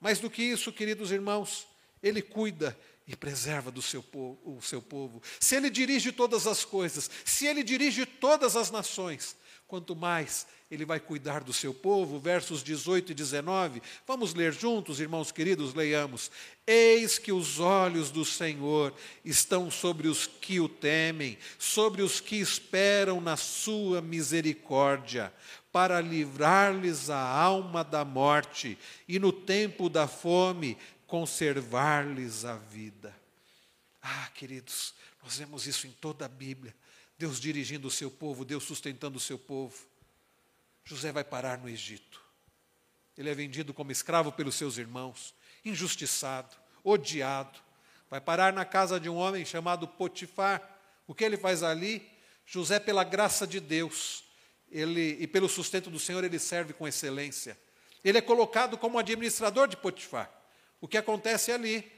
Mais 0.01 0.21
do 0.21 0.31
que 0.31 0.43
isso, 0.43 0.73
queridos 0.73 1.11
irmãos, 1.11 1.67
Ele 2.03 2.23
cuida 2.23 2.79
e 3.07 3.15
preserva 3.15 3.71
do 3.71 3.83
seu 3.83 4.03
povo, 4.03 4.39
o 4.45 4.63
seu 4.63 4.81
povo. 4.81 5.23
Se 5.39 5.57
Ele 5.57 5.69
dirige 5.69 6.13
todas 6.13 6.47
as 6.47 6.65
coisas, 6.65 7.11
se 7.25 7.47
Ele 7.47 7.63
dirige 7.63 8.07
todas 8.07 8.57
as 8.57 8.71
nações, 8.71 9.37
quanto 9.67 9.97
mais 9.97 10.47
ele 10.71 10.85
vai 10.85 10.99
cuidar 10.99 11.43
do 11.43 11.53
seu 11.53 11.73
povo. 11.73 12.19
Versos 12.19 12.63
18 12.63 13.13
e 13.13 13.15
19. 13.15 13.83
Vamos 14.07 14.35
ler 14.35 14.53
juntos, 14.53 15.01
irmãos 15.01 15.31
queridos, 15.31 15.75
leiamos. 15.75 16.31
Eis 16.67 17.19
que 17.19 17.33
os 17.33 17.61
olhos 17.61 18.11
do 18.11 18.25
Senhor 18.25 18.95
estão 19.25 19.71
sobre 19.71 20.09
os 20.09 20.27
que 20.27 20.61
o 20.61 20.69
temem, 20.69 21.39
sobre 21.59 22.03
os 22.03 22.21
que 22.21 22.37
esperam 22.37 23.21
na 23.21 23.37
sua 23.37 24.01
misericórdia, 24.01 25.33
para 25.73 26.01
livrar-lhes 26.01 27.11
a 27.11 27.19
alma 27.19 27.83
da 27.83 28.05
morte 28.05 28.79
e 29.09 29.19
no 29.19 29.33
tempo 29.33 29.89
da 29.89 30.07
fome 30.07 30.79
conservar-lhes 31.07 32.45
a 32.45 32.57
vida. 32.57 33.15
Ah, 34.01 34.29
queridos, 34.35 34.95
nós 35.23 35.39
vemos 35.39 35.67
isso 35.67 35.87
em 35.87 35.91
toda 35.93 36.27
a 36.27 36.29
Bíblia. 36.29 36.75
Deus 37.19 37.41
dirigindo 37.41 37.89
o 37.89 37.91
seu 37.91 38.11
povo, 38.11 38.45
Deus 38.45 38.65
sustentando 38.65 39.19
o 39.19 39.21
seu 39.21 39.39
povo. 39.39 39.87
José 40.85 41.13
vai 41.13 41.25
parar 41.25 41.59
no 41.59 41.69
Egito. 41.69 42.23
Ele 43.17 43.31
é 43.31 43.35
vendido 43.35 43.73
como 43.73 43.93
escravo 43.93 44.33
pelos 44.33 44.57
seus 44.57 44.77
irmãos, 44.77 45.35
injustiçado, 45.65 46.55
odiado. 46.83 47.59
Vai 48.11 48.21
parar 48.21 48.53
na 48.53 48.65
casa 48.65 48.99
de 48.99 49.09
um 49.09 49.17
homem 49.17 49.45
chamado 49.45 49.87
Potifar. 49.87 50.63
O 51.07 51.15
que 51.15 51.25
ele 51.25 51.37
faz 51.37 51.63
ali? 51.63 52.07
José, 52.45 52.79
pela 52.79 53.05
graça 53.05 53.47
de 53.47 53.61
Deus, 53.61 54.25
ele 54.71 55.17
e 55.21 55.27
pelo 55.27 55.49
sustento 55.49 55.91
do 55.91 55.99
Senhor, 55.99 56.23
ele 56.25 56.39
serve 56.39 56.73
com 56.73 56.87
excelência. 56.87 57.59
Ele 58.05 58.19
é 58.19 58.21
colocado 58.21 58.77
como 58.77 58.99
administrador 58.99 59.69
de 59.69 59.77
Potifar. 59.77 60.31
O 60.81 60.89
que 60.89 60.99
acontece 60.99 61.53
ali? 61.53 61.91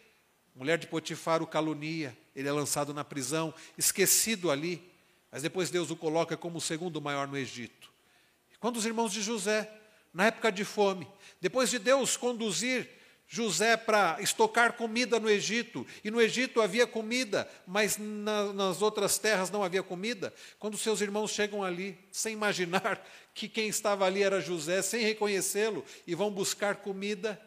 mulher 0.56 0.78
de 0.78 0.86
Potifar 0.86 1.42
o 1.42 1.46
calunia, 1.46 2.16
ele 2.34 2.48
é 2.48 2.52
lançado 2.52 2.94
na 2.94 3.04
prisão, 3.04 3.52
esquecido 3.76 4.50
ali. 4.50 4.82
Mas 5.30 5.42
depois 5.42 5.70
Deus 5.70 5.90
o 5.90 5.96
coloca 5.96 6.36
como 6.36 6.58
o 6.58 6.60
segundo 6.60 7.00
maior 7.00 7.26
no 7.26 7.36
Egito. 7.36 7.90
Quando 8.60 8.76
os 8.76 8.86
irmãos 8.86 9.12
de 9.12 9.22
José, 9.22 9.70
na 10.12 10.26
época 10.26 10.50
de 10.50 10.64
fome, 10.64 11.06
depois 11.40 11.70
de 11.70 11.78
Deus 11.78 12.16
conduzir 12.16 12.88
José 13.28 13.76
para 13.76 14.18
estocar 14.20 14.74
comida 14.74 15.18
no 15.18 15.28
Egito, 15.28 15.84
e 16.04 16.10
no 16.10 16.20
Egito 16.20 16.60
havia 16.60 16.86
comida, 16.86 17.50
mas 17.66 17.98
na, 17.98 18.52
nas 18.52 18.80
outras 18.80 19.18
terras 19.18 19.50
não 19.50 19.64
havia 19.64 19.82
comida. 19.82 20.32
Quando 20.58 20.78
seus 20.78 21.00
irmãos 21.00 21.32
chegam 21.32 21.62
ali, 21.62 21.98
sem 22.12 22.32
imaginar 22.32 23.04
que 23.34 23.48
quem 23.48 23.68
estava 23.68 24.06
ali 24.06 24.22
era 24.22 24.40
José, 24.40 24.80
sem 24.80 25.02
reconhecê-lo, 25.02 25.84
e 26.06 26.14
vão 26.14 26.30
buscar 26.30 26.76
comida, 26.76 27.40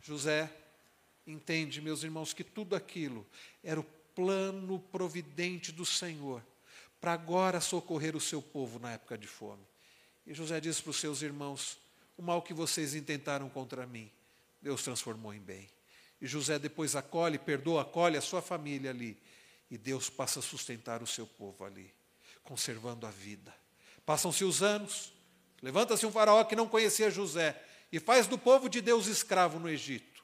José 0.00 0.48
entende, 1.26 1.82
meus 1.82 2.04
irmãos, 2.04 2.32
que 2.32 2.44
tudo 2.44 2.76
aquilo 2.76 3.26
era 3.64 3.80
o 3.80 3.86
plano 4.14 4.78
providente 4.92 5.72
do 5.72 5.84
Senhor 5.84 6.40
para 7.00 7.12
agora 7.12 7.60
socorrer 7.60 8.16
o 8.16 8.20
seu 8.20 8.40
povo 8.40 8.78
na 8.78 8.92
época 8.92 9.16
de 9.16 9.26
fome. 9.26 9.62
E 10.26 10.34
José 10.34 10.60
disse 10.60 10.82
para 10.82 10.90
os 10.90 10.96
seus 10.96 11.22
irmãos: 11.22 11.78
O 12.16 12.22
mal 12.22 12.42
que 12.42 12.52
vocês 12.52 12.94
intentaram 12.94 13.48
contra 13.48 13.86
mim, 13.86 14.10
Deus 14.60 14.82
transformou 14.82 15.32
em 15.32 15.40
bem. 15.40 15.68
E 16.20 16.26
José 16.26 16.58
depois 16.58 16.96
acolhe, 16.96 17.38
perdoa, 17.38 17.82
acolhe 17.82 18.16
a 18.16 18.22
sua 18.22 18.42
família 18.42 18.90
ali. 18.90 19.16
E 19.70 19.76
Deus 19.76 20.08
passa 20.08 20.38
a 20.38 20.42
sustentar 20.42 21.02
o 21.02 21.06
seu 21.06 21.26
povo 21.26 21.64
ali, 21.64 21.92
conservando 22.42 23.06
a 23.06 23.10
vida. 23.10 23.54
Passam-se 24.04 24.44
os 24.44 24.62
anos, 24.62 25.12
levanta-se 25.60 26.06
um 26.06 26.12
faraó 26.12 26.44
que 26.44 26.56
não 26.56 26.68
conhecia 26.68 27.10
José 27.10 27.60
e 27.90 27.98
faz 27.98 28.26
do 28.26 28.38
povo 28.38 28.68
de 28.68 28.80
Deus 28.80 29.06
escravo 29.06 29.58
no 29.58 29.68
Egito. 29.68 30.15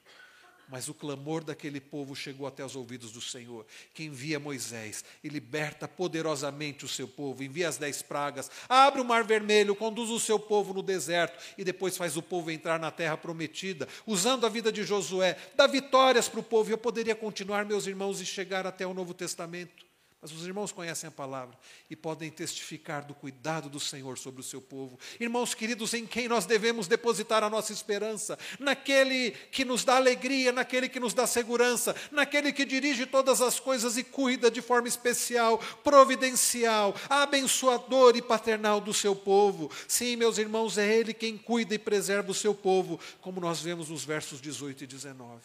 Mas 0.69 0.87
o 0.87 0.93
clamor 0.93 1.43
daquele 1.43 1.79
povo 1.79 2.15
chegou 2.15 2.47
até 2.47 2.65
os 2.65 2.75
ouvidos 2.75 3.11
do 3.11 3.21
Senhor, 3.21 3.65
que 3.93 4.03
envia 4.03 4.39
Moisés 4.39 5.03
e 5.23 5.29
liberta 5.29 5.87
poderosamente 5.87 6.85
o 6.85 6.87
seu 6.87 7.07
povo, 7.07 7.43
envia 7.43 7.67
as 7.67 7.77
dez 7.77 8.01
pragas, 8.01 8.49
abre 8.67 9.01
o 9.01 9.05
mar 9.05 9.23
vermelho, 9.23 9.75
conduz 9.75 10.09
o 10.09 10.19
seu 10.19 10.39
povo 10.39 10.73
no 10.73 10.81
deserto 10.81 11.37
e 11.57 11.63
depois 11.63 11.97
faz 11.97 12.17
o 12.17 12.21
povo 12.21 12.49
entrar 12.49 12.79
na 12.79 12.91
terra 12.91 13.17
prometida, 13.17 13.87
usando 14.07 14.45
a 14.45 14.49
vida 14.49 14.71
de 14.71 14.83
Josué, 14.83 15.37
dá 15.55 15.67
vitórias 15.67 16.27
para 16.27 16.39
o 16.39 16.43
povo. 16.43 16.69
E 16.69 16.73
eu 16.73 16.77
poderia 16.77 17.15
continuar, 17.15 17.65
meus 17.65 17.85
irmãos, 17.85 18.19
e 18.21 18.25
chegar 18.25 18.65
até 18.65 18.87
o 18.87 18.93
Novo 18.93 19.13
Testamento. 19.13 19.92
Mas 20.23 20.31
os 20.31 20.45
irmãos 20.45 20.71
conhecem 20.71 21.09
a 21.09 21.11
palavra 21.11 21.53
e 21.89 21.97
podem 21.97 22.31
testificar 22.31 23.03
do 23.03 23.13
cuidado 23.13 23.69
do 23.69 23.77
Senhor 23.77 24.17
sobre 24.17 24.39
o 24.39 24.43
seu 24.43 24.61
povo. 24.61 24.97
Irmãos 25.19 25.53
queridos, 25.53 25.93
em 25.93 26.07
quem 26.07 26.29
nós 26.29 26.45
devemos 26.45 26.87
depositar 26.87 27.43
a 27.43 27.49
nossa 27.49 27.73
esperança? 27.73 28.39
Naquele 28.57 29.31
que 29.51 29.65
nos 29.65 29.83
dá 29.83 29.97
alegria, 29.97 30.53
naquele 30.53 30.87
que 30.87 30.97
nos 30.97 31.13
dá 31.13 31.27
segurança, 31.27 31.93
naquele 32.09 32.53
que 32.53 32.63
dirige 32.63 33.05
todas 33.05 33.41
as 33.41 33.59
coisas 33.59 33.97
e 33.97 34.03
cuida 34.05 34.49
de 34.49 34.61
forma 34.61 34.87
especial, 34.87 35.57
providencial, 35.83 36.95
abençoador 37.09 38.15
e 38.15 38.21
paternal 38.21 38.79
do 38.79 38.93
seu 38.93 39.13
povo. 39.13 39.69
Sim, 39.89 40.15
meus 40.15 40.37
irmãos, 40.37 40.77
é 40.77 40.89
Ele 40.89 41.13
quem 41.13 41.37
cuida 41.37 41.75
e 41.75 41.79
preserva 41.79 42.31
o 42.31 42.33
seu 42.33 42.55
povo, 42.55 42.97
como 43.19 43.41
nós 43.41 43.59
vemos 43.59 43.89
nos 43.89 44.05
versos 44.05 44.39
18 44.39 44.85
e 44.85 44.87
19. 44.87 45.41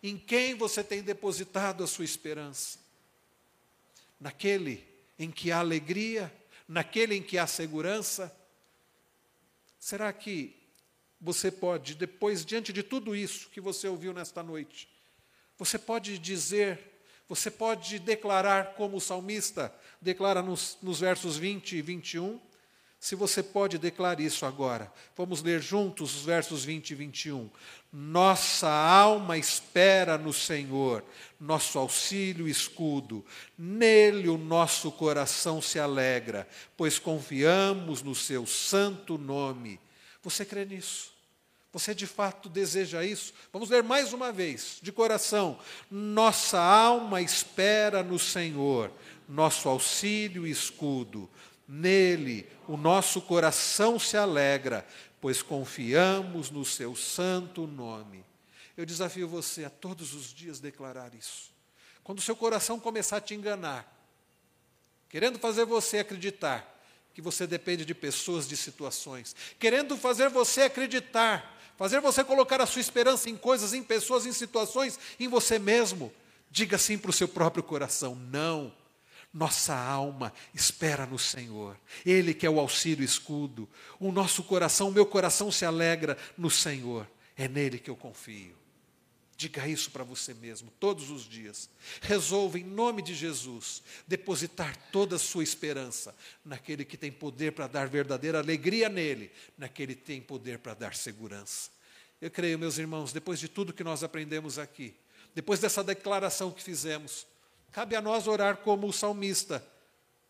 Em 0.00 0.16
quem 0.16 0.54
você 0.54 0.84
tem 0.84 1.02
depositado 1.02 1.82
a 1.82 1.88
sua 1.88 2.04
esperança? 2.04 2.86
Naquele 4.20 4.86
em 5.18 5.30
que 5.30 5.50
há 5.50 5.58
alegria, 5.58 6.32
naquele 6.66 7.14
em 7.14 7.22
que 7.22 7.38
há 7.38 7.46
segurança? 7.46 8.34
Será 9.78 10.12
que 10.12 10.56
você 11.20 11.50
pode, 11.50 11.94
depois, 11.94 12.44
diante 12.44 12.72
de 12.72 12.82
tudo 12.82 13.14
isso 13.14 13.48
que 13.50 13.60
você 13.60 13.88
ouviu 13.88 14.12
nesta 14.12 14.42
noite, 14.42 14.88
você 15.56 15.78
pode 15.78 16.18
dizer, 16.18 16.78
você 17.28 17.50
pode 17.50 17.98
declarar, 17.98 18.74
como 18.74 18.96
o 18.96 19.00
salmista 19.00 19.74
declara 20.00 20.40
nos, 20.40 20.78
nos 20.80 21.00
versos 21.00 21.36
20 21.36 21.76
e 21.76 21.82
21, 21.82 22.40
Se 23.00 23.14
você 23.14 23.42
pode, 23.42 23.78
declare 23.78 24.24
isso 24.24 24.44
agora. 24.44 24.92
Vamos 25.16 25.42
ler 25.42 25.62
juntos 25.62 26.16
os 26.16 26.24
versos 26.24 26.64
20 26.64 26.90
e 26.90 26.94
21. 26.96 27.50
Nossa 27.92 28.68
alma 28.68 29.38
espera 29.38 30.18
no 30.18 30.32
Senhor, 30.32 31.04
nosso 31.40 31.78
auxílio 31.78 32.48
e 32.48 32.50
escudo. 32.50 33.24
Nele 33.56 34.28
o 34.28 34.36
nosso 34.36 34.90
coração 34.90 35.62
se 35.62 35.78
alegra, 35.78 36.46
pois 36.76 36.98
confiamos 36.98 38.02
no 38.02 38.14
seu 38.14 38.46
santo 38.46 39.16
nome. 39.16 39.80
Você 40.22 40.44
crê 40.44 40.64
nisso? 40.64 41.16
Você 41.72 41.94
de 41.94 42.06
fato 42.06 42.48
deseja 42.48 43.04
isso? 43.04 43.32
Vamos 43.52 43.70
ler 43.70 43.82
mais 43.82 44.12
uma 44.12 44.32
vez, 44.32 44.78
de 44.82 44.90
coração. 44.90 45.58
Nossa 45.90 46.58
alma 46.58 47.22
espera 47.22 48.02
no 48.02 48.18
Senhor, 48.18 48.90
nosso 49.28 49.68
auxílio 49.68 50.46
e 50.46 50.50
escudo. 50.50 51.30
Nele 51.68 52.48
o 52.66 52.78
nosso 52.78 53.20
coração 53.20 53.98
se 53.98 54.16
alegra, 54.16 54.86
pois 55.20 55.42
confiamos 55.42 56.50
no 56.50 56.64
seu 56.64 56.96
santo 56.96 57.66
nome. 57.66 58.24
Eu 58.74 58.86
desafio 58.86 59.28
você 59.28 59.64
a 59.64 59.70
todos 59.70 60.14
os 60.14 60.32
dias 60.32 60.60
declarar 60.60 61.14
isso. 61.14 61.50
Quando 62.02 62.20
o 62.20 62.22
seu 62.22 62.34
coração 62.34 62.80
começar 62.80 63.18
a 63.18 63.20
te 63.20 63.34
enganar, 63.34 63.86
querendo 65.10 65.38
fazer 65.38 65.66
você 65.66 65.98
acreditar 65.98 66.76
que 67.12 67.20
você 67.20 67.46
depende 67.46 67.84
de 67.84 67.94
pessoas, 67.94 68.48
de 68.48 68.56
situações, 68.56 69.36
querendo 69.58 69.96
fazer 69.96 70.30
você 70.30 70.62
acreditar, 70.62 71.58
fazer 71.76 72.00
você 72.00 72.24
colocar 72.24 72.60
a 72.62 72.66
sua 72.66 72.80
esperança 72.80 73.28
em 73.28 73.36
coisas, 73.36 73.74
em 73.74 73.82
pessoas, 73.82 74.24
em 74.24 74.32
situações, 74.32 74.98
em 75.18 75.28
você 75.28 75.58
mesmo, 75.58 76.12
diga 76.50 76.78
sim 76.78 76.96
para 76.96 77.10
o 77.10 77.12
seu 77.12 77.28
próprio 77.28 77.62
coração: 77.62 78.14
não. 78.14 78.72
Nossa 79.32 79.74
alma 79.74 80.32
espera 80.54 81.04
no 81.04 81.18
Senhor. 81.18 81.78
Ele 82.04 82.32
que 82.32 82.46
é 82.46 82.50
o 82.50 82.58
auxílio 82.58 83.04
escudo. 83.04 83.68
O 84.00 84.10
nosso 84.10 84.42
coração, 84.42 84.88
o 84.88 84.92
meu 84.92 85.04
coração 85.04 85.52
se 85.52 85.64
alegra 85.64 86.16
no 86.36 86.50
Senhor. 86.50 87.08
É 87.36 87.46
nele 87.46 87.78
que 87.78 87.90
eu 87.90 87.96
confio. 87.96 88.56
Diga 89.38 89.68
isso 89.68 89.92
para 89.92 90.02
você 90.02 90.34
mesmo 90.34 90.68
todos 90.80 91.10
os 91.10 91.22
dias. 91.22 91.70
Resolva, 92.00 92.58
em 92.58 92.64
nome 92.64 93.00
de 93.02 93.14
Jesus, 93.14 93.84
depositar 94.04 94.76
toda 94.90 95.14
a 95.14 95.18
sua 95.18 95.44
esperança 95.44 96.12
naquele 96.44 96.84
que 96.84 96.96
tem 96.96 97.12
poder 97.12 97.52
para 97.52 97.68
dar 97.68 97.86
verdadeira 97.86 98.40
alegria 98.40 98.88
nele, 98.88 99.30
naquele 99.56 99.94
que 99.94 100.02
tem 100.02 100.20
poder 100.20 100.58
para 100.58 100.74
dar 100.74 100.96
segurança. 100.96 101.70
Eu 102.20 102.32
creio, 102.32 102.58
meus 102.58 102.78
irmãos, 102.78 103.12
depois 103.12 103.38
de 103.38 103.46
tudo 103.46 103.72
que 103.72 103.84
nós 103.84 104.02
aprendemos 104.02 104.58
aqui, 104.58 104.92
depois 105.36 105.60
dessa 105.60 105.84
declaração 105.84 106.50
que 106.50 106.60
fizemos, 106.60 107.24
Cabe 107.72 107.94
a 107.96 108.00
nós 108.00 108.26
orar 108.26 108.58
como 108.58 108.86
o 108.86 108.92
salmista, 108.92 109.64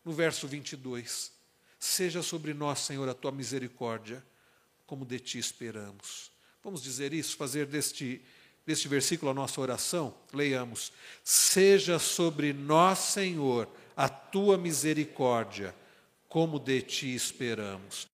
no 0.03 0.11
verso 0.11 0.47
22. 0.47 1.31
Seja 1.79 2.21
sobre 2.21 2.53
nós, 2.53 2.79
Senhor, 2.79 3.07
a 3.07 3.13
tua 3.13 3.31
misericórdia, 3.31 4.23
como 4.85 5.05
de 5.05 5.19
ti 5.19 5.37
esperamos. 5.37 6.31
Vamos 6.63 6.83
dizer 6.83 7.13
isso, 7.13 7.37
fazer 7.37 7.65
deste, 7.65 8.21
deste 8.65 8.87
versículo 8.87 9.31
a 9.31 9.33
nossa 9.33 9.61
oração? 9.61 10.13
Leiamos. 10.33 10.91
Seja 11.23 11.97
sobre 11.99 12.51
nós, 12.51 12.99
Senhor, 12.99 13.69
a 13.95 14.09
tua 14.09 14.57
misericórdia, 14.57 15.73
como 16.27 16.59
de 16.59 16.81
ti 16.81 17.15
esperamos. 17.15 18.08